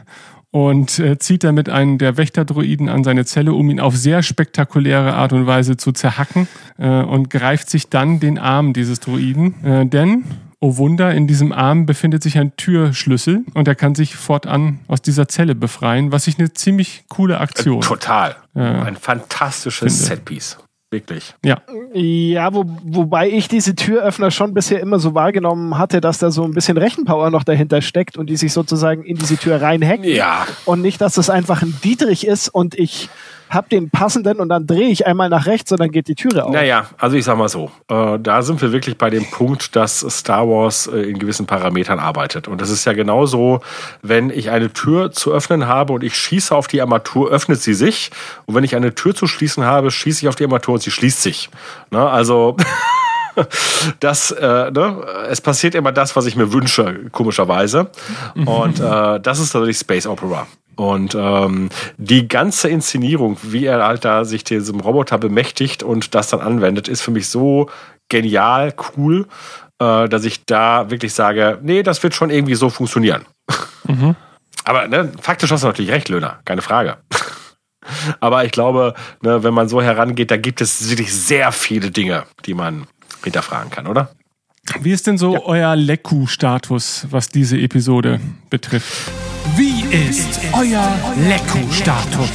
[0.52, 5.14] und äh, zieht damit einen der Wächterdroiden an seine Zelle, um ihn auf sehr spektakuläre
[5.14, 6.48] Art und Weise zu zerhacken
[6.78, 9.64] äh, und greift sich dann den Arm dieses Droiden.
[9.64, 10.26] Äh, denn,
[10.60, 15.02] oh Wunder, in diesem Arm befindet sich ein Türschlüssel und er kann sich fortan aus
[15.02, 17.82] dieser Zelle befreien, was ich eine ziemlich coole Aktion.
[17.82, 18.36] Äh, total.
[18.54, 20.16] ein fantastisches finde.
[20.16, 20.58] Setpiece.
[20.92, 21.34] Wirklich.
[21.46, 21.62] Ja.
[21.94, 26.44] Ja, wo, wobei ich diese Türöffner schon bisher immer so wahrgenommen hatte, dass da so
[26.44, 30.04] ein bisschen Rechenpower noch dahinter steckt und die sich sozusagen in diese Tür reinhacken.
[30.04, 30.46] Ja.
[30.66, 33.10] Und nicht, dass das einfach ein Dietrich ist und ich
[33.52, 36.46] hab den passenden und dann drehe ich einmal nach rechts und dann geht die Türe
[36.46, 36.54] auf.
[36.54, 40.00] Naja, also ich sag mal so, äh, da sind wir wirklich bei dem Punkt, dass
[40.00, 42.48] Star Wars äh, in gewissen Parametern arbeitet.
[42.48, 43.60] Und das ist ja genauso,
[44.02, 47.74] wenn ich eine Tür zu öffnen habe und ich schieße auf die Armatur, öffnet sie
[47.74, 48.12] sich.
[48.46, 50.92] Und wenn ich eine Tür zu schließen habe, schieße ich auf die Armatur und sie
[50.92, 51.50] schließt sich.
[51.92, 52.10] Ne?
[52.10, 52.56] Also
[54.00, 57.90] das, äh, ne, es passiert immer das, was ich mir wünsche, komischerweise.
[58.46, 60.48] Und äh, das ist natürlich Space Opera.
[60.76, 66.30] Und ähm, die ganze Inszenierung, wie er halt da sich diesem Roboter bemächtigt und das
[66.30, 67.70] dann anwendet, ist für mich so
[68.10, 69.28] genial, cool,
[69.80, 73.26] äh, dass ich da wirklich sage, nee, das wird schon irgendwie so funktionieren.
[73.88, 74.16] Mhm.
[74.64, 76.98] Aber ne, faktisch hast du natürlich recht, Löhner, keine Frage.
[78.20, 82.24] Aber ich glaube, ne, wenn man so herangeht, da gibt es wirklich sehr viele Dinge,
[82.46, 82.86] die man
[83.24, 84.12] hinterfragen kann, oder?
[84.80, 85.42] Wie ist denn so ja.
[85.42, 88.20] euer Leku-Status, was diese Episode
[88.50, 89.12] betrifft?
[89.56, 90.88] Wie ist euer
[91.18, 92.32] Leku-Status?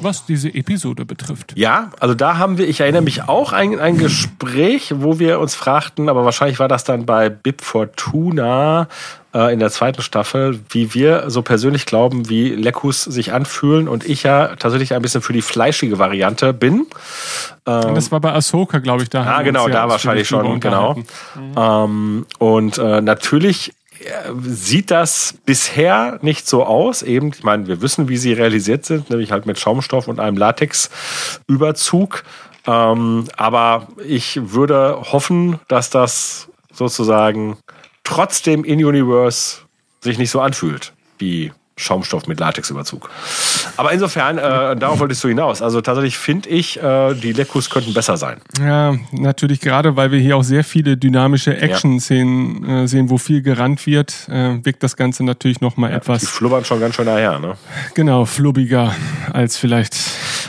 [0.00, 1.54] Was diese Episode betrifft.
[1.56, 5.54] Ja, also da haben wir, ich erinnere mich auch ein, ein Gespräch, wo wir uns
[5.54, 8.88] fragten, aber wahrscheinlich war das dann bei Bib Fortuna,
[9.34, 14.04] äh, in der zweiten Staffel, wie wir so persönlich glauben, wie Leckus sich anfühlen und
[14.04, 16.86] ich ja tatsächlich ein bisschen für die fleischige Variante bin.
[17.66, 19.24] Ähm, das war bei Ahsoka, glaube ich, da.
[19.24, 20.94] Ah, genau, da wahrscheinlich schon, genau.
[20.94, 21.04] Mhm.
[21.56, 23.74] Ähm, und äh, natürlich
[24.42, 27.02] sieht das bisher nicht so aus.
[27.02, 30.36] Eben, ich meine, wir wissen, wie sie realisiert sind, nämlich halt mit Schaumstoff und einem
[30.36, 32.24] Latexüberzug.
[32.66, 37.56] Ähm, aber ich würde hoffen, dass das sozusagen
[38.04, 39.58] trotzdem in Universe
[40.00, 43.10] sich nicht so anfühlt wie Schaumstoff mit Latexüberzug.
[43.76, 45.62] Aber insofern, äh, darauf wolltest du hinaus.
[45.62, 48.38] Also tatsächlich finde ich, äh, die Lekus könnten besser sein.
[48.60, 53.42] Ja, natürlich gerade, weil wir hier auch sehr viele dynamische Action-Szenen äh, sehen, wo viel
[53.42, 56.20] gerannt wird, äh, wirkt das Ganze natürlich nochmal ja, etwas.
[56.20, 57.54] Die flubbern schon ganz schön daher, ne?
[57.94, 58.94] Genau, flubbiger
[59.32, 59.96] als vielleicht.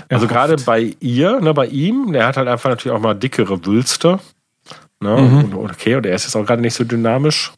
[0.09, 3.65] Also gerade bei ihr, ne, bei ihm, der hat halt einfach natürlich auch mal dickere
[3.65, 4.19] Wülste.
[4.99, 5.15] Ne?
[5.15, 5.55] Mhm.
[5.55, 7.53] Und, okay, und er ist jetzt auch gerade nicht so dynamisch.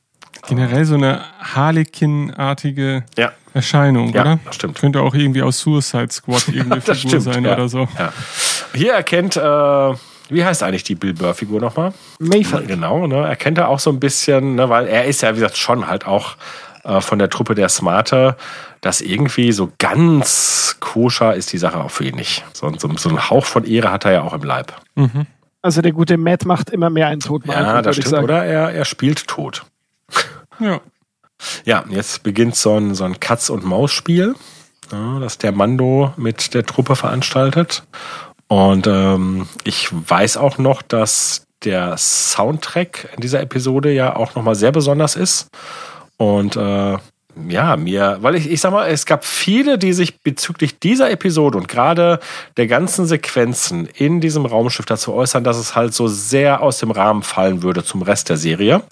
[0.48, 3.32] Generell so eine Harlequin-artige ja.
[3.54, 4.40] Erscheinung, ja, oder?
[4.46, 4.80] Das stimmt.
[4.80, 7.54] Könnte auch irgendwie aus Suicide Squad irgendeine Figur stimmt, sein ja.
[7.54, 7.88] oder so.
[7.98, 8.14] Ja.
[8.74, 11.94] Hier erkennt, äh, wie heißt eigentlich die Bill Burr-Figur nochmal?
[12.20, 12.68] Mayfield.
[12.68, 13.28] Genau, ne?
[13.28, 14.70] Erkennt er auch so ein bisschen, ne?
[14.70, 16.38] weil er ist ja, wie gesagt, schon halt auch
[16.84, 18.38] äh, von der Truppe der Smarte,
[18.80, 22.46] dass irgendwie so ganz koscher ist die Sache auch für ihn nicht.
[22.54, 24.74] So, so, so ein Hauch von Ehre hat er ja auch im Leib.
[24.96, 25.28] Mhm.
[25.62, 27.52] Also der gute Matt macht immer mehr einen Toten.
[27.52, 28.44] Ja, das stimmt, oder?
[28.44, 29.64] Er, er spielt tot.
[30.60, 30.80] Ja.
[31.66, 34.36] Ja, jetzt beginnt so ein, so ein Katz- und Maus-Spiel,
[34.92, 37.84] ja, das der Mando mit der Truppe veranstaltet.
[38.48, 44.56] Und ähm, ich weiß auch noch, dass der Soundtrack in dieser Episode ja auch nochmal
[44.56, 45.48] sehr besonders ist.
[46.18, 46.98] Und äh,
[47.48, 51.58] ja, mir, weil ich, ich sag mal, es gab viele, die sich bezüglich dieser Episode
[51.58, 52.20] und gerade
[52.58, 56.92] der ganzen Sequenzen in diesem Raumschiff dazu äußern, dass es halt so sehr aus dem
[56.92, 58.84] Rahmen fallen würde zum Rest der Serie.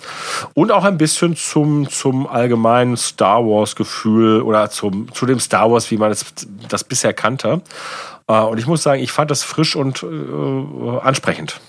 [0.53, 5.91] Und auch ein bisschen zum, zum allgemeinen Star Wars-Gefühl oder zum, zu dem Star Wars,
[5.91, 6.25] wie man es
[6.67, 7.61] das bisher kannte.
[8.27, 11.59] Äh, und ich muss sagen, ich fand das frisch und äh, ansprechend.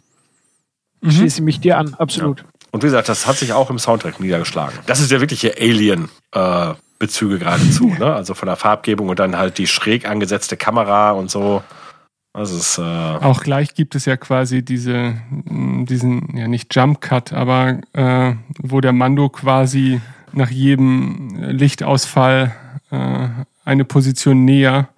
[1.00, 1.10] Mhm.
[1.10, 2.40] Schließe mich dir an, absolut.
[2.40, 2.46] Ja.
[2.70, 4.78] Und wie gesagt, das hat sich auch im Soundtrack niedergeschlagen.
[4.86, 6.08] Das ist ja wirkliche Alien.
[6.32, 8.14] Äh, Bezüge geradezu, ne?
[8.14, 11.64] Also von der Farbgebung und dann halt die schräg angesetzte Kamera und so.
[12.32, 17.32] Das ist, äh auch gleich gibt es ja quasi diese, diesen, ja nicht Jump Cut,
[17.32, 22.54] aber äh, wo der Mando quasi nach jedem Lichtausfall
[22.92, 23.28] äh,
[23.64, 24.90] eine Position näher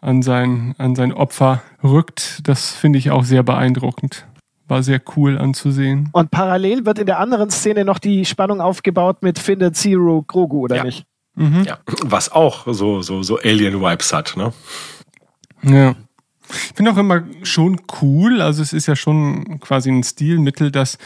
[0.00, 2.40] an sein, an sein Opfer rückt.
[2.48, 4.24] Das finde ich auch sehr beeindruckend
[4.68, 6.10] war sehr cool anzusehen.
[6.12, 10.60] Und parallel wird in der anderen Szene noch die Spannung aufgebaut mit Findet Zero Grogu,
[10.60, 10.84] oder ja.
[10.84, 11.04] nicht?
[11.34, 11.64] Mhm.
[11.64, 14.52] Ja, was auch so, so, so Alien-Vibes hat, ne?
[15.62, 15.94] Ja.
[16.50, 20.98] Ich finde auch immer schon cool, also es ist ja schon quasi ein Stilmittel, dass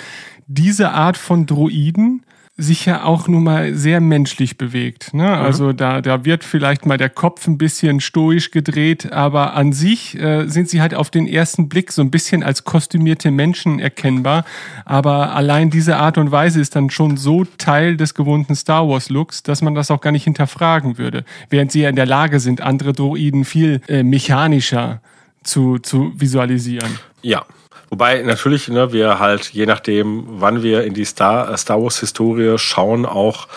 [0.46, 2.24] diese Art von Droiden
[2.62, 5.12] sich ja auch nun mal sehr menschlich bewegt.
[5.12, 5.24] Ne?
[5.24, 5.28] Mhm.
[5.28, 10.18] Also da, da wird vielleicht mal der Kopf ein bisschen stoisch gedreht, aber an sich
[10.18, 14.44] äh, sind sie halt auf den ersten Blick so ein bisschen als kostümierte Menschen erkennbar.
[14.84, 19.10] Aber allein diese Art und Weise ist dann schon so Teil des gewohnten Star Wars
[19.10, 21.24] Looks, dass man das auch gar nicht hinterfragen würde.
[21.50, 25.00] Während sie ja in der Lage sind, andere Droiden viel äh, mechanischer
[25.42, 26.98] zu, zu visualisieren.
[27.22, 27.44] Ja,
[27.92, 32.56] Wobei natürlich, ne, wir halt, je nachdem, wann wir in die Star, äh, Star Wars-Historie
[32.56, 33.48] schauen, auch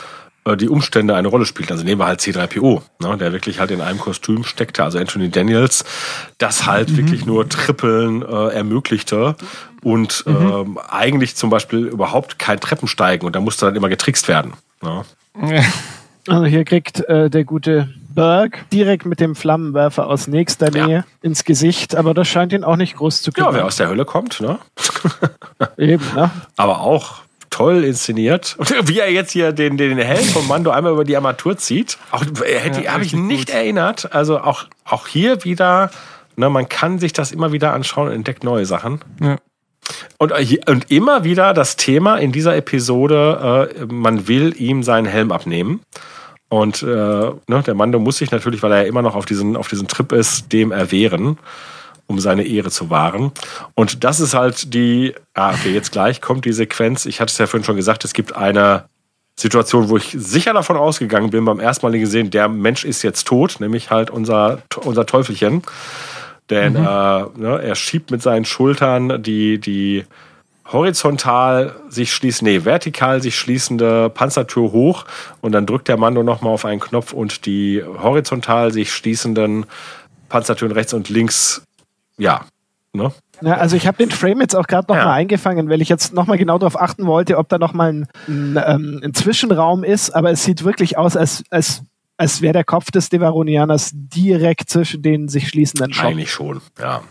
[0.44, 1.70] äh, die Umstände eine Rolle spielen.
[1.72, 5.30] Also nehmen wir halt C3PO, ne, der wirklich halt in einem Kostüm steckte, also Anthony
[5.30, 5.86] Daniels,
[6.38, 6.98] das halt mhm.
[6.98, 9.38] wirklich nur Trippeln äh, ermöglichte
[9.84, 10.36] und mhm.
[10.36, 14.52] ähm, eigentlich zum Beispiel überhaupt kein Treppensteigen und da musste dann immer getrickst werden.
[14.82, 15.06] Ne?
[16.28, 21.06] Also hier kriegt äh, der gute Berg direkt mit dem Flammenwerfer aus nächster Nähe ja.
[21.22, 23.52] ins Gesicht, aber das scheint ihn auch nicht groß zu kümmern.
[23.52, 24.58] Ja, wer aus der Hölle kommt, ne?
[25.78, 26.32] Eben, ne?
[26.56, 27.26] Aber auch
[27.56, 28.56] toll inszeniert.
[28.58, 31.98] Und wie er jetzt hier den, den Helm vom Mando einmal über die Armatur zieht.
[32.12, 33.56] Auch hätte ja, habe ich nicht gut.
[33.56, 34.14] erinnert.
[34.14, 35.92] Also auch, auch hier wieder,
[36.36, 39.02] ne, man kann sich das immer wieder anschauen und entdeckt neue Sachen.
[39.22, 39.38] Ja.
[40.18, 45.06] Und, äh, und immer wieder das Thema in dieser Episode, äh, man will ihm seinen
[45.06, 45.82] Helm abnehmen.
[46.56, 49.58] Und äh, ne, der Mando muss sich natürlich, weil er ja immer noch auf diesen,
[49.58, 51.38] auf diesen Trip ist, dem erwehren,
[52.08, 53.34] um seine Ehre zu wahren.
[53.74, 57.08] Und das ist halt die, ah, okay, jetzt gleich kommt die Sequenz.
[57.08, 58.86] Ich hatte es ja vorhin schon gesagt, es gibt eine
[59.38, 63.28] Situation, wo ich sicher davon ausgegangen bin, beim ersten Mal gesehen, der Mensch ist jetzt
[63.28, 65.62] tot, nämlich halt unser, unser Teufelchen.
[66.50, 66.88] Denn mhm.
[66.88, 70.06] äh, ne, er schiebt mit seinen Schultern die, die
[70.72, 75.06] horizontal sich schließende, nee, vertikal sich schließende Panzertür hoch
[75.42, 79.66] und dann drückt der Mando nochmal auf einen Knopf und die horizontal sich schließenden
[80.30, 81.64] Panzertüren rechts und links,
[82.18, 82.42] ja,
[82.94, 83.12] ne?
[83.42, 85.14] Ja, also ich habe den Frame jetzt auch gerade nochmal Ja.
[85.14, 89.02] eingefangen, weil ich jetzt nochmal genau darauf achten wollte, ob da nochmal ein, ein, ähm,
[89.04, 91.84] ein Zwischenraum ist, aber es sieht wirklich aus, als, als,
[92.18, 96.12] als wäre der Kopf des Devaronianers direkt zwischen den sich schließenden Schotten.
[96.14, 97.02] Eigentlich schon, ja.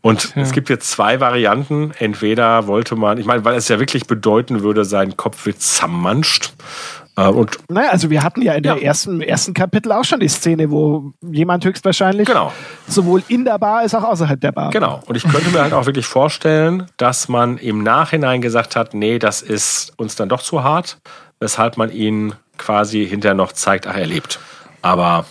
[0.00, 0.42] Und Ja.
[0.42, 1.92] es gibt jetzt zwei Varianten.
[1.98, 6.52] Entweder wollte man, ich meine, weil es ja wirklich bedeuten würde, sein Kopf wird zermanscht.
[7.16, 8.74] Äh, und Naja, also wir hatten ja in Ja.
[8.74, 12.52] der ersten, ersten Kapitel auch schon die Szene, wo jemand höchstwahrscheinlich Genau.
[12.86, 14.70] sowohl in der Bar als auch außerhalb der Bar.
[14.70, 15.02] Genau.
[15.06, 19.18] Und ich könnte mir halt auch wirklich vorstellen, dass man im Nachhinein gesagt hat, nee,
[19.18, 20.98] das ist uns dann doch zu hart,
[21.40, 24.38] weshalb man ihn quasi hinterher noch zeigt, ach, er lebt.
[24.82, 25.24] Aber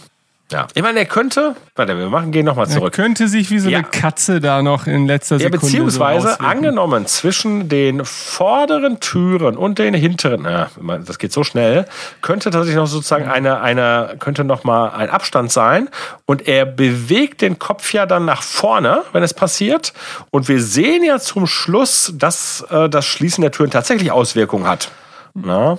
[0.49, 2.93] ja, ich meine, er könnte, warte, wir machen, gehen nochmal Er zurück.
[2.93, 3.79] könnte sich wie so Ja.
[3.79, 9.57] eine Katze da noch in letzter Ja, Sekunde beziehungsweise so angenommen zwischen den vorderen Türen
[9.57, 10.69] und den hinteren, ja,
[11.05, 11.85] das geht so schnell,
[12.21, 15.89] könnte tatsächlich noch sozusagen eine, eine, könnte noch mal ein Abstand sein
[16.25, 19.91] und er bewegt den Kopf ja dann nach vorne, wenn es passiert
[20.31, 24.91] und wir sehen ja zum Schluss, dass äh, das Schließen der Türen tatsächlich Auswirkungen hat.
[25.33, 25.77] Na,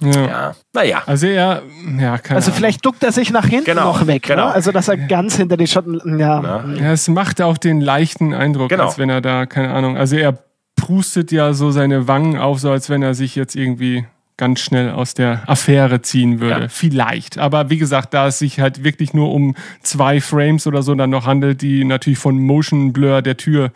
[0.00, 0.26] Ja.
[0.26, 1.02] ja, naja.
[1.06, 1.62] Also er,
[1.98, 2.56] ja, keine Also Ahnung.
[2.58, 4.46] vielleicht duckt er sich nach hinten Genau, noch weg, genau.
[4.46, 4.52] ne?
[4.54, 6.40] also dass er ganz hinter den Schotten, ja.
[6.40, 6.64] Na.
[6.74, 8.86] Ja, es macht auch den leichten Eindruck, Genau.
[8.86, 10.38] als wenn er da, keine Ahnung, also er
[10.76, 14.06] prustet ja so seine Wangen auf, so als wenn er sich jetzt irgendwie
[14.38, 16.62] ganz schnell aus der Affäre ziehen würde.
[16.62, 16.68] Ja.
[16.70, 17.36] Vielleicht.
[17.36, 21.10] Aber wie gesagt, da es sich halt wirklich nur um zwei Frames oder so dann
[21.10, 23.70] noch handelt, die natürlich von Motion Blur der Tür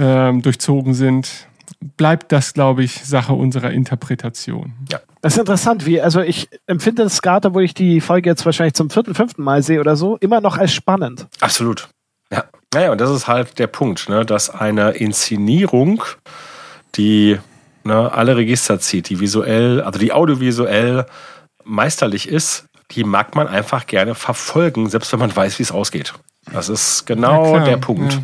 [0.00, 1.46] ähm, durchzogen sind,
[1.96, 4.72] bleibt das, glaube ich, Sache unserer Interpretation.
[5.20, 8.74] Das ist interessant, wie, also ich empfinde das gerade, wo ich die Folge jetzt wahrscheinlich
[8.74, 11.26] zum vierten, fünften Mal sehe oder so, immer noch als spannend.
[11.40, 11.88] Absolut.
[12.30, 12.44] Ja.
[12.74, 16.02] Naja, und das ist halt der Punkt, ne, dass eine Inszenierung,
[16.94, 17.38] die
[17.84, 21.06] ne, alle Register zieht, die visuell, also die audiovisuell
[21.64, 26.14] meisterlich ist, die mag man einfach gerne verfolgen, selbst wenn man weiß, wie es ausgeht.
[26.52, 28.12] Das ist genau Ja, der Punkt.
[28.14, 28.20] ja.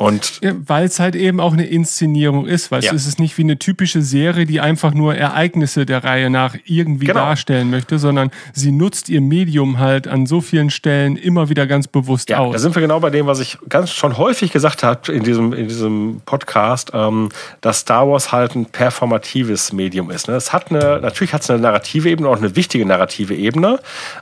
[0.00, 2.94] Und Ja, weil es halt eben auch eine Inszenierung ist, weil Ja.
[2.94, 7.04] es ist nicht wie eine typische Serie, die einfach nur Ereignisse der Reihe nach irgendwie
[7.04, 7.20] Genau.
[7.20, 11.86] darstellen möchte, sondern sie nutzt ihr Medium halt an so vielen Stellen immer wieder ganz
[11.86, 12.62] bewusst Ja, da aus.
[12.62, 15.68] sind wir genau bei dem, was ich ganz schon häufig gesagt habe in diesem, in
[15.68, 17.28] diesem Podcast, ähm,
[17.60, 20.28] dass Star Wars halt ein performatives Medium ist.
[20.28, 20.34] Ne?
[20.34, 23.78] Es hat eine, natürlich hat es eine narrative Ebene, auch eine wichtige narrative Ebene,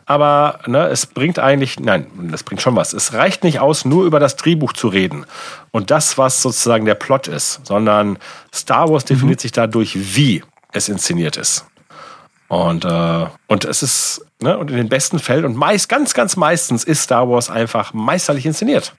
[0.06, 2.92] aber ne, es bringt eigentlich, nein, das bringt schon was.
[2.94, 5.24] Es reicht nicht aus, nur über das Drehbuch zu reden
[5.70, 8.18] und das, was sozusagen der Plot ist, sondern
[8.54, 10.42] Star Wars definiert sich dadurch, wie
[10.72, 11.66] es inszeniert ist.
[12.48, 16.36] Und, äh, und es ist, ne, und in den besten Fällen und meist, ganz, ganz
[16.36, 18.94] meistens ist Star Wars einfach meisterlich inszeniert.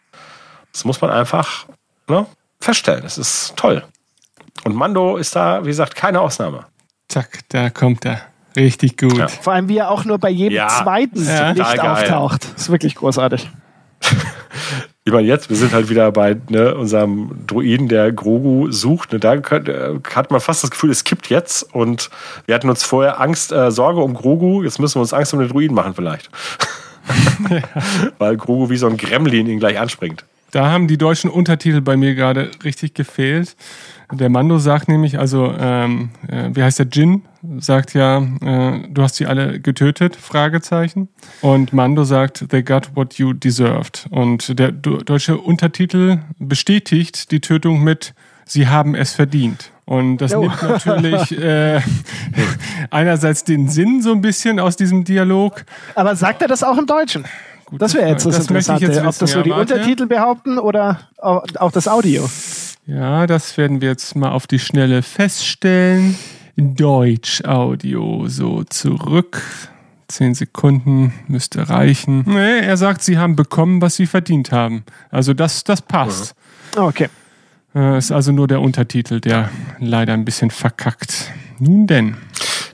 [0.72, 1.66] Das muss man einfach
[2.08, 2.28] ne,
[2.60, 3.04] feststellen.
[3.06, 3.84] Es ist toll.
[4.66, 6.66] Und Mando ist da, wie gesagt, keine Ausnahme.
[7.08, 8.22] Zack, da kommt er.
[8.56, 9.18] Richtig gut.
[9.18, 9.28] Ja.
[9.28, 11.54] Vor allem, wie er auch nur bei jedem Ja, zweiten ja.
[11.54, 11.80] Geil.
[11.80, 12.54] auftaucht.
[12.54, 13.50] Das ist wirklich großartig.
[15.10, 19.12] Ich meine, jetzt, wir sind halt wieder bei ne, unserem Druiden, der Grogu sucht.
[19.12, 21.64] Ne, da äh, hat man fast das Gefühl, es kippt jetzt.
[21.74, 22.12] Und
[22.46, 24.62] wir hatten uns vorher Angst, äh, Sorge um Grogu.
[24.62, 26.30] Jetzt müssen wir uns Angst um den Druiden machen vielleicht.
[28.20, 30.26] Weil Grogu wie so ein Gremlin ihn gleich anspringt.
[30.52, 33.56] Da haben die deutschen Untertitel bei mir gerade richtig gefehlt.
[34.12, 37.24] Der Mando sagt nämlich, also, ähm, äh, wie heißt der Jin?
[37.60, 40.16] Sagt ja, äh, du hast sie alle getötet?
[40.16, 41.10] Fragezeichen.
[41.42, 44.08] Und Mando sagt, they got what you deserved.
[44.10, 48.14] Und der deutsche Untertitel bestätigt die Tötung mit,
[48.46, 49.72] sie haben es verdient.
[49.86, 50.42] Und das Jo.
[50.42, 51.80] nimmt natürlich äh,
[52.92, 55.66] einerseits den Sinn so ein bisschen aus diesem Dialog.
[55.96, 57.26] Aber sagt er das auch im Deutschen?
[57.66, 59.34] Gut, Das wäre jetzt das, das möchte ich Interessante, jetzt ob das wissen.
[59.34, 59.74] so Ja, die warte.
[59.76, 62.28] Untertitel behaupten oder au- auch das Audio.
[62.90, 66.18] Ja, das werden wir jetzt mal auf die Schnelle feststellen.
[66.58, 69.44] Deutsch Audio, so zurück.
[70.08, 72.24] Zehn Sekunden müsste reichen.
[72.26, 74.86] Nee, er sagt, sie haben bekommen, was sie verdient haben.
[75.12, 76.34] Also das, das passt.
[76.76, 77.10] Okay.
[77.76, 81.32] Äh, ist also nur der Untertitel, der leider ein bisschen verkackt.
[81.60, 82.18] Nun denn.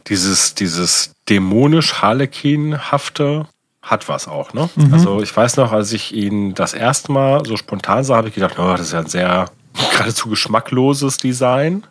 [0.08, 3.48] dieses, dieses dämonisch Harlequin-hafte
[3.82, 4.70] hat was auch, ne?
[4.78, 4.94] Mhm.
[4.94, 8.36] Also ich weiß noch, als ich ihn das erste Mal so spontan sah, habe ich
[8.36, 9.48] gedacht, oh, das ist ja ein sehr
[9.92, 11.84] geradezu geschmackloses Design.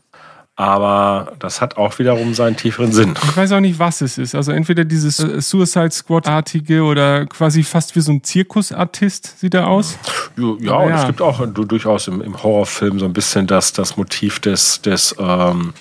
[0.57, 3.15] Aber das hat auch wiederum seinen tieferen Sinn.
[3.25, 4.37] Ich weiß auch nicht, was es ist.
[4.37, 9.67] Also entweder dieses äh, Suicide Squad-artige oder quasi fast wie so ein Zirkusartist sieht er
[9.67, 9.99] aus.
[10.37, 11.01] Ja, ja, und ja.
[11.01, 14.81] es gibt auch du, durchaus im, im Horrorfilm so ein bisschen das, das Motiv des,
[14.81, 15.75] des ähm,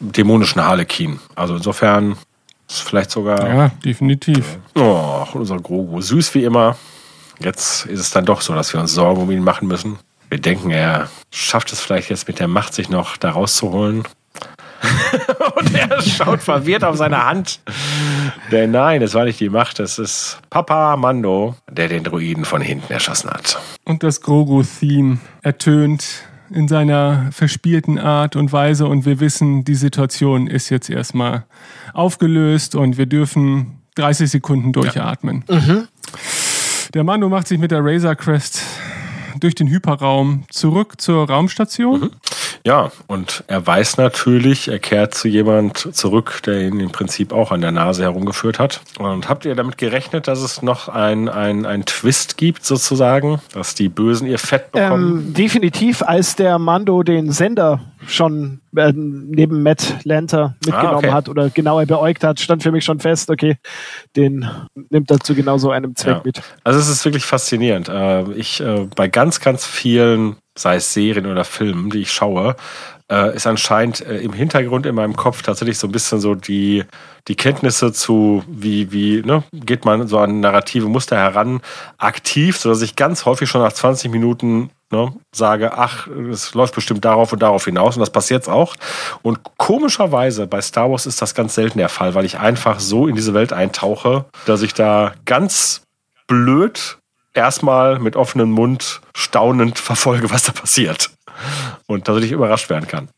[0.00, 1.20] dämonischen Harlequin.
[1.36, 2.16] Also insofern
[2.68, 4.58] ist vielleicht sogar Ja, definitiv.
[4.74, 6.00] Oh, unser Grogu.
[6.00, 6.76] Süß wie immer.
[7.38, 9.98] Jetzt ist es dann doch so, dass wir uns Sorgen um ihn machen müssen.
[10.32, 14.04] Wir denken, er schafft es vielleicht jetzt mit der Macht, sich noch da rauszuholen.
[15.56, 17.60] und er schaut verwirrt auf seine Hand.
[18.50, 22.62] Denn nein, es war nicht die Macht, es ist Papa Mando, der den Druiden von
[22.62, 23.60] hinten erschossen hat.
[23.84, 30.46] Und das Grogu-Theme ertönt in seiner verspielten Art und Weise und wir wissen, die Situation
[30.46, 31.44] ist jetzt erstmal
[31.92, 35.44] aufgelöst und wir dürfen 30 Sekunden durchatmen.
[35.46, 35.88] Mhm.
[36.94, 38.62] Der Mando macht sich mit der Razor Crest
[39.42, 42.00] durch den Hyperraum zurück zur Raumstation.
[42.00, 42.10] Mhm.
[42.64, 47.50] Ja, und er weiß natürlich, er kehrt zu jemand zurück, der ihn im Prinzip auch
[47.50, 48.80] an der Nase herumgeführt hat.
[48.98, 53.74] Und habt ihr damit gerechnet, dass es noch ein, ein, ein Twist gibt, sozusagen, dass
[53.74, 55.26] die Bösen ihr Fett bekommen?
[55.26, 61.10] Ähm, definitiv, als der Mando den Sender schon äh, neben Matt Lanter mitgenommen Ah, okay.
[61.12, 63.56] hat oder genauer beäugt hat, stand für mich schon fest, okay,
[64.16, 64.48] den
[64.90, 66.22] nimmt er zu genau so einem Zweck Ja.
[66.24, 66.42] mit.
[66.64, 67.88] Also es ist wirklich faszinierend.
[67.88, 72.56] Äh, Ich äh, bei ganz, ganz vielen, sei es Serien oder Filmen, die ich schaue,
[73.10, 76.84] äh, ist anscheinend äh, im Hintergrund in meinem Kopf tatsächlich so ein bisschen so die,
[77.28, 81.60] die Kenntnisse zu, wie, wie, ne, geht man so an narrative Muster heran,
[81.98, 87.04] aktiv, sodass ich ganz häufig schon nach 20 Minuten ne, sage, ach, es läuft bestimmt
[87.04, 88.76] darauf und darauf hinaus und das passiert auch.
[89.22, 93.08] Und komischerweise bei Star Wars ist das ganz selten der Fall, weil ich einfach so
[93.08, 95.82] in diese Welt eintauche, dass ich da ganz
[96.26, 96.98] blöd
[97.34, 101.10] erstmal mit offenem Mund staunend verfolge, was da passiert.
[101.86, 103.08] Und tatsächlich überrascht werden kann.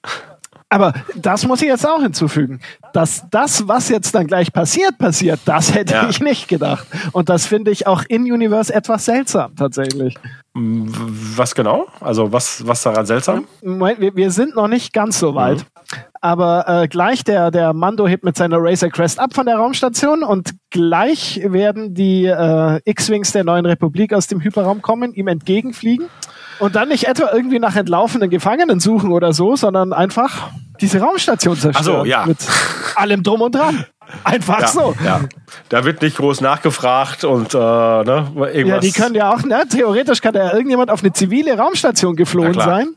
[0.71, 2.61] Aber das muss ich jetzt auch hinzufügen.
[2.93, 6.09] Dass das, was jetzt dann gleich passiert, passiert, das hätte Ja.
[6.09, 6.87] ich nicht gedacht.
[7.13, 10.17] Und das finde ich auch in Universe etwas seltsam, tatsächlich.
[10.55, 11.87] Was genau?
[12.01, 13.47] Also was, was daran seltsam?
[13.63, 15.65] Wir, wir sind noch nicht ganz so weit.
[16.25, 20.23] Aber äh, gleich der, der Mando hebt mit seiner Racer Crest ab von der Raumstation
[20.23, 26.09] und gleich werden die äh, X-Wings der neuen Republik aus dem Hyperraum kommen, ihm entgegenfliegen
[26.61, 30.49] und dann nicht etwa irgendwie nach entlaufenen Gefangenen suchen oder so, sondern einfach
[30.81, 31.97] diese Raumstation zerstören.
[31.99, 32.25] Ach so, ja.
[32.25, 32.39] Mit
[32.95, 33.85] allem drum und dran.
[34.25, 34.95] Einfach Ja, so.
[35.05, 35.21] ja.
[35.69, 38.67] Da wird nicht groß nachgefragt und äh, ne, irgendwas.
[38.67, 42.17] Ja, die können ja auch, ne, theoretisch kann da ja irgendjemand auf eine zivile Raumstation
[42.17, 42.95] geflohen sein.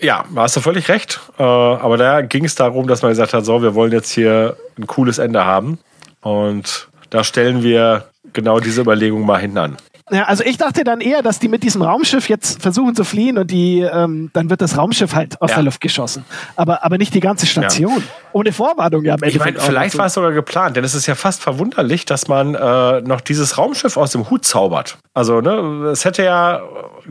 [0.00, 1.20] Ja, hast du völlig recht.
[1.38, 4.56] Äh, aber da ging es darum, dass man gesagt hat, so, wir wollen jetzt hier
[4.78, 5.78] ein cooles Ende haben.
[6.20, 9.76] Und da stellen wir genau diese Überlegung mal hinten an.
[10.10, 13.38] Ja, also ich dachte dann eher, dass die mit diesem Raumschiff jetzt versuchen zu fliehen
[13.38, 15.56] und die, ähm, dann wird das Raumschiff halt aus Ja.
[15.56, 16.26] der Luft geschossen.
[16.56, 18.02] Aber, aber nicht die ganze Station.
[18.34, 19.56] Ohne Vorwarnung ja am Ich Endeffekt.
[19.56, 23.00] meine, vielleicht war es sogar geplant, denn es ist ja fast verwunderlich, dass man äh,
[23.00, 24.98] noch dieses Raumschiff aus dem Hut zaubert.
[25.14, 26.60] Also, ne, es hätte ja,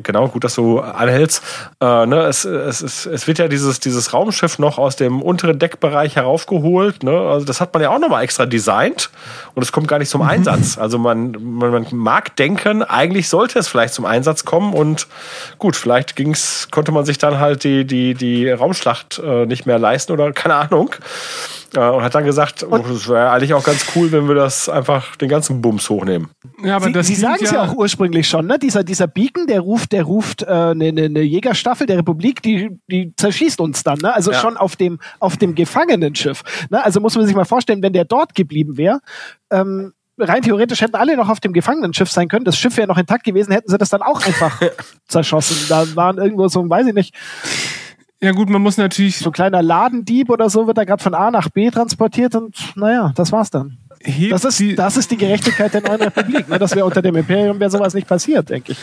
[0.03, 1.41] genau, gut, dass du anhältst,
[1.81, 5.57] äh, ne, es, es, es, es wird ja dieses, dieses Raumschiff noch aus dem unteren
[5.57, 7.01] Deckbereich heraufgeholt.
[7.01, 7.11] Ne?
[7.17, 9.09] Also das hat man ja auch nochmal extra designt
[9.55, 10.77] und es kommt gar nicht zum Einsatz.
[10.77, 15.07] Also man, man, man mag denken, eigentlich sollte es vielleicht zum Einsatz kommen und
[15.59, 19.79] gut, vielleicht ging's, konnte man sich dann halt die, die, die Raumschlacht äh, nicht mehr
[19.79, 20.95] leisten oder keine Ahnung.
[21.75, 24.69] Äh, und hat dann gesagt, oh, es wäre eigentlich auch ganz cool, wenn wir das
[24.69, 26.29] einfach den ganzen Bums hochnehmen.
[26.63, 28.59] Ja, aber Sie, das Sie sagen es ja auch ursprünglich schon, ne?
[28.59, 32.69] Dieser, dieser Beacon, der ruft, der ruft äh, eine, eine, eine Jägerstaffel der Republik, die,
[32.91, 34.13] die zerschießt uns dann, ne?
[34.13, 34.39] Also Ja.
[34.39, 36.43] schon auf dem, auf dem Gefangenenschiff.
[36.69, 36.83] Ne?
[36.83, 38.99] Also muss man sich mal vorstellen, wenn der dort geblieben wäre,
[39.51, 42.45] ähm, rein theoretisch hätten alle noch auf dem Gefangenenschiff sein können.
[42.45, 44.61] Das Schiff wäre noch intakt gewesen, hätten sie das dann auch einfach
[45.07, 45.57] zerschossen.
[45.69, 47.15] Da waren irgendwo so, weiß ich nicht,
[48.21, 51.13] Ja gut, man muss natürlich so ein kleiner Ladendieb oder so, wird da gerade von
[51.13, 53.77] A nach B transportiert und naja, das war's dann.
[54.01, 56.47] hebt Das ist, die, das ist die Gerechtigkeit der neuen Republik.
[56.47, 56.57] Ne?
[56.59, 58.77] Das wäre unter dem Imperium wäre sowas nicht passiert, denke ich.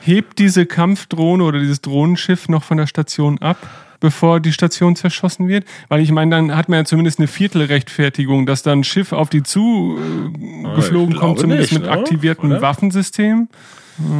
[0.00, 3.56] hebt diese Kampfdrohne oder dieses Drohnenschiff noch von der Station ab,
[4.00, 5.64] bevor die Station zerschossen wird?
[5.88, 9.28] Weil ich meine, dann hat man ja zumindest eine Viertelrechtfertigung, dass da ein Schiff auf
[9.28, 11.96] die zu äh, geflogen kommt, zumindest nicht, mit ne?
[11.96, 12.60] aktiviertem Oder?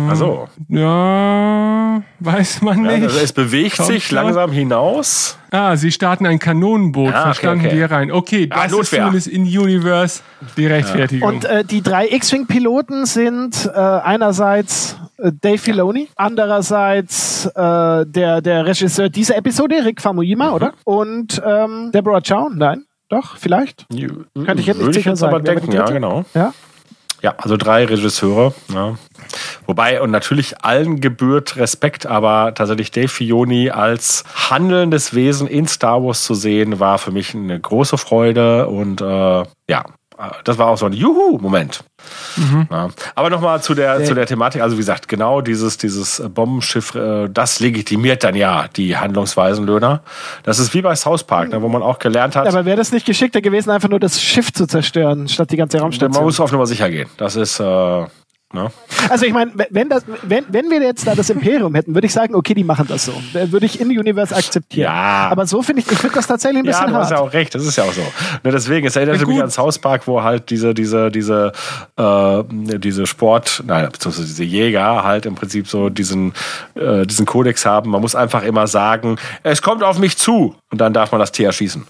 [0.08, 3.02] Also, Ja, weiß man ja, nicht.
[3.04, 5.38] also es bewegt Kommt sich langsam hinaus.
[5.50, 7.76] Ah, sie starten ein Kanonenboot, Ah, okay, verstanden okay.
[7.76, 8.10] wir rein.
[8.10, 8.98] Okay, Ah, das ist Notwehr.
[9.00, 10.20] zumindest in Universe
[10.56, 11.28] die Rechtfertigung.
[11.28, 18.66] Und äh, die drei X-Wing-Piloten sind äh, einerseits äh, Dave Filoni, andererseits äh, der, der
[18.66, 20.72] Regisseur dieser Episode, Rick Famuyiwa, oder?
[20.84, 23.86] Und ähm, Deborah Chow, nein, doch, vielleicht.
[23.88, 25.42] Könnte ich jetzt nicht sicher jetzt aber.
[25.44, 26.24] Wer war denken, ja, genau.
[26.34, 26.52] Ja?
[27.26, 28.54] Ja, also drei Regisseure.
[28.72, 28.98] Ja.
[29.66, 36.04] Wobei, und natürlich allen gebührt Respekt, aber tatsächlich Dave Filoni als handelndes Wesen in Star
[36.04, 39.84] Wars zu sehen, war für mich eine große Freude und äh, ja,
[40.44, 41.84] das war auch so ein Juhu-Moment.
[42.70, 42.88] Ja.
[43.14, 47.28] Aber nochmal zu der, zu der Thematik, also wie gesagt, genau dieses, dieses Bombenschiff, äh,
[47.28, 50.02] das legitimiert dann ja die Handlungsweisen Löhner.
[50.42, 52.92] Das ist wie bei South Park, ne, wo man auch gelernt hat, Aber wäre das
[52.92, 56.24] nicht geschickter gewesen, einfach nur das Schiff zu zerstören, statt die ganze man Raumstation?
[56.24, 57.08] muss auf Nummer sicher gehen.
[57.16, 58.04] Das ist, äh,
[58.52, 58.70] Ne?
[59.10, 62.12] Also ich meine, wenn, das, wenn, wenn wir jetzt da das Imperium hätten, würde ich
[62.12, 63.12] sagen, okay, die machen das so.
[63.32, 64.84] Würde ich in Universe akzeptieren.
[64.84, 65.28] Ja.
[65.30, 67.18] Aber so finde ich, ich finde das tatsächlich ein Ja, bisschen du hast hart.
[67.18, 68.02] ja auch recht, das ist ja auch so.
[68.44, 71.52] Ne, deswegen, es erinnerte Ja, mich an South Park, wo halt diese, diese, diese,
[71.96, 72.42] äh,
[72.78, 76.32] diese Sport, nein, beziehungsweise diese Jäger halt im Prinzip so diesen,
[76.76, 77.90] äh, diesen Kodex haben.
[77.90, 80.54] Man muss einfach immer sagen, es kommt auf mich zu.
[80.70, 81.84] Und dann darf man das Tier erschießen.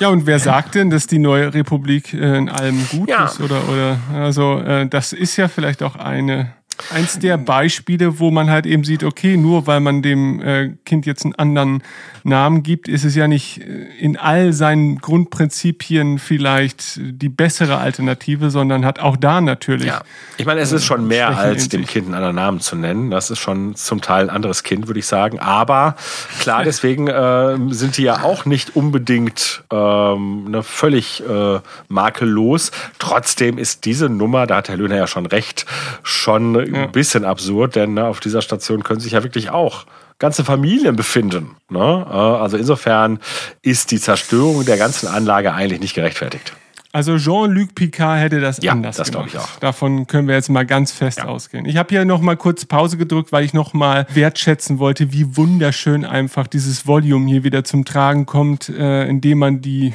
[0.00, 3.26] Ja, und wer sagt denn, dass die neue Republik äh, in allem gut Ja.
[3.26, 3.40] ist?
[3.40, 6.52] Oder, oder also äh, das ist ja vielleicht auch eine
[6.92, 11.06] eins der Beispiele, wo man halt eben sieht, okay, nur weil man dem äh, Kind
[11.06, 11.82] jetzt einen anderen
[12.24, 18.50] Namen gibt, ist es ja nicht äh, in all seinen Grundprinzipien vielleicht die bessere Alternative,
[18.50, 19.88] sondern hat auch da natürlich.
[19.88, 20.02] Ja.
[20.38, 21.84] Ich meine, es ist schon mehr als dem.
[21.84, 23.10] Kind einen anderen Namen zu nennen.
[23.10, 25.38] Das ist schon zum Teil ein anderes Kind, würde ich sagen.
[25.38, 25.96] Aber
[26.40, 32.72] klar, deswegen äh, sind die ja auch nicht unbedingt ähm, ne, völlig äh, makellos.
[32.98, 35.66] Trotzdem ist diese Nummer, da hat Herr Löhner ja schon recht,
[36.02, 39.86] schon ein bisschen absurd, denn ne, auf dieser Station können sich ja wirklich auch
[40.18, 41.56] ganze Familien befinden.
[41.70, 42.06] Ne?
[42.08, 43.18] Äh, Also insofern
[43.62, 46.52] ist die Zerstörung der ganzen Anlage eigentlich nicht gerechtfertigt.
[46.92, 49.30] Also Jean-Luc Picard hätte das Ja, anders das gemacht.
[49.32, 49.48] ich auch.
[49.58, 51.24] Davon können wir jetzt mal ganz fest Ja.
[51.24, 51.66] ausgehen.
[51.66, 55.36] Ich habe hier noch mal kurz Pause gedrückt, weil ich noch mal wertschätzen wollte, wie
[55.36, 59.92] wunderschön einfach dieses Volume hier wieder zum Tragen kommt, äh, indem man die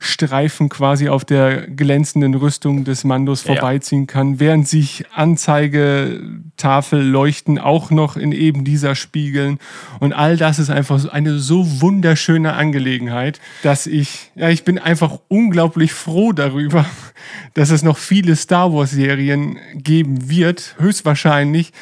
[0.00, 3.54] Hyperraumstreifen quasi auf der glänzenden Rüstung des Mandos Ja.
[3.54, 9.58] vorbeiziehen kann, während sich Anzeigetafel leuchten auch noch in eben dieser spiegeln.
[9.98, 15.18] Und all das ist einfach eine so wunderschöne Angelegenheit, dass ich, ja, ich bin einfach
[15.28, 16.86] unglaublich froh darüber,
[17.54, 21.72] dass es noch viele Star Wars Serien geben wird, höchstwahrscheinlich,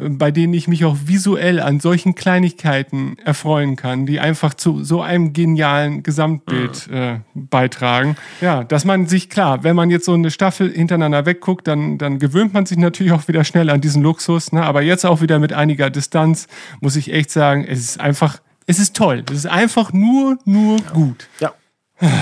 [0.00, 5.02] bei denen ich mich auch visuell an solchen Kleinigkeiten erfreuen kann, die einfach zu so
[5.02, 8.16] einem genialen Gesamtbild äh, beitragen.
[8.40, 12.18] Ja, dass man sich klar, wenn man jetzt so eine Staffel hintereinander wegguckt, dann, dann
[12.18, 14.52] gewöhnt man sich natürlich auch wieder schnell an diesen Luxus.
[14.52, 14.62] Ne?
[14.62, 16.48] Aber jetzt auch wieder mit einiger Distanz
[16.80, 19.24] muss ich echt sagen, es ist einfach, es ist toll.
[19.30, 21.28] Es ist einfach nur, nur gut.
[21.38, 21.52] Ja,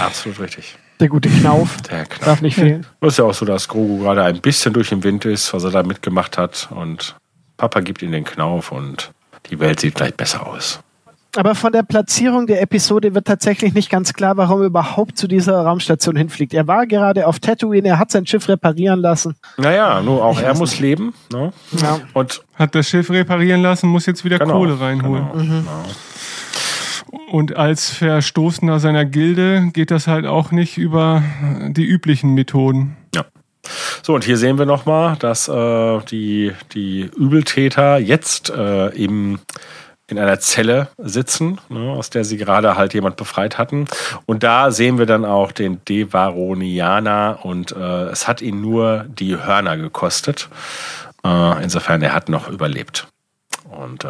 [0.00, 0.76] absolut richtig.
[0.98, 2.26] Der gute Knauf Der Knall.
[2.26, 2.86] darf nicht fehlen.
[3.00, 5.64] Es ist ja auch so, dass Grogu gerade ein bisschen durch den Wind ist, was
[5.64, 6.68] er da mitgemacht hat.
[6.72, 7.16] Und
[7.60, 9.12] Papa gibt ihm den Knauf und
[9.50, 10.80] die Welt sieht gleich besser aus.
[11.36, 15.28] Aber von der Platzierung der Episode wird tatsächlich nicht ganz klar, warum er überhaupt zu
[15.28, 16.54] dieser Raumstation hinfliegt.
[16.54, 19.36] Er war gerade auf Tatooine, er hat sein Schiff reparieren lassen.
[19.58, 21.12] Naja, nur auch er muss leben.
[21.30, 21.52] Ne?
[21.82, 22.00] Ja.
[22.14, 25.26] Und Hat das Schiff reparieren lassen, muss jetzt wieder genau, Kohle reinholen.
[25.34, 25.84] Genau,
[27.30, 31.22] Und als Verstoßener seiner Gilde geht das halt auch nicht über
[31.68, 32.96] die üblichen Methoden.
[34.02, 39.38] So, und hier sehen wir nochmal, dass äh, die, die Übeltäter jetzt äh, im,
[40.06, 43.86] in einer Zelle sitzen, ne, aus der sie gerade halt jemand befreit hatten.
[44.26, 49.36] Und da sehen wir dann auch den Devaronianer und äh, es hat ihn nur die
[49.36, 50.48] Hörner gekostet.
[51.24, 53.08] Äh, insofern, er hat noch überlebt.
[53.70, 54.08] Und äh,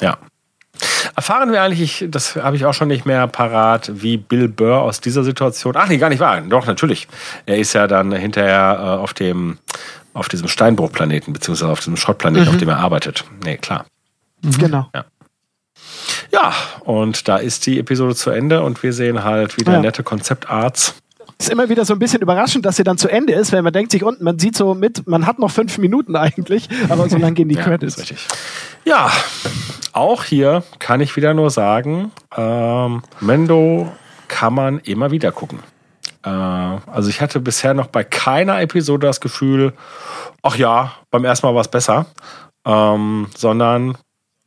[0.00, 0.18] ja.
[1.16, 5.00] Erfahren wir eigentlich, das habe ich auch schon nicht mehr parat, wie Bill Burr aus
[5.00, 5.74] dieser Situation.
[5.76, 6.40] Ach nee, gar nicht wahr.
[6.42, 7.08] Doch, natürlich.
[7.46, 9.58] Er ist ja dann hinterher äh, auf dem
[10.14, 13.24] auf diesem Steinbruchplaneten, beziehungsweise auf diesem Schrottplaneten, auf dem er arbeitet.
[13.44, 13.84] Nee, klar.
[14.58, 14.88] Genau.
[16.32, 19.80] Ja, und da ist die Episode zu Ende und wir sehen halt wieder Ja.
[19.80, 20.94] nette Konzeptarts.
[21.40, 23.72] Ist immer wieder so ein bisschen überraschend, dass sie dann zu Ende ist, weil man
[23.72, 27.16] denkt sich unten, man sieht so mit, man hat noch fünf Minuten eigentlich, aber so
[27.16, 27.96] lang gehen die Ja, Credits.
[27.98, 28.26] richtig.
[28.84, 29.10] Ja,
[29.92, 33.92] auch hier kann ich wieder nur sagen, ähm, Mendo
[34.26, 35.60] kann man immer wieder gucken.
[36.24, 39.72] Äh, also ich hatte bisher noch bei keiner Episode das Gefühl,
[40.42, 42.06] ach ja, beim ersten Mal war es besser,
[42.66, 43.96] ähm, sondern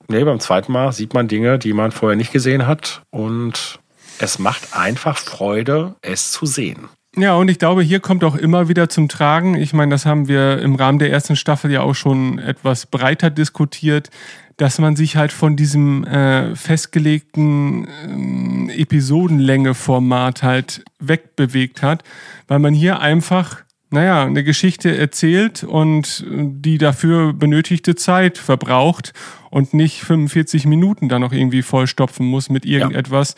[0.10, 3.80] nee, beim zweiten Mal sieht man Dinge, die man vorher nicht gesehen hat und
[4.22, 6.90] es macht einfach Freude, es zu sehen.
[7.18, 9.56] Ja, und ich glaube, hier kommt auch immer wieder zum Tragen.
[9.56, 13.30] Ich meine, das haben wir im Rahmen der ersten Staffel ja auch schon etwas breiter
[13.30, 14.10] diskutiert,
[14.56, 22.04] dass man sich halt von diesem äh, festgelegten ähm, Episodenlänge-Format halt wegbewegt hat,
[22.48, 29.14] weil man hier einfach naja, eine Geschichte erzählt und die dafür benötigte Zeit verbraucht
[29.50, 33.36] und nicht 45 Minuten da noch irgendwie vollstopfen muss mit irgendetwas.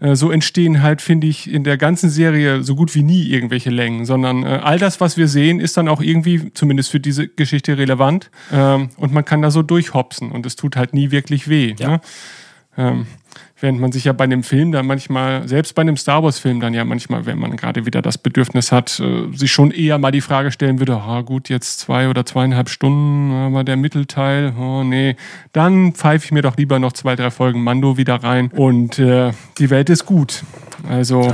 [0.00, 3.70] Äh, So entstehen halt, finde ich, in der ganzen Serie so gut wie nie irgendwelche
[3.70, 7.28] Längen, sondern äh, all das, was wir sehen, ist dann auch irgendwie, zumindest für diese
[7.28, 11.48] Geschichte, relevant ähm, und man kann da so durchhopsen und es tut halt nie wirklich
[11.48, 11.76] weh.
[11.78, 12.00] Ja.
[12.76, 13.06] Ne?
[13.62, 16.74] Während man sich ja bei einem Film dann manchmal, selbst bei einem Star Wars-Film dann
[16.74, 20.20] ja manchmal, wenn man gerade wieder das Bedürfnis hat, äh, sich schon eher mal die
[20.20, 25.14] Frage stellen würde, ah gut, jetzt zwei oder zweieinhalb Stunden, aber der Mittelteil, oh nee,
[25.52, 29.30] dann pfeife ich mir doch lieber noch zwei, drei Folgen Mando wieder rein und äh,
[29.58, 30.42] die Welt ist gut.
[30.88, 31.32] Also,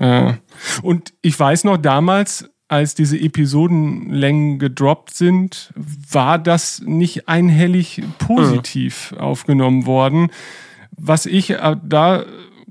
[0.00, 0.34] äh,
[0.82, 5.72] und ich weiß noch damals, als diese Episodenlängen gedroppt sind,
[6.10, 9.18] war das nicht einhellig positiv mhm.
[9.18, 10.28] aufgenommen worden.
[10.96, 12.24] Was ich äh, da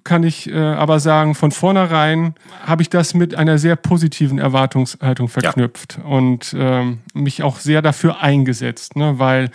[0.03, 2.35] kann ich äh, aber sagen, von vornherein
[2.65, 6.09] habe ich das mit einer sehr positiven Erwartungshaltung verknüpft ja.
[6.09, 9.49] und ähm, mich auch sehr dafür eingesetzt, ne, weil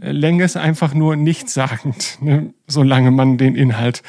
[0.00, 4.02] äh, Länge ist einfach nur nichtssagend, ne, solange man den Inhalt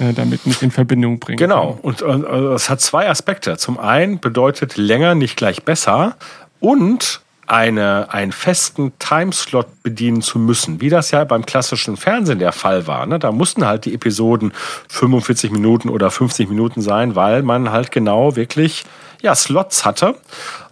[0.00, 1.38] äh, damit nicht in Verbindung bringt.
[1.38, 2.06] Genau, und äh,
[2.54, 3.56] es hat zwei Aspekte.
[3.56, 6.16] Zum einen bedeutet länger nicht gleich besser
[6.58, 7.20] und
[7.50, 12.86] eine, einen festen Timeslot bedienen zu müssen, wie das ja beim klassischen Fernsehen der Fall
[12.86, 13.06] war.
[13.06, 13.18] Ne?
[13.18, 14.52] Da mussten halt die Episoden
[14.88, 18.84] 45 Minuten oder 50 Minuten sein, weil man halt genau wirklich
[19.20, 20.14] ja, Slots hatte.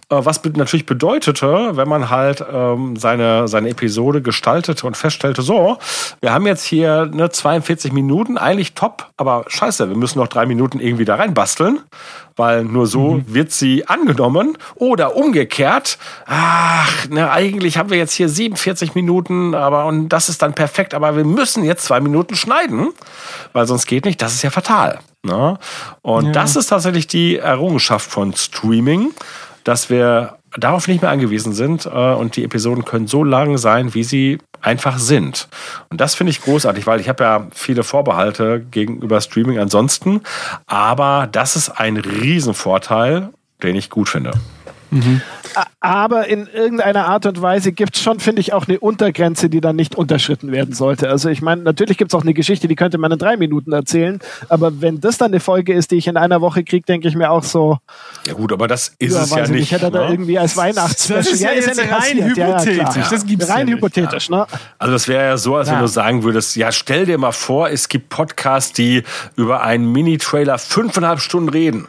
[0.09, 5.77] Äh, was natürlich bedeutete, wenn man halt ähm, seine, seine Episode gestaltete und feststellte, so,
[6.19, 10.47] wir haben jetzt hier ne, 42 Minuten, eigentlich top, aber scheiße, wir müssen noch drei
[10.47, 11.81] Minuten irgendwie da reinbasteln,
[12.35, 13.33] weil nur so mhm.
[13.33, 14.57] wird sie angenommen.
[14.75, 20.41] Oder umgekehrt, ach, ne, eigentlich haben wir jetzt hier 47 Minuten, aber und das ist
[20.41, 22.89] dann perfekt, aber wir müssen jetzt zwei Minuten schneiden,
[23.53, 24.99] weil sonst geht nicht, das ist ja fatal.
[25.21, 25.59] Ne?
[26.01, 26.31] Und ja.
[26.31, 29.11] das ist tatsächlich die Errungenschaft von Streaming
[29.69, 33.93] dass wir darauf nicht mehr angewiesen sind äh, und die Episoden können so lang sein,
[33.93, 35.47] wie sie einfach sind.
[35.91, 40.21] Und das finde ich großartig, weil ich habe ja viele Vorbehalte gegenüber Streaming ansonsten,
[40.65, 43.29] aber das ist ein Riesenvorteil,
[43.61, 44.31] den ich gut finde.
[44.91, 45.21] Mhm.
[45.79, 49.61] Aber in irgendeiner Art und Weise gibt es schon, finde ich, auch eine Untergrenze, die
[49.61, 51.09] dann nicht unterschritten werden sollte.
[51.09, 53.71] Also ich meine, natürlich gibt es auch eine Geschichte, die könnte man in drei Minuten
[53.71, 57.07] erzählen, aber wenn das dann eine Folge ist, die ich in einer Woche kriege, denke
[57.07, 57.77] ich mir auch so.
[58.25, 59.63] Ja gut, aber das ist ja, es ja nicht.
[59.63, 59.91] Ich hätte ne?
[59.91, 61.23] da irgendwie als Weihnachtsspecial.
[61.23, 62.95] Das ist ja, ja ist ja rein hypothetisch.
[62.95, 64.29] Ja, das gibt's rein hypothetisch.
[64.29, 64.45] Ne?
[64.77, 67.69] Also das wäre ja so, als wenn du sagen würdest, ja stell dir mal vor,
[67.69, 69.03] es gibt Podcasts, die
[69.35, 71.87] über einen Mini-Trailer fünfeinhalb Stunden reden.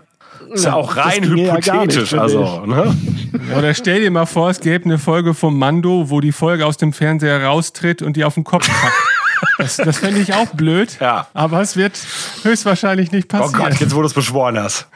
[0.50, 2.12] Ist ja auch rein hypothetisch.
[2.12, 2.96] Ja also, ne?
[3.56, 6.76] Oder stell dir mal vor, es gäbe eine Folge vom Mando, wo die Folge aus
[6.76, 8.94] dem Fernseher raustritt und die auf den Kopf packt.
[9.56, 10.98] Das, das fände ich auch blöd.
[11.00, 11.26] Ja.
[11.32, 11.98] Aber es wird
[12.42, 13.62] höchstwahrscheinlich nicht passieren.
[13.62, 14.86] Oh Gott, jetzt wo du es beschworen hast.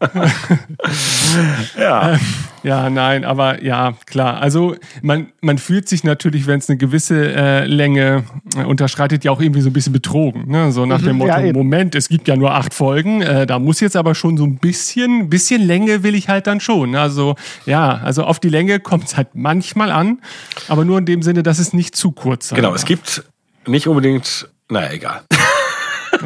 [1.78, 2.12] ja.
[2.12, 2.20] Ähm,
[2.62, 4.40] ja, nein, aber ja, klar.
[4.40, 8.24] Also man, man fühlt sich natürlich, wenn es eine gewisse äh, Länge
[8.56, 10.50] äh, unterschreitet, ja auch irgendwie so ein bisschen betrogen.
[10.50, 10.70] Ne?
[10.72, 13.58] So nach mhm, dem Motto, ja, Moment, es gibt ja nur acht Folgen, äh, da
[13.58, 16.94] muss jetzt aber schon so ein bisschen, bisschen Länge will ich halt dann schon.
[16.96, 20.20] Also ja, also auf die Länge kommt es halt manchmal an,
[20.68, 22.78] aber nur in dem Sinne, dass es nicht zu kurz sein Genau, darf.
[22.78, 23.24] es gibt
[23.66, 25.22] nicht unbedingt, naja, egal.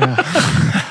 [0.01, 0.17] Ja.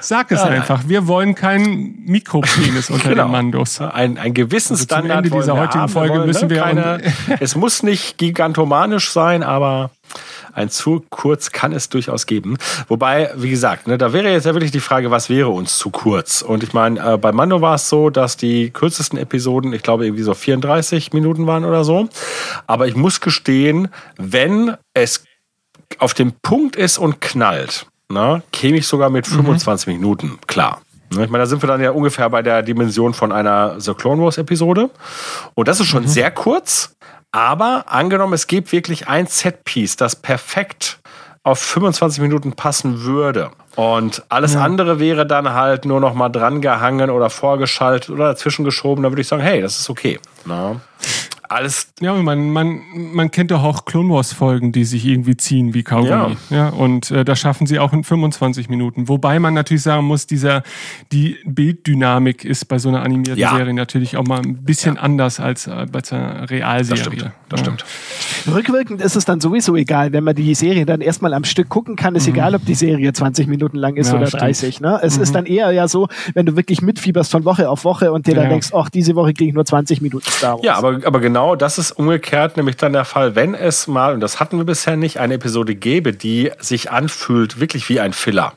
[0.00, 0.82] Sag es ja, einfach.
[0.86, 3.24] Wir wollen keinen Mikropenis unter genau.
[3.24, 3.80] den Mandos.
[3.80, 5.10] Ein, ein Gewissensstandard.
[5.10, 5.92] Also zum Ende dieser heutigen haben.
[5.92, 6.54] Folge wir müssen ne?
[6.54, 7.02] wir keine,
[7.40, 9.90] Es muss nicht gigantomanisch sein, aber
[10.52, 12.58] ein zu kurz kann es durchaus geben.
[12.88, 15.90] Wobei, wie gesagt, ne, da wäre jetzt ja wirklich die Frage, was wäre uns zu
[15.90, 16.42] kurz?
[16.42, 20.06] Und ich meine, äh, bei Mando war es so, dass die kürzesten Episoden, ich glaube,
[20.06, 22.08] irgendwie so 34 Minuten waren oder so.
[22.66, 25.24] Aber ich muss gestehen, wenn es
[25.98, 29.92] auf dem Punkt ist und knallt, na, käme ich sogar mit 25 mhm.
[29.94, 30.80] Minuten klar.
[31.12, 33.94] Ne, ich meine, da sind wir dann ja ungefähr bei der Dimension von einer The
[33.94, 34.90] Clone Wars Episode.
[35.54, 36.08] Und das ist schon mhm.
[36.08, 36.94] sehr kurz,
[37.32, 40.98] aber angenommen, es gibt wirklich ein Setpiece, das perfekt
[41.42, 43.50] auf 25 Minuten passen würde.
[43.76, 44.62] Und alles ja.
[44.62, 49.04] andere wäre dann halt nur noch mal drangehangen oder vorgeschaltet oder dazwischen geschoben.
[49.04, 50.18] Da würde ich sagen, hey, das ist okay.
[50.44, 50.80] Na?
[51.50, 51.92] Alles.
[52.00, 55.82] Ja, man, man, man kennt doch auch Clone Wars Folgen, die sich irgendwie ziehen wie
[55.82, 56.36] Kaugummi.
[56.50, 56.56] Ja.
[56.56, 59.08] ja und äh, das schaffen sie auch in 25 Minuten.
[59.08, 60.62] Wobei man natürlich sagen muss, dieser,
[61.10, 63.56] die Bilddynamik ist bei so einer animierten ja.
[63.56, 65.02] Serie natürlich auch mal ein bisschen ja.
[65.02, 67.00] anders als äh, bei einer Realserie.
[67.00, 67.32] Das stimmt.
[67.48, 67.84] Das stimmt.
[68.54, 71.96] Rückwirkend ist es dann sowieso egal, wenn man die Serie dann erstmal am Stück gucken
[71.96, 72.34] kann, ist mhm.
[72.34, 74.42] egal, ob die Serie 20 Minuten lang ist oder stimmt.
[74.42, 74.80] 30.
[74.80, 75.00] Ne?
[75.02, 75.22] Es mhm.
[75.24, 78.36] ist dann eher ja so, wenn du wirklich mitfieberst von Woche auf Woche und dir
[78.36, 80.64] dann denkst, ach, diese Woche kriege ich nur 20 Minuten Star Wars.
[80.64, 84.12] Ja, aber, aber genau genau das ist umgekehrt nämlich dann der Fall, wenn es mal,
[84.12, 88.12] und das hatten wir bisher nicht, eine Episode gäbe, die sich anfühlt wirklich wie ein
[88.12, 88.52] Filler.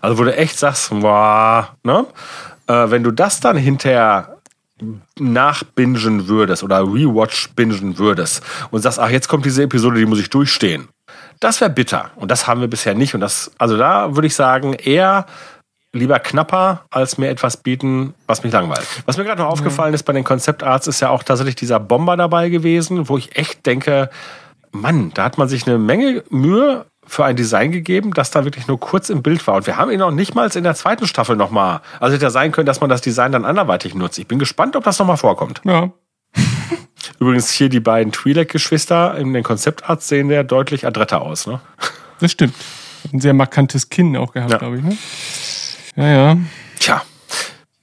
[0.00, 2.06] Also wo du echt sagst, wow, ne?
[2.68, 4.36] Äh, wenn du das dann hinterher
[5.18, 10.20] nachbingen würdest oder rewatch bingen würdest und sagst, ach, jetzt kommt diese Episode, die muss
[10.20, 10.88] ich durchstehen.
[11.40, 12.12] Das wäre bitter.
[12.14, 13.14] Und das haben wir bisher nicht.
[13.14, 15.26] Und das, also da würde ich sagen, eher
[15.92, 18.86] lieber knapper, als mir etwas bieten, was mich langweilt.
[19.06, 22.16] Was mir gerade noch aufgefallen ist bei den Konzeptarts, ist ja auch tatsächlich dieser Bomber
[22.16, 24.10] dabei gewesen, wo ich echt denke,
[24.70, 28.66] Mann, da hat man sich eine Menge Mühe für ein Design gegeben, das da wirklich
[28.66, 29.56] nur kurz im Bild war.
[29.56, 31.80] Und wir haben ihn noch nicht mal in der zweiten Staffel nochmal.
[32.00, 34.18] Also hätte ja sein können, dass man das Design dann anderweitig nutzt.
[34.18, 35.62] Ich bin gespannt, ob das nochmal vorkommt.
[35.64, 35.90] Ja.
[37.18, 41.46] Übrigens hier die beiden Twi'lek-Geschwister in den Konzeptarts sehen ja deutlich adretter aus.
[41.46, 41.60] Ne?
[42.20, 42.54] Das stimmt.
[43.12, 44.58] Ein sehr markantes Kinn auch gehabt, ja.
[44.58, 44.82] glaube ich.
[44.82, 44.96] Ne?
[45.98, 46.36] Ja, ja.
[46.78, 47.02] Tja.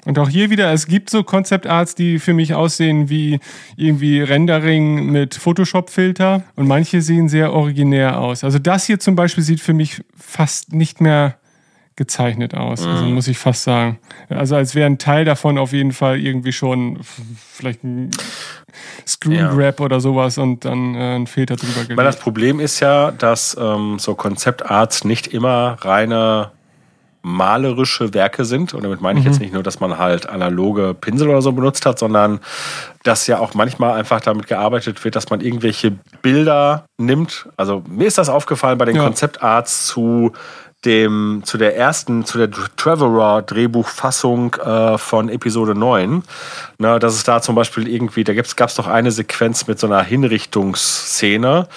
[0.05, 3.39] Und auch hier wieder, es gibt so Concept Arts, die für mich aussehen wie
[3.75, 8.43] irgendwie Rendering mit Photoshop-Filter und manche sehen sehr originär aus.
[8.43, 11.37] Also das hier zum Beispiel sieht für mich fast nicht mehr
[11.97, 12.85] gezeichnet aus.
[12.85, 13.99] Also muss ich fast sagen.
[14.29, 16.99] Also als wäre ein Teil davon auf jeden Fall irgendwie schon
[17.51, 18.11] vielleicht ein
[19.07, 22.23] Screen Grab oder sowas und dann äh, ein Filter drüber Ich meine, das gelegt.
[22.23, 26.51] Problem ist ja, dass ähm, so Konzeptarts nicht immer reine
[27.25, 28.75] malerische Werke sind.
[28.75, 31.87] Und damit meine ich jetzt nicht nur, dass man halt analoge Pinsel oder so benutzt
[31.87, 32.39] hat, sondern
[33.03, 37.49] dass ja auch manchmal einfach damit gearbeitet wird, dass man irgendwelche Bilder nimmt.
[37.57, 39.03] Also mir ist das aufgefallen bei den Ja.
[39.03, 40.33] Konzeptarts zu
[40.85, 46.21] dem, zu der ersten, zu der Traveler-Drehbuchfassung äh, von Episode 9.
[46.77, 49.87] Na, dass es da zum Beispiel irgendwie, da gab es doch eine Sequenz mit so
[49.87, 51.67] einer Hinrichtungsszene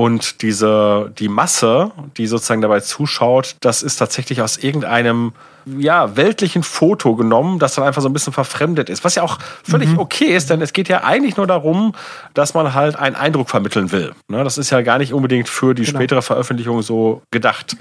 [0.00, 5.32] und diese, die Masse, die sozusagen dabei zuschaut, das ist tatsächlich aus irgendeinem
[5.64, 9.04] ja, weltlichen Foto genommen, das dann einfach so ein bisschen verfremdet ist.
[9.04, 11.94] Was ja auch völlig okay ist, denn es geht ja eigentlich nur darum,
[12.34, 14.12] dass man halt einen Eindruck vermitteln will.
[14.28, 15.98] Ne, das ist ja gar nicht unbedingt für die Genau.
[15.98, 17.76] spätere Veröffentlichung so gedacht.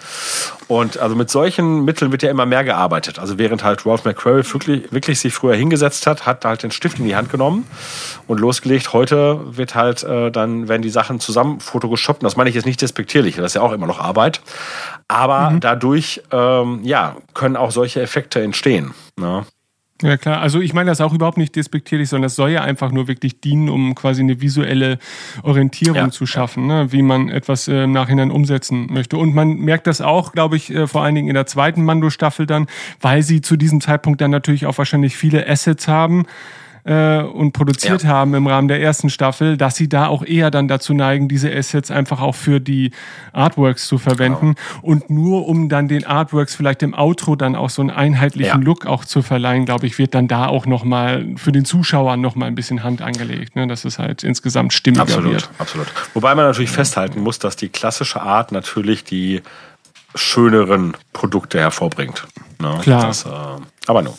[0.67, 3.19] Und also mit solchen Mitteln wird ja immer mehr gearbeitet.
[3.19, 6.99] Also während halt Ralph McQuarrie wirklich, wirklich sich früher hingesetzt hat, hat halt den Stift
[6.99, 7.65] in die Hand genommen
[8.27, 8.93] und losgelegt.
[8.93, 12.21] Heute wird halt äh, dann, werden die Sachen zusammen photogeschoppt.
[12.21, 14.41] Und das meine ich jetzt nicht despektierlich, das ist ja auch immer noch Arbeit.
[15.07, 18.93] Aber dadurch, ähm, ja, können auch solche Effekte entstehen.
[19.17, 19.45] Ne?
[20.01, 22.91] Ja klar, also ich meine das auch überhaupt nicht despektierlich, sondern es soll ja einfach
[22.91, 24.97] nur wirklich dienen, um quasi eine visuelle
[25.43, 26.91] Orientierung Ja, zu schaffen, ne?
[26.91, 29.15] wie man etwas äh, im Nachhinein umsetzen möchte.
[29.15, 32.45] Und man merkt das auch, glaube ich, äh, vor allen Dingen in der zweiten Mando-Staffel
[32.45, 32.67] dann,
[32.99, 36.25] weil sie zu diesem Zeitpunkt dann natürlich auch wahrscheinlich viele Assets haben
[36.85, 38.09] äh, und produziert Ja.
[38.09, 41.53] haben im Rahmen der ersten Staffel, dass sie da auch eher dann dazu neigen, diese
[41.53, 42.91] Assets einfach auch für die
[43.33, 47.81] Artworks zu verwenden und nur um dann den Artworks vielleicht im Outro dann auch so
[47.81, 48.65] einen einheitlichen Ja.
[48.65, 52.47] Look auch zu verleihen, glaube ich, wird dann da auch nochmal für den Zuschauer nochmal
[52.47, 53.67] ein bisschen Hand angelegt, ne?
[53.67, 55.49] dass es halt insgesamt stimmiger Absolut, wird.
[55.57, 55.87] absolut.
[56.13, 59.41] Wobei man natürlich festhalten muss, dass die klassische Art natürlich die
[60.15, 62.25] schöneren Produkte hervorbringt.
[62.59, 62.77] Ne?
[62.81, 63.07] Klar.
[63.07, 63.29] Das, äh,
[63.87, 64.13] aber nun,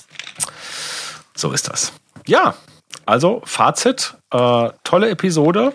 [1.35, 1.93] so ist das.
[2.27, 2.55] Ja,
[3.07, 5.73] also Fazit, äh, tolle Episode.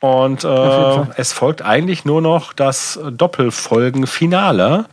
[0.00, 4.84] Und äh, es folgt eigentlich nur noch das Doppelfolgen-Finale,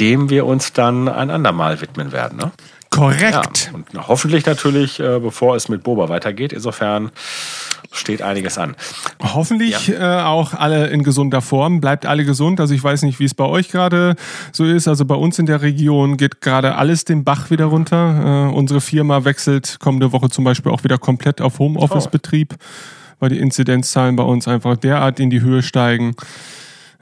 [0.00, 2.38] dem wir uns dann ein andermal widmen werden.
[2.38, 2.50] Ne?
[2.92, 3.70] Korrekt.
[3.72, 6.52] Ja, und hoffentlich natürlich, äh, bevor es mit Boba weitergeht.
[6.52, 7.10] Insofern
[7.90, 8.76] steht einiges an.
[9.22, 11.80] Hoffentlich äh, auch alle in gesunder Form.
[11.80, 12.60] Bleibt alle gesund.
[12.60, 14.14] Also ich weiß nicht, wie es bei euch gerade
[14.52, 14.88] so ist.
[14.88, 18.50] Also bei uns in der Region geht gerade alles den Bach wieder runter.
[18.50, 22.54] Äh, unsere Firma wechselt kommende Woche zum Beispiel auch wieder komplett auf Homeoffice-Betrieb,
[23.20, 26.14] weil die Inzidenzzahlen bei uns einfach derart in die Höhe steigen.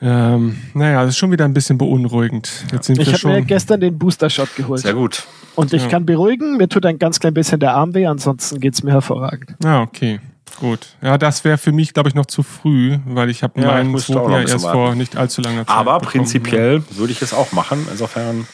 [0.02, 2.50] Ähm, naja, das ist schon wieder ein bisschen beunruhigend.
[2.72, 4.80] Jetzt sind Ich habe mir gestern den Booster-Shot geholt.
[4.80, 5.24] Sehr gut.
[5.56, 8.82] Und ich kann beruhigen, mir tut ein ganz klein bisschen der Arm weh, ansonsten geht's
[8.82, 9.56] mir hervorragend.
[9.62, 10.20] Ah, okay.
[10.58, 10.96] Gut.
[11.02, 13.84] Ja, das wäre für mich, glaube ich, noch zu früh, weil ich habe Ja, ich
[13.86, 14.78] meinen zweiten ja erst warten.
[14.78, 15.76] vor nicht allzu langer Zeit.
[15.76, 16.10] Aber bekommen.
[16.12, 17.86] prinzipiell würde ich es auch machen.
[17.90, 18.46] Insofern.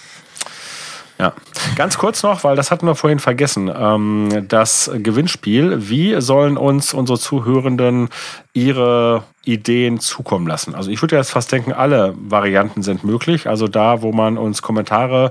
[1.19, 1.33] Ja,
[1.77, 3.71] ganz kurz noch, weil das hatten wir vorhin vergessen.
[3.75, 5.89] Ähm, das Gewinnspiel.
[5.89, 8.11] Wie sollen uns unsere Zuhörenden
[8.57, 10.75] ihre Ideen zukommen lassen?
[10.75, 13.49] Also ich würde jetzt fast denken, alle Varianten sind möglich.
[13.49, 15.31] Also da, wo man uns Kommentare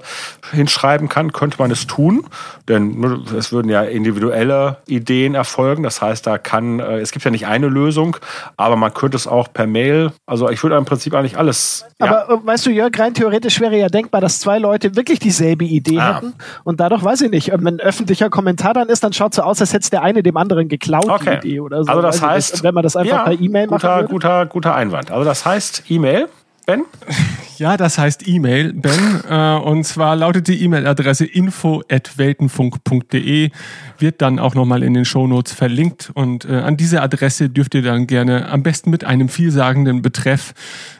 [0.53, 2.25] hinschreiben kann, könnte man es tun.
[2.69, 3.03] Denn
[3.37, 5.83] es würden ja individuelle Ideen erfolgen.
[5.83, 8.15] Das heißt, da kann, äh, es gibt ja nicht eine Lösung,
[8.57, 10.11] aber man könnte es auch per Mail.
[10.25, 11.85] Also ich würde im Prinzip eigentlich alles.
[11.99, 12.05] ja.
[12.07, 15.65] Aber äh, weißt du, Jörg, rein theoretisch wäre ja denkbar, dass zwei Leute wirklich dieselbe
[15.65, 16.15] Idee Ah.
[16.17, 16.33] hätten.
[16.63, 19.59] Und dadurch weiß ich nicht, wenn ein öffentlicher Kommentar dann ist, dann schaut so aus,
[19.59, 21.39] als hätte es der eine dem anderen geklaut, Okay.
[21.43, 21.89] die Idee oder so.
[21.89, 24.07] Also das heißt, wenn man das einfach ja, per E-Mail machen guter, würde.
[24.09, 25.11] guter, guter Einwand.
[25.11, 26.27] Also das heißt E-Mail,
[26.65, 26.83] Ben?
[27.57, 29.21] Ja, das heißt E-Mail, Ben.
[29.29, 33.49] Äh, und zwar lautet die E-Mail-Adresse info.weltenfunk.de,
[33.97, 36.11] wird dann auch nochmal in den Shownotes verlinkt.
[36.15, 40.53] Und äh, an diese Adresse dürft ihr dann gerne am besten mit einem vielsagenden Betreff,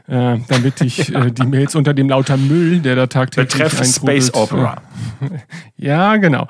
[0.08, 4.34] äh, damit ich äh, die Mails unter dem lauter Müll, der da tagtäglich Betreff Space
[4.34, 4.82] Opera.
[5.78, 6.48] Ja, genau.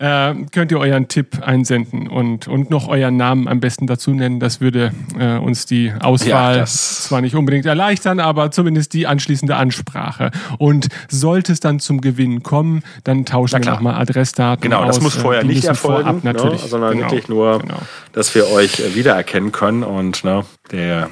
[0.00, 4.40] Äh, könnt ihr euren Tipp einsenden und, und noch euren Namen am besten dazu nennen.
[4.40, 9.06] Das würde äh, uns die Auswahl Ja, das- zwar nicht unbedingt erleichtern, aber zumindest die
[9.06, 10.30] anschließende Ansprache.
[10.56, 15.02] Und sollte es dann zum Gewinn kommen, dann tauschen wir nochmal Adressdaten Genau, das aus.
[15.02, 16.62] muss Äh, vorher die nicht erfolgen, vorab natürlich.
[16.62, 17.82] ne, sondern Genau, wirklich nur, Genau.
[18.14, 21.10] dass wir euch äh, wiedererkennen können und ne, der,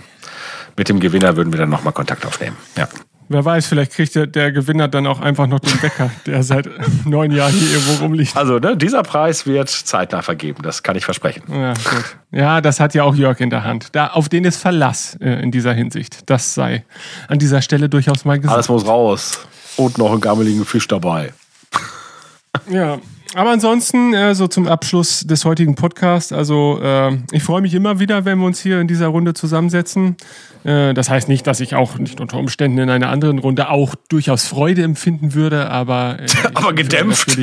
[0.79, 2.57] mit dem Gewinner würden wir dann nochmal Kontakt aufnehmen.
[2.79, 2.89] Ja.
[3.31, 6.69] Wer weiß, vielleicht kriegt der, der Gewinner dann auch einfach noch den Bäcker, der seit
[7.05, 8.37] neun Jahren hier irgendwo rumliegt.
[8.37, 11.43] Also ne, dieser Preis wird zeitnah vergeben, das kann ich versprechen.
[11.51, 12.17] Ja, gut.
[12.31, 13.89] Ja, das hat ja auch Jörg in der Hand.
[13.93, 16.29] Da, auf den ist Verlass äh, in dieser Hinsicht.
[16.31, 16.85] Das sei
[17.29, 18.55] an dieser Stelle durchaus mal gesagt.
[18.55, 19.41] Alles muss raus.
[19.77, 21.33] Und noch einen gammeligen Fisch dabei.
[22.69, 22.99] Ja,
[23.35, 28.01] aber ansonsten, äh, so zum Abschluss des heutigen Podcasts, also äh, ich freue mich immer
[28.01, 30.17] wieder, wenn wir uns hier in dieser Runde zusammensetzen.
[30.65, 33.95] Äh, das heißt nicht, dass ich auch nicht unter Umständen in einer anderen Runde auch
[34.09, 36.19] durchaus Freude empfinden würde, aber.
[36.21, 37.37] Äh, aber gedämpft.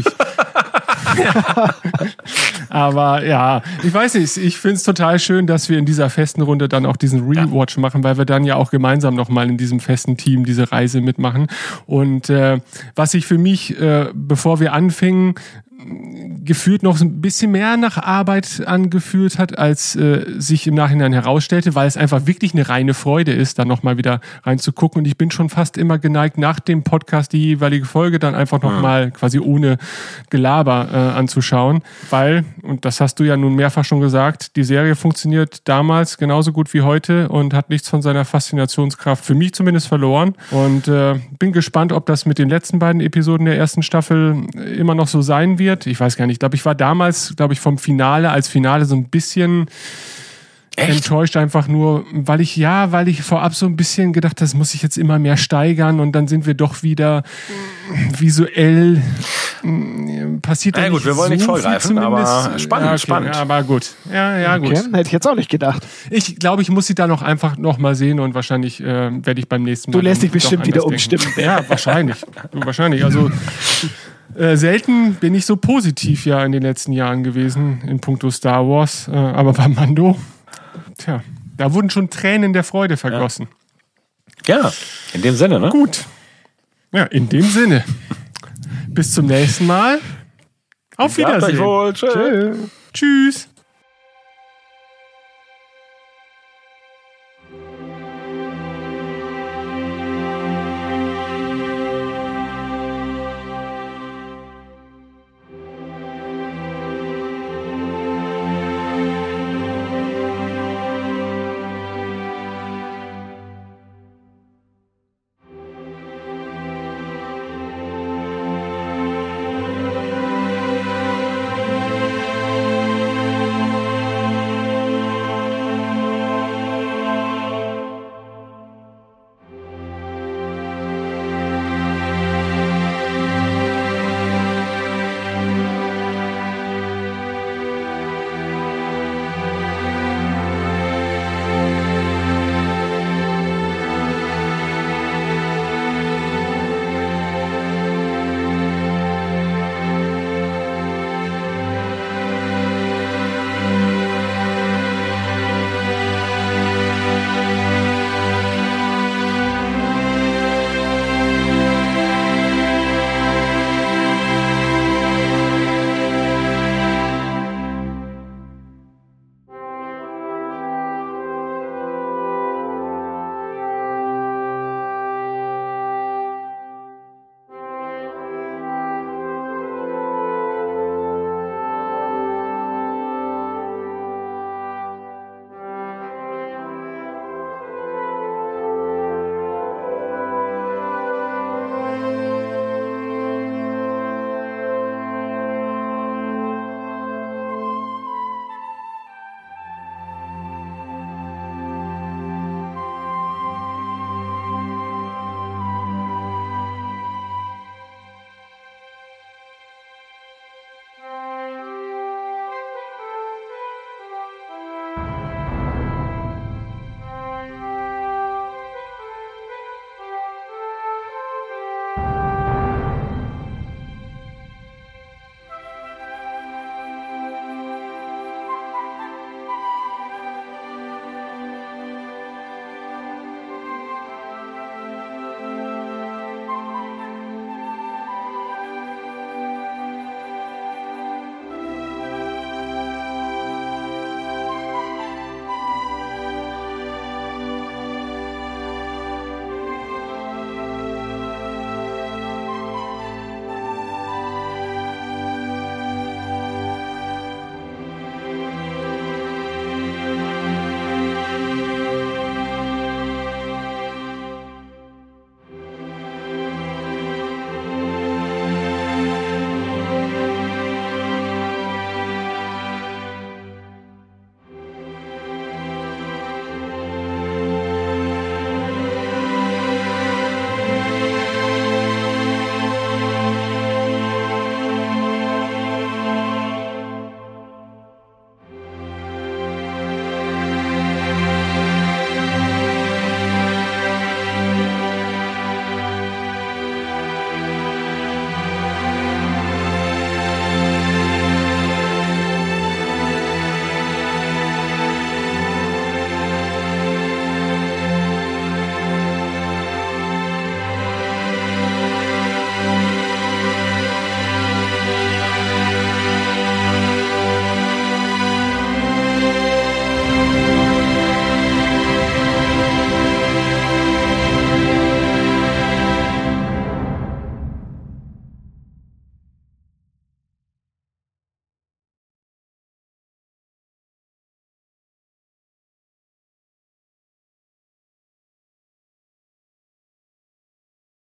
[2.70, 6.42] aber ja, ich weiß nicht, ich finde es total schön, dass wir in dieser festen
[6.42, 7.82] Runde dann auch diesen Rewatch ja.
[7.82, 11.48] machen, weil wir dann ja auch gemeinsam nochmal in diesem festen Team diese Reise mitmachen.
[11.86, 12.60] Und äh,
[12.96, 15.36] was ich für mich, äh, bevor wir anfingen,
[16.46, 21.76] gefühlt noch ein bisschen mehr nach Arbeit angefühlt hat, als äh, sich im Nachhinein herausstellte,
[21.76, 25.00] weil es einfach wirklich eine reine Freude ist, da nochmal wieder reinzugucken.
[25.00, 28.62] Und ich bin schon fast immer geneigt, nach dem Podcast die jeweilige Folge dann einfach
[28.62, 29.78] nochmal quasi ohne
[30.30, 34.96] Gelaber äh, anzuschauen, weil, und das hast du ja nun mehrfach schon gesagt, die Serie
[34.96, 39.88] funktioniert damals genauso gut wie heute und hat nichts von seiner Faszinationskraft für mich zumindest
[39.88, 40.36] verloren.
[40.52, 44.44] Und äh, bin gespannt, ob das mit den letzten beiden Episoden der ersten Staffel
[44.78, 45.88] immer noch so sein wird passiert.
[45.88, 46.36] Ich weiß gar nicht.
[46.36, 49.68] Ich glaube, ich war damals, glaube ich, vom Finale als Finale so ein bisschen
[50.78, 50.90] Echt?
[50.90, 54.74] enttäuscht einfach nur, weil ich ja, weil ich vorab so ein bisschen gedacht, das muss
[54.74, 57.24] ich jetzt immer mehr steigern und dann sind wir doch wieder
[58.18, 59.02] visuell
[59.64, 60.78] mm, passiert.
[60.78, 63.36] Ja, gut, wir wollen so nicht vorgreifen, aber spannend, ja, okay, spannend.
[63.36, 64.72] Ja, aber gut, ja, ja gut.
[64.72, 65.82] Okay, hätte ich jetzt auch nicht gedacht.
[66.10, 69.40] Ich glaube, ich muss sie da noch einfach noch mal sehen und wahrscheinlich äh, werde
[69.40, 70.00] ich beim nächsten Mal.
[70.00, 71.26] Du lässt dich bestimmt wieder umstimmen.
[71.38, 72.18] Ja, wahrscheinlich,
[72.52, 73.06] wahrscheinlich.
[73.06, 73.32] Also
[74.34, 78.68] äh, selten bin ich so positiv ja in den letzten Jahren gewesen in puncto Star
[78.68, 80.18] Wars, äh, aber bei Mando,
[80.98, 81.24] tja,
[81.58, 83.48] da wurden schon Tränen der Freude vergossen.
[84.46, 84.74] Ja, ja
[85.14, 85.70] in dem Sinne, ne?
[85.70, 86.06] Gut.
[86.92, 87.84] Ja, in dem Sinne.
[88.88, 90.00] Bis zum nächsten Mal.
[90.98, 91.60] Auf Wiedersehen.
[91.60, 91.94] Wohl.
[91.94, 92.56] Tschö.
[92.94, 93.50] Tschüss.